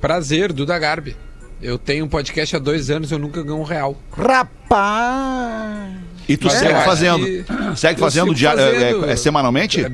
Prazer, 0.00 0.52
Duda 0.52 0.78
Garbi. 0.78 1.16
Eu 1.62 1.78
tenho 1.78 2.04
um 2.04 2.08
podcast 2.08 2.56
há 2.56 2.58
dois 2.58 2.90
anos 2.90 3.12
eu 3.12 3.18
nunca 3.18 3.42
ganho 3.42 3.58
um 3.58 3.62
real. 3.62 3.96
Rapaz! 4.16 5.92
E 6.28 6.36
tu 6.36 6.46
Mas 6.46 6.54
segue 6.58 6.72
acho 6.74 6.84
fazendo. 6.84 7.24
que- 7.24 7.44
Segue 7.76 8.00
eu 8.00 8.04
fazendo 8.04 8.32
é- 8.32 8.36
fazendo. 8.36 9.04
é- 9.06 9.12
é 9.12 9.16
semanalmente? 9.16 9.86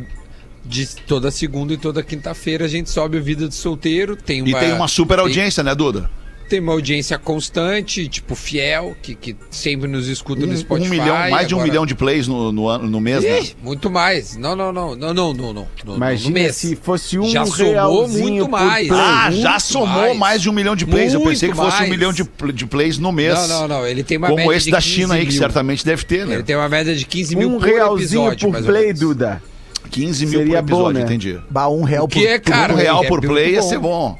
De 0.64 0.86
toda 1.06 1.30
segunda 1.30 1.72
e 1.72 1.76
toda 1.76 2.02
quinta-feira 2.02 2.64
a 2.64 2.68
gente 2.68 2.90
sobe 2.90 3.16
o 3.18 3.22
Vida 3.22 3.48
de 3.48 3.54
Solteiro. 3.54 4.16
Tem 4.16 4.42
uma, 4.42 4.50
E 4.50 4.54
tem 4.54 4.72
uma 4.72 4.88
super 4.88 5.16
tem- 5.16 5.24
audiência, 5.24 5.62
né, 5.62 5.74
Duda? 5.74 6.10
Tem 6.48 6.60
uma 6.60 6.72
audiência 6.72 7.18
constante, 7.18 8.08
tipo, 8.08 8.34
fiel, 8.34 8.96
que, 9.02 9.14
que 9.14 9.36
sempre 9.50 9.86
nos 9.86 10.08
escuta 10.08 10.46
no 10.46 10.52
Um, 10.52 10.56
Spotify. 10.56 10.86
um 10.86 10.90
milhão, 10.90 11.14
mais 11.30 11.46
de 11.46 11.54
um 11.54 11.58
agora- 11.58 11.70
milhão 11.70 11.86
de 11.86 11.94
plays 11.94 12.26
no, 12.26 12.50
no, 12.50 12.68
ano- 12.68 12.88
no 12.88 13.00
mês, 13.00 13.22
né? 13.22 13.40
Ih, 13.42 13.56
muito 13.62 13.90
mais. 13.90 14.36
Não, 14.36 14.56
não, 14.56 14.72
não. 14.72 14.96
Não, 14.96 15.12
não, 15.12 15.34
não, 15.34 15.52
não. 15.52 15.68
No, 15.84 15.90
no 15.92 15.96
Imagina 15.96 16.32
mês. 16.34 16.56
se 16.56 16.74
fosse 16.76 17.18
um 17.18 17.28
Já 17.28 17.44
somou 17.44 18.08
muito 18.08 18.44
por 18.46 18.50
mais. 18.50 18.88
play. 18.88 18.98
Ah, 19.00 19.28
Muito 19.30 19.42
já 19.42 19.58
somou 19.58 19.86
mais. 19.88 20.16
mais. 20.18 20.42
de 20.42 20.48
um 20.48 20.52
milhão 20.52 20.74
de 20.74 20.86
plays. 20.86 21.12
Eu 21.12 21.20
pensei 21.20 21.48
que 21.50 21.54
Muito 21.54 21.70
fosse 21.70 21.82
um 21.84 21.88
milhão 21.88 22.12
de, 22.12 22.24
pl- 22.24 22.52
de 22.52 22.64
plays 22.66 22.98
no 22.98 23.12
mês. 23.12 23.34
Não, 23.48 23.48
não, 23.60 23.68
não. 23.68 23.86
Ele 23.86 24.02
tem 24.02 24.16
uma 24.16 24.28
Como 24.28 24.38
média 24.38 24.56
esse 24.56 24.66
de 24.66 24.70
da 24.72 24.78
15 24.78 24.88
China 24.90 25.14
aí, 25.14 25.26
que 25.26 25.32
mil. 25.32 25.38
certamente 25.38 25.84
deve 25.84 26.04
ter, 26.04 26.26
né? 26.26 26.34
Ele 26.36 26.42
tem 26.42 26.56
uma 26.56 26.68
média 26.68 26.94
de 26.96 27.04
15 27.04 27.36
mil 27.36 27.48
Um 27.50 27.58
por 27.58 27.66
realzinho 27.66 28.28
episódio, 28.32 28.50
por 28.52 28.62
play. 28.64 28.92
Duda. 28.94 29.42
15 29.90 30.26
mil 30.26 30.38
Seria 30.40 30.62
por 30.62 30.64
episódio, 30.70 30.84
bom, 30.86 30.92
né? 30.92 31.02
entendi. 31.02 31.38
Bah, 31.50 31.68
um 31.68 31.82
real 31.82 32.04
O 32.04 32.08
que 32.08 32.26
é, 32.26 32.38
cara? 32.38 32.72
um 32.72 32.76
real 32.76 33.04
é 33.04 33.06
por 33.08 33.20
muito 33.20 33.32
play 33.32 33.52
ia 33.54 33.60
bom. 33.60 33.68
ser 33.68 33.78
bom. 33.78 34.18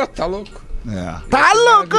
Ah, 0.00 0.06
tá 0.06 0.26
louco. 0.26 0.67
É. 0.86 1.28
Tá 1.28 1.52
louco? 1.52 1.96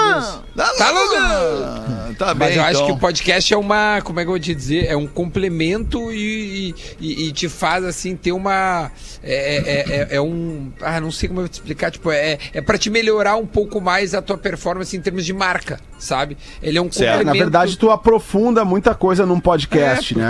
Tá 0.55 0.91
louco? 0.91 2.13
Tá 2.17 2.33
bem, 2.33 2.47
Mas 2.47 2.55
eu 2.57 2.63
acho 2.63 2.71
então. 2.75 2.85
que 2.87 2.91
o 2.93 2.97
podcast 2.97 3.53
é 3.53 3.57
uma. 3.57 4.01
Como 4.03 4.19
é 4.19 4.23
que 4.23 4.27
eu 4.27 4.31
vou 4.33 4.39
te 4.39 4.55
dizer? 4.55 4.85
É 4.87 4.95
um 4.95 5.05
complemento 5.05 6.11
e, 6.11 6.73
e- 6.99 7.27
e 7.27 7.31
te 7.31 7.47
faz, 7.49 7.83
assim, 7.83 8.15
ter 8.15 8.31
uma. 8.31 8.91
É, 9.21 9.57
é- 9.57 9.95
é- 9.95 10.07
é 10.15 10.21
um. 10.21 10.71
Ah, 10.81 10.99
não 10.99 11.11
sei 11.11 11.27
como 11.29 11.41
eu 11.41 11.43
vou 11.43 11.49
te 11.49 11.53
explicar. 11.53 11.91
Tipo, 11.91 12.11
é, 12.11 12.37
é 12.53 12.61
pra 12.61 12.77
te 12.77 12.89
melhorar 12.89 13.35
um 13.35 13.45
pouco 13.45 13.79
mais 13.81 14.13
a 14.15 14.21
tua 14.21 14.37
performance 14.37 14.95
em 14.95 15.01
termos 15.01 15.25
de 15.25 15.33
marca, 15.33 15.79
sabe? 15.99 16.37
Ele 16.63 16.77
é 16.77 16.81
um 16.81 16.91
Certo. 16.91 17.17
complemento. 17.19 17.25
Na 17.37 17.43
verdade, 17.43 17.77
tu 17.77 17.91
aprofunda 17.91 18.65
muita 18.65 18.95
coisa 18.95 19.25
num 19.25 19.39
podcast, 19.39 20.13
É, 20.15 20.17
né? 20.21 20.27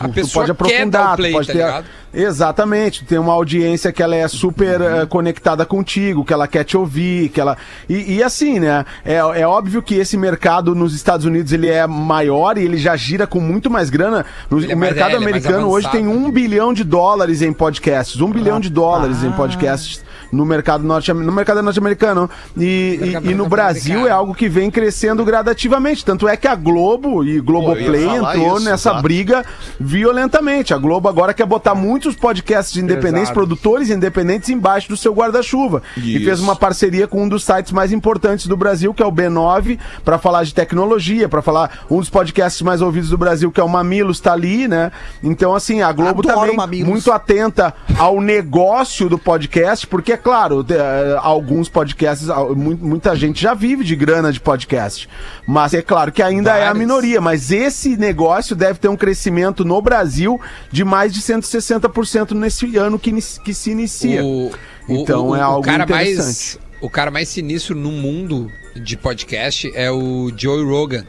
a 0.00 0.04
Tu, 0.08 0.08
tu 0.08 0.14
pessoa 0.14 0.46
pode 0.46 0.58
quer 0.68 0.86
dar 0.86 1.12
aprofundar, 1.12 1.12
o 1.12 1.16
play, 1.16 1.30
tu 1.30 1.34
pode 1.34 1.46
tá 1.46 1.52
ter. 1.52 1.58
ligado? 1.58 1.86
Exatamente, 2.14 3.00
tu 3.04 3.06
tem 3.06 3.18
uma 3.18 3.32
audiência 3.32 3.90
que 3.92 4.02
ela 4.02 4.14
é 4.14 4.28
super 4.28 4.80
Uhum. 4.80 5.00
eh, 5.02 5.06
conectada 5.06 5.64
contigo, 5.64 6.24
que 6.24 6.32
ela 6.32 6.46
quer 6.46 6.62
te 6.64 6.76
ouvir, 6.76 7.28
que 7.30 7.40
ela. 7.40 7.56
E, 7.88 8.16
e 8.16 8.22
assim, 8.22 8.60
né? 8.60 8.84
É, 9.04 9.14
é 9.16 9.46
óbvio 9.46 9.82
que 9.82 9.94
esse 9.94 10.16
mercado 10.16 10.74
nos 10.74 10.94
Estados 10.94 11.24
Unidos 11.26 11.52
ele 11.52 11.68
é 11.68 11.86
maior 11.86 12.58
e 12.58 12.62
ele 12.64 12.76
já 12.76 12.94
gira 12.96 13.26
com 13.26 13.40
muito 13.40 13.70
mais 13.70 13.90
grana. 13.90 14.24
No- 14.50 14.62
é 14.64 14.74
o 14.74 14.78
mercado 14.78 15.12
é, 15.12 15.14
é 15.14 15.16
americano 15.16 15.68
hoje 15.68 15.90
tem 15.90 16.04
avançado. 16.04 16.26
um 16.26 16.30
bilhão 16.30 16.72
de 16.72 16.84
dólares 16.84 17.42
em 17.42 17.52
podcasts. 17.52 18.20
Um 18.20 18.30
bilhão 18.30 18.60
de 18.60 18.68
dólares 18.70 19.24
em 19.24 19.32
podcasts 19.32 20.02
no 20.32 20.46
mercado 20.46 20.82
norte 20.82 21.12
no 21.12 21.30
mercado 21.30 21.62
norte-americano. 21.62 22.28
E, 22.56 22.98
Mercado 23.00 23.26
e, 23.26 23.30
e 23.30 23.34
no 23.34 23.46
Brasil 23.46 24.08
é 24.08 24.10
algo 24.10 24.34
que 24.34 24.48
vem 24.48 24.70
crescendo 24.70 25.24
gradativamente. 25.24 26.04
Tanto 26.04 26.26
é 26.26 26.36
que 26.36 26.48
a 26.48 26.54
Globo 26.54 27.22
e 27.22 27.38
Globoplay 27.38 28.06
Pô, 28.06 28.14
entrou 28.14 28.56
isso, 28.56 28.64
nessa 28.64 28.90
exato. 28.90 29.02
briga 29.02 29.44
violentamente. 29.78 30.72
A 30.72 30.78
Globo 30.78 31.08
agora 31.08 31.34
quer 31.34 31.44
botar 31.44 31.74
muitos 31.74 32.16
podcasts 32.16 32.76
independentes, 32.76 33.24
Exato. 33.24 33.34
produtores 33.34 33.90
independentes 33.90 34.48
embaixo 34.48 34.88
do 34.88 34.96
seu 34.96 35.12
guarda-chuva. 35.12 35.82
E 35.96 36.18
fez 36.24 36.40
uma 36.40 36.56
parceria 36.56 37.06
com 37.06 37.22
um 37.22 37.28
dos 37.28 37.44
sites 37.44 37.70
mais 37.72 37.92
importantes 37.92 38.46
do 38.46 38.56
Brasil, 38.56 38.94
que 38.94 39.02
é 39.02 39.06
o 39.06 39.12
B9, 39.12 39.78
para 40.04 40.18
falar 40.18 40.44
de 40.44 40.54
tecnologia, 40.54 41.28
para 41.28 41.42
falar 41.42 41.84
um 41.90 41.98
dos 41.98 42.08
podcasts 42.08 42.62
mais 42.62 42.80
ouvidos 42.80 43.10
do 43.10 43.18
Brasil, 43.18 43.52
que 43.52 43.60
é 43.60 43.64
o 43.64 43.68
Mamilos, 43.68 44.18
tá 44.20 44.32
ali, 44.32 44.66
né? 44.66 44.90
Então, 45.22 45.54
assim, 45.54 45.82
a 45.82 45.92
Globo 45.92 46.20
Adoro 46.20 46.40
também 46.40 46.56
Mamilos. 46.56 46.88
muito 46.88 47.12
atenta 47.12 47.74
ao 47.98 48.20
negócio 48.20 49.08
do 49.08 49.18
podcast, 49.18 49.86
porque, 49.86 50.12
é 50.12 50.21
claro, 50.22 50.62
te- 50.64 50.74
eh, 50.74 51.16
alguns 51.20 51.68
podcasts, 51.68 52.28
muita 52.56 53.14
gente 53.16 53.40
já 53.42 53.54
vive 53.54 53.84
de 53.84 53.94
grana 53.96 54.32
de 54.32 54.40
podcast. 54.40 55.08
Mas 55.46 55.74
é 55.74 55.82
claro 55.82 56.10
que 56.12 56.22
ainda 56.22 56.56
é 56.56 56.66
a 56.66 56.74
minoria. 56.74 57.20
Mas 57.20 57.50
esse 57.50 57.96
negócio 57.96 58.54
deve 58.56 58.78
ter 58.78 58.88
um 58.88 58.96
crescimento 58.96 59.64
no 59.64 59.80
Brasil 59.82 60.40
de 60.70 60.84
mais 60.84 61.12
de 61.12 61.20
160% 61.20 62.32
nesse 62.32 62.76
ano 62.76 62.98
que, 62.98 63.12
que 63.44 63.52
se 63.54 63.70
inicia. 63.70 64.24
O, 64.24 64.50
Então 64.88 65.28
o- 65.30 65.36
é 65.36 65.40
o 65.40 65.42
algo 65.42 65.62
cara 65.66 65.84
interessante. 65.84 66.16
mais 66.18 66.58
O 66.80 66.90
cara 66.90 67.10
mais 67.10 67.28
sinistro 67.28 67.74
no 67.76 67.92
mundo 67.92 68.50
de 68.74 68.96
podcast 68.96 69.70
é 69.74 69.90
o 69.90 70.32
Joe 70.36 70.64
Rogan. 70.64 71.04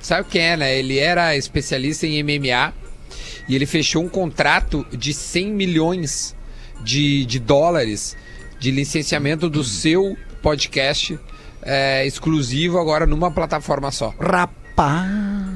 Sabe 0.00 0.26
quem 0.30 0.42
é, 0.42 0.56
né? 0.56 0.78
Ele 0.78 0.98
era 0.98 1.34
especialista 1.36 2.06
em 2.06 2.22
MMA 2.22 2.72
e 3.48 3.54
ele 3.54 3.64
fechou 3.66 4.02
um 4.04 4.08
contrato 4.08 4.84
de 4.92 5.12
100 5.14 5.52
milhões 5.52 6.34
de, 6.84 7.24
de 7.24 7.38
dólares 7.38 8.16
de 8.58 8.70
licenciamento 8.70 9.48
do 9.50 9.62
seu 9.64 10.16
podcast 10.42 11.18
é, 11.62 12.06
exclusivo 12.06 12.78
agora 12.78 13.06
numa 13.06 13.30
plataforma 13.30 13.90
só. 13.90 14.14
Rapaz. 14.20 15.10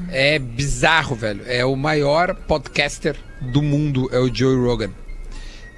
É 0.09 0.37
bizarro, 0.39 1.15
velho. 1.15 1.41
É 1.45 1.63
o 1.65 1.75
maior 1.75 2.35
podcaster 2.47 3.15
do 3.39 3.61
mundo, 3.61 4.09
é 4.11 4.19
o 4.19 4.33
Joe 4.33 4.55
Rogan. 4.55 4.89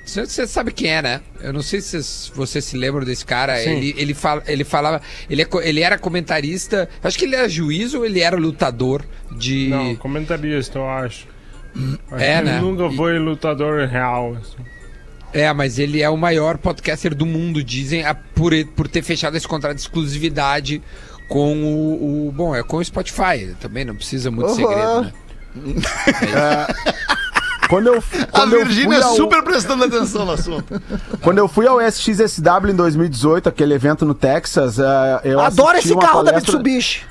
Você 0.06 0.26
você 0.26 0.46
sabe 0.48 0.74
quem 0.74 0.90
é, 0.92 1.02
né? 1.02 1.22
Eu 1.40 1.54
não 1.54 1.62
sei 1.62 1.80
se 1.80 1.98
vocês- 2.36 2.66
se 2.66 2.76
lembram 2.76 3.06
desse 3.06 3.26
cara. 3.26 3.62
Ele, 3.64 3.94
ele, 3.98 4.14
fala, 4.14 4.44
ele 4.48 4.66
falava. 4.66 5.02
Ele, 5.30 5.42
é 5.44 5.48
ele 5.64 5.80
era 5.82 5.98
comentarista. 5.98 6.90
Acho 7.02 7.18
que 7.18 7.24
ele 7.24 7.36
era 7.36 7.48
juiz 7.48 7.94
ou 7.94 8.06
ele 8.06 8.20
era 8.20 8.36
lutador 8.36 9.06
de. 9.32 9.70
Não, 9.70 9.96
comentarista, 9.96 10.78
eu 10.80 10.90
acho. 10.90 11.26
Acho 12.12 12.22
É, 12.24 12.38
que 12.40 12.44
né? 12.44 12.52
ele 12.58 12.62
nunca 12.62 12.90
foi 12.96 13.18
lutador 13.18 13.88
real. 13.88 14.36
assim. 14.36 14.58
É, 15.34 15.52
mas 15.52 15.80
ele 15.80 16.02
é 16.02 16.10
o 16.10 16.16
maior 16.18 16.58
podcaster 16.58 17.16
do 17.16 17.26
mundo, 17.26 17.64
dizem, 17.64 18.06
a- 18.06 18.14
por, 18.14 18.54
por 18.76 18.88
ter 18.88 19.02
fechado 19.02 19.36
esse 19.36 19.48
contrato 19.48 19.76
de 19.76 19.82
exclusividade 19.82 20.82
com 21.28 21.56
o, 21.64 22.28
o- 22.28 22.32
Bom, 22.32 22.56
é 22.56 22.62
com 22.64 22.78
o 22.78 22.86
Spotify. 22.86 23.56
Também 23.60 23.84
não 23.84 23.96
precisa 23.96 24.30
muito 24.30 24.50
Uhum. 24.50 24.56
segredo, 24.56 25.02
né? 25.02 25.12
Quando 27.70 27.88
eu, 27.88 27.98
A 28.22 28.26
quando 28.28 28.54
eu 28.56 28.66
Virgínia 28.66 28.98
fui 29.00 29.04
ao- 29.10 29.16
super 29.16 29.42
prestando 29.42 29.84
atenção 29.86 30.26
no 30.26 30.34
assunto. 30.34 30.80
Quando 31.22 31.40
eu 31.40 31.48
fui 31.48 31.66
ao 31.66 31.82
SXSW 31.82 32.70
em 32.70 32.76
2018, 32.76 33.50
aquele 33.50 33.74
evento 33.74 34.06
no 34.06 34.14
Texas, 34.14 34.78
eh, 34.78 35.22
eu 35.24 35.40
Adoro 35.40 35.78
esse 35.78 35.92
uma 35.92 36.02
carro 36.02 36.22
da 36.24 36.32
palestra- 36.34 36.52
Mitsubishi. 36.54 37.02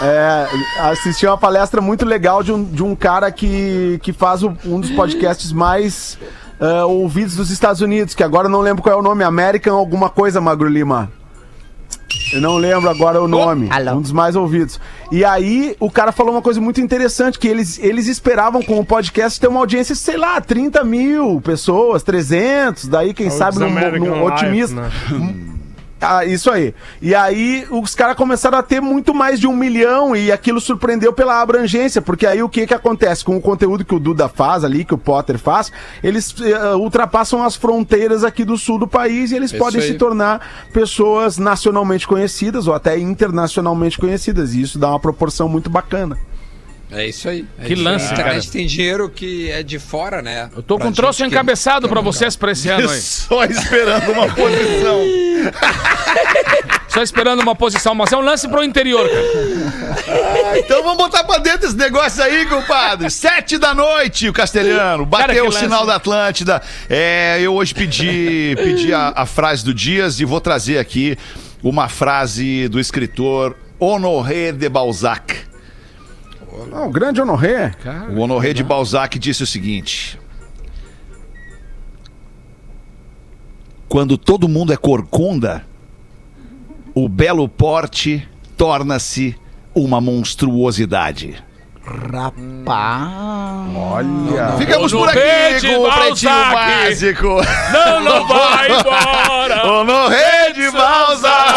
É, 0.00 0.46
assisti 0.90 1.26
uma 1.26 1.36
palestra 1.36 1.80
muito 1.82 2.06
legal 2.06 2.42
de 2.42 2.50
um, 2.52 2.64
de 2.64 2.82
um 2.82 2.94
cara 2.94 3.30
que, 3.32 3.98
que 4.02 4.12
faz 4.12 4.42
o- 4.42 4.56
um 4.64 4.80
dos 4.80 4.90
podcasts 4.92 5.52
mais 5.52 6.16
eh, 6.60 6.82
ouvidos 6.84 7.36
dos 7.36 7.50
Estados 7.50 7.80
Unidos, 7.80 8.14
que 8.14 8.22
agora 8.22 8.46
eu 8.46 8.50
não 8.50 8.60
lembro 8.60 8.82
qual 8.82 8.94
é 8.94 8.98
o 8.98 9.02
nome, 9.02 9.24
American 9.24 9.74
alguma 9.76 10.08
coisa, 10.10 10.40
Magro 10.40 10.68
Lima. 10.68 11.10
Eu 12.32 12.40
não 12.40 12.56
lembro 12.56 12.88
agora 12.88 13.20
o 13.20 13.26
nome. 13.26 13.68
Alô. 13.70 13.92
Um 13.92 14.00
dos 14.00 14.12
mais 14.12 14.36
ouvidos. 14.36 14.80
E 15.10 15.24
aí, 15.24 15.76
o 15.80 15.90
cara 15.90 16.12
falou 16.12 16.32
uma 16.32 16.42
coisa 16.42 16.60
muito 16.60 16.80
interessante: 16.80 17.38
que 17.38 17.48
eles, 17.48 17.78
eles 17.78 18.06
esperavam 18.06 18.62
com 18.62 18.78
o 18.78 18.84
podcast 18.84 19.40
ter 19.40 19.48
uma 19.48 19.60
audiência, 19.60 19.94
sei 19.94 20.16
lá, 20.16 20.40
30 20.40 20.84
mil 20.84 21.40
pessoas, 21.40 22.02
300, 22.02 22.86
daí, 22.88 23.14
quem 23.14 23.30
sabe, 23.30 23.58
num, 23.58 23.66
American 23.66 24.08
num 24.08 24.28
Life, 24.28 24.32
otimismo. 24.32 24.80
né? 24.80 24.90
Ah, 26.00 26.24
isso 26.24 26.50
aí. 26.50 26.74
E 27.02 27.14
aí 27.14 27.66
os 27.70 27.94
caras 27.94 28.16
começaram 28.16 28.56
a 28.56 28.62
ter 28.62 28.80
muito 28.80 29.12
mais 29.12 29.38
de 29.38 29.46
um 29.46 29.54
milhão 29.54 30.16
e 30.16 30.32
aquilo 30.32 30.60
surpreendeu 30.60 31.12
pela 31.12 31.40
abrangência, 31.42 32.00
porque 32.00 32.26
aí 32.26 32.42
o 32.42 32.48
que 32.48 32.66
que 32.66 32.72
acontece 32.72 33.22
com 33.24 33.36
o 33.36 33.40
conteúdo 33.40 33.84
que 33.84 33.94
o 33.94 33.98
Duda 34.00 34.28
faz 34.28 34.64
ali, 34.64 34.84
que 34.84 34.94
o 34.94 34.98
Potter 34.98 35.38
faz, 35.38 35.70
eles 36.02 36.34
eh, 36.40 36.74
ultrapassam 36.74 37.44
as 37.44 37.54
fronteiras 37.54 38.24
aqui 38.24 38.44
do 38.44 38.56
sul 38.56 38.78
do 38.78 38.88
país 38.88 39.30
e 39.30 39.36
eles 39.36 39.50
Isso 39.50 39.62
podem 39.62 39.80
aí. 39.82 39.88
se 39.88 39.94
tornar 39.94 40.68
pessoas 40.72 41.36
nacionalmente 41.36 42.06
conhecidas 42.06 42.66
ou 42.66 42.74
até 42.74 42.98
internacionalmente 42.98 43.98
conhecidas 43.98 44.54
e 44.54 44.62
isso 44.62 44.78
dá 44.78 44.88
uma 44.88 45.00
proporção 45.00 45.48
muito 45.48 45.68
bacana. 45.68 46.16
É 46.92 47.06
isso 47.06 47.28
aí. 47.28 47.44
é 47.58 47.64
Que 47.66 47.72
isso 47.74 47.80
aí. 47.80 47.92
lance, 47.92 48.12
A 48.12 48.16
cara. 48.16 48.40
tem 48.42 48.66
dinheiro 48.66 49.08
que 49.08 49.50
é 49.50 49.62
de 49.62 49.78
fora, 49.78 50.20
né? 50.20 50.50
Eu 50.56 50.62
tô 50.62 50.76
Pra 50.76 50.86
com 50.86 50.90
um 50.90 50.94
troço 50.94 51.18
gente 51.20 51.30
encabeçado 51.32 51.86
que 51.86 51.92
pra 51.92 52.00
vocês 52.00 52.34
pra 52.36 52.52
esse 52.52 52.68
ano 52.68 52.90
aí. 52.90 53.00
Só 53.00 53.44
esperando 53.44 54.10
uma 54.12 54.26
posição. 54.34 55.00
Só 56.88 57.02
esperando 57.02 57.40
uma 57.40 57.54
posição, 57.54 57.94
mas 57.94 58.12
é 58.12 58.16
um 58.16 58.20
lance 58.20 58.48
pro 58.48 58.64
interior, 58.64 59.08
cara. 59.08 60.58
Então 60.58 60.82
vamos 60.82 60.98
botar 60.98 61.22
pra 61.22 61.38
dentro 61.38 61.68
esse 61.68 61.76
negócio 61.76 62.20
aí, 62.22 62.44
compadre. 62.46 63.08
Sete 63.10 63.56
da 63.58 63.72
noite, 63.72 64.28
o 64.28 64.32
Castelhano. 64.32 65.06
Cara, 65.06 65.26
Bateu 65.28 65.34
que 65.34 65.40
o 65.42 65.52
lance. 65.52 65.58
sinal 65.60 65.86
da 65.86 65.94
Atlântida. 65.94 66.60
É, 66.88 67.38
eu 67.40 67.54
hoje 67.54 67.72
pedi, 67.72 68.56
pedi 68.56 68.92
a, 68.92 69.12
a 69.14 69.24
frase 69.24 69.64
do 69.64 69.72
Dias 69.72 70.18
e 70.18 70.24
vou 70.24 70.40
trazer 70.40 70.78
aqui 70.78 71.16
uma 71.62 71.88
frase 71.88 72.66
do 72.68 72.80
escritor 72.80 73.56
Honoré 73.78 74.50
de 74.50 74.68
Balzac. 74.68 75.36
Ah, 76.72 76.84
o 76.84 76.90
grande 76.90 77.20
Honoré. 77.20 77.72
O 78.14 78.20
Honoré 78.20 78.52
de 78.52 78.62
Balzac 78.62 79.18
disse 79.18 79.42
o 79.42 79.46
seguinte: 79.46 80.18
Quando 83.88 84.16
todo 84.16 84.48
mundo 84.48 84.72
é 84.72 84.76
corcunda, 84.76 85.64
o 86.94 87.08
belo 87.08 87.48
porte 87.48 88.28
torna-se 88.56 89.36
uma 89.74 90.00
monstruosidade. 90.00 91.42
Rapaz. 91.82 93.10
Olha. 93.74 94.52
Ficamos 94.58 94.92
por 94.92 95.02
Honoré 95.08 95.56
aqui 95.56 95.60
de 95.66 95.74
com 95.74 95.82
o 95.82 95.92
Pretinho 95.92 96.30
Balzac. 96.30 96.54
Básico. 96.54 97.26
Não, 97.72 98.00
não 98.04 98.26
vai 98.28 98.68
embora! 98.78 99.66
Honoré 99.66 100.52
de 100.52 100.70
Balzac. 100.70 101.49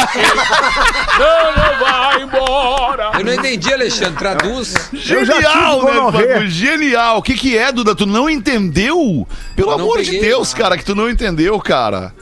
Não, 1.19 1.63
não 1.63 1.79
vai 1.79 2.21
embora! 2.23 3.11
Eu 3.19 3.25
não 3.25 3.33
entendi, 3.33 3.73
Alexandre. 3.73 4.17
Traduz. 4.17 4.73
Genial, 4.93 5.83
né. 5.83 5.93
Fago? 5.93 6.45
Genial. 6.47 7.17
O 7.17 7.21
que 7.21 7.35
que 7.35 7.57
é, 7.57 7.71
Duda? 7.71 7.95
Tu 7.95 8.05
não 8.05 8.29
entendeu? 8.29 9.27
Pelo 9.55 9.69
não 9.71 9.79
amor 9.79 9.99
de 10.01 10.05
peguei. 10.11 10.21
Deus, 10.21 10.53
cara, 10.53 10.77
que 10.77 10.85
tu 10.85 10.95
não 10.95 11.09
entendeu, 11.09 11.59
cara. 11.59 12.13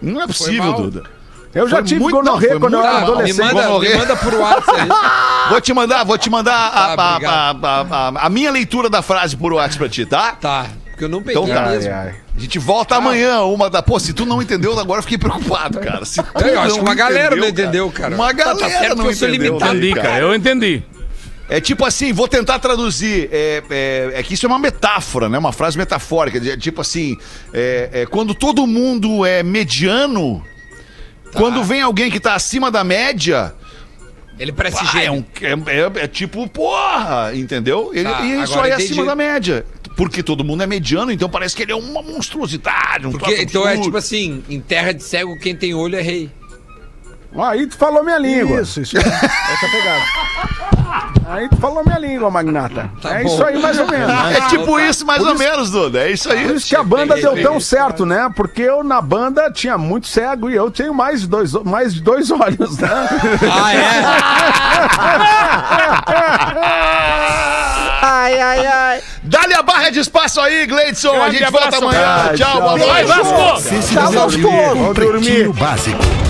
Não 0.00 0.20
é 0.22 0.26
possível. 0.26 0.72
Duda. 0.74 1.02
Eu 1.54 1.66
já 1.66 1.76
Foi 1.78 1.84
tive 1.86 2.00
muito- 2.00 2.14
gonorreia 2.16 2.60
quando 2.60 2.74
eu 2.74 2.80
era 2.80 2.88
mal. 2.92 3.00
me 3.00 3.06
adolescente. 3.06 3.54
manda, 3.54 3.78
me 3.80 3.94
manda 3.96 4.16
por 4.16 4.34
WhatsApp 4.34 4.80
aí. 4.80 4.88
Vou 5.48 5.60
te 5.62 5.72
mandar, 5.72 6.04
vou 6.04 6.18
te 6.18 6.28
mandar 6.28 6.66
a, 6.66 6.70
Tá, 6.70 7.02
a- 7.02 7.08
a- 7.08 7.14
obrigado. 7.14 7.64
a- 7.64 7.70
a- 7.70 8.08
a- 8.20 8.26
a 8.26 8.28
minha 8.28 8.50
leitura 8.50 8.90
da 8.90 9.00
frase 9.00 9.34
por 9.34 9.54
WhatsApp 9.54 9.78
pra 9.78 9.88
ti, 9.88 10.04
tá? 10.04 10.32
Tá, 10.32 10.66
porque 10.98 11.04
eu 11.04 11.08
não 11.08 11.22
peguei 11.22 11.40
Então 11.40 11.54
tá. 11.54 11.70
mesmo. 11.70 11.92
Ai, 11.92 11.96
ai. 12.08 12.14
A 12.36 12.40
gente 12.40 12.58
volta 12.58 12.96
amanhã, 12.96 13.40
uma 13.42 13.70
da. 13.70 13.80
Pô, 13.80 14.00
se 14.00 14.12
tu 14.12 14.26
não 14.26 14.42
entendeu, 14.42 14.76
agora 14.76 14.98
eu 14.98 15.02
fiquei 15.04 15.16
preocupado, 15.16 15.78
cara. 15.78 16.04
Se 16.04 16.20
tu 16.20 16.28
Eu 16.44 16.60
acho 16.60 16.74
que 16.74 16.80
uma 16.80 16.94
galera 16.94 17.36
não 17.36 17.46
entendeu, 17.46 17.88
cara. 17.92 18.16
Uma 18.16 18.34
Tá- 18.34 18.44
tá 18.44 18.54
galera 18.54 18.68
certo 18.80 18.96
não 18.96 19.04
que 19.04 19.10
eu 19.12 19.16
sou 19.16 19.28
entendeu. 19.28 19.46
limitado. 19.52 19.74
né, 19.74 19.78
Entendi, 19.86 19.94
cara, 20.00 20.18
eu 20.24 20.34
entendi. 20.34 20.82
É 21.48 21.60
tipo 21.60 21.84
assim, 21.84 22.12
vou 22.12 22.26
tentar 22.26 22.58
traduzir. 22.58 23.28
É, 23.32 23.62
é- 23.70 24.10
é 24.16 24.22
que 24.24 24.34
isso 24.34 24.44
é 24.44 24.48
uma 24.48 24.58
metáfora, 24.58 25.28
né? 25.28 25.38
Uma 25.38 25.52
frase 25.52 25.78
metafórica. 25.78 26.38
de- 26.40 26.56
Tipo 26.56 26.80
assim, 26.80 27.16
é- 27.54 27.88
é 27.92 28.06
quando 28.06 28.34
todo 28.34 28.66
mundo 28.66 29.24
é 29.24 29.42
mediano, 29.44 30.42
Tá. 31.32 31.38
quando 31.38 31.62
vem 31.62 31.80
alguém 31.80 32.10
que 32.10 32.18
tá 32.18 32.34
acima 32.34 32.70
da 32.72 32.82
média, 32.82 33.54
Ele 34.38 34.52
parece 34.52 34.84
pá, 34.84 35.00
é, 35.02 35.10
um- 35.10 35.24
é- 35.40 36.00
é- 36.00 36.04
é 36.04 36.06
tipo, 36.06 36.46
porra, 36.48 37.32
entendeu? 37.34 37.90
Ele, 37.92 38.08
Tá, 38.08 38.20
e 38.20 38.42
isso 38.42 38.60
aí 38.60 38.70
é 38.70 38.74
acima 38.74 39.04
da 39.04 39.16
média. 39.16 39.64
Porque 39.98 40.22
todo 40.22 40.44
mundo 40.44 40.62
é 40.62 40.66
mediano, 40.66 41.10
então 41.10 41.28
parece 41.28 41.56
que 41.56 41.62
ele 41.64 41.72
é 41.72 41.76
uma 41.76 42.00
monstruosidade, 42.00 43.08
um 43.08 43.10
Porque, 43.10 43.42
então 43.42 43.66
é 43.68 43.76
tipo 43.76 43.96
assim, 43.96 44.44
em 44.48 44.60
terra 44.60 44.94
de 44.94 45.02
cego, 45.02 45.36
quem 45.40 45.56
tem 45.56 45.74
olho 45.74 45.96
é 45.96 46.00
rei. 46.00 46.30
Aí 47.36 47.66
tu 47.66 47.76
falou 47.76 48.02
minha 48.04 48.16
língua. 48.16 48.60
Isso, 48.62 48.80
isso. 48.80 48.96
Essa 48.96 49.68
pegada. 49.70 50.02
Aí 51.26 51.46
tu 51.48 51.56
falou 51.56 51.82
minha 51.84 51.98
língua, 51.98 52.30
Magnata. 52.30 52.88
Tá 53.02 53.18
é 53.18 53.24
bom. 53.24 53.28
isso 53.28 53.44
aí, 53.44 53.60
mais 53.60 53.76
ou 53.78 53.86
menos. 53.88 54.08
É 54.36 54.40
tipo 54.48 54.78
isso, 54.80 55.04
mais 55.04 55.18
Por 55.18 55.26
ou 55.28 55.34
isso- 55.34 55.42
menos, 55.44 55.70
Duda. 55.70 56.06
É 56.06 56.10
isso 56.12 56.30
aí. 56.32 56.46
Por 56.46 56.54
isso 56.56 56.66
que 56.68 56.76
a 56.76 56.82
banda 56.84 57.16
deu 57.16 57.42
tão 57.42 57.58
certo, 57.60 58.06
né? 58.06 58.30
Porque 58.36 58.62
eu 58.62 58.82
na 58.84 59.00
banda 59.02 59.50
tinha 59.52 59.76
muito 59.76 60.06
cego 60.06 60.48
e 60.48 60.54
eu 60.54 60.70
tenho 60.70 60.94
mais 60.94 61.20
de 61.22 61.26
dois, 61.26 61.52
mais 61.64 61.92
de 61.92 62.00
dois 62.00 62.30
olhos, 62.30 62.78
né? 62.78 62.88
Ah, 63.52 63.74
é? 63.74 63.78
Ai, 68.00 68.40
ai, 68.40 68.66
ai. 68.66 69.00
Dá-lhe 69.22 69.54
a 69.54 69.62
barra 69.62 69.90
de 69.90 69.98
espaço 70.00 70.40
aí, 70.40 70.66
Gleidson. 70.66 71.10
A 71.14 71.28
Grande 71.28 71.38
gente 71.38 71.50
volta 71.50 71.66
abraço, 71.66 71.84
amanhã. 71.84 72.00
cara. 72.02 72.36
Tchau, 72.36 72.50
Tchau. 72.52 72.60
boa 72.60 72.78
Vai, 72.78 73.04
noite. 73.04 73.06
Vasco! 73.06 73.62
Você 73.62 73.82
se 73.82 73.94
Tchau, 73.94 74.12
Vasco. 74.12 74.94
dormir. 74.94 75.48
Básico. 75.52 76.27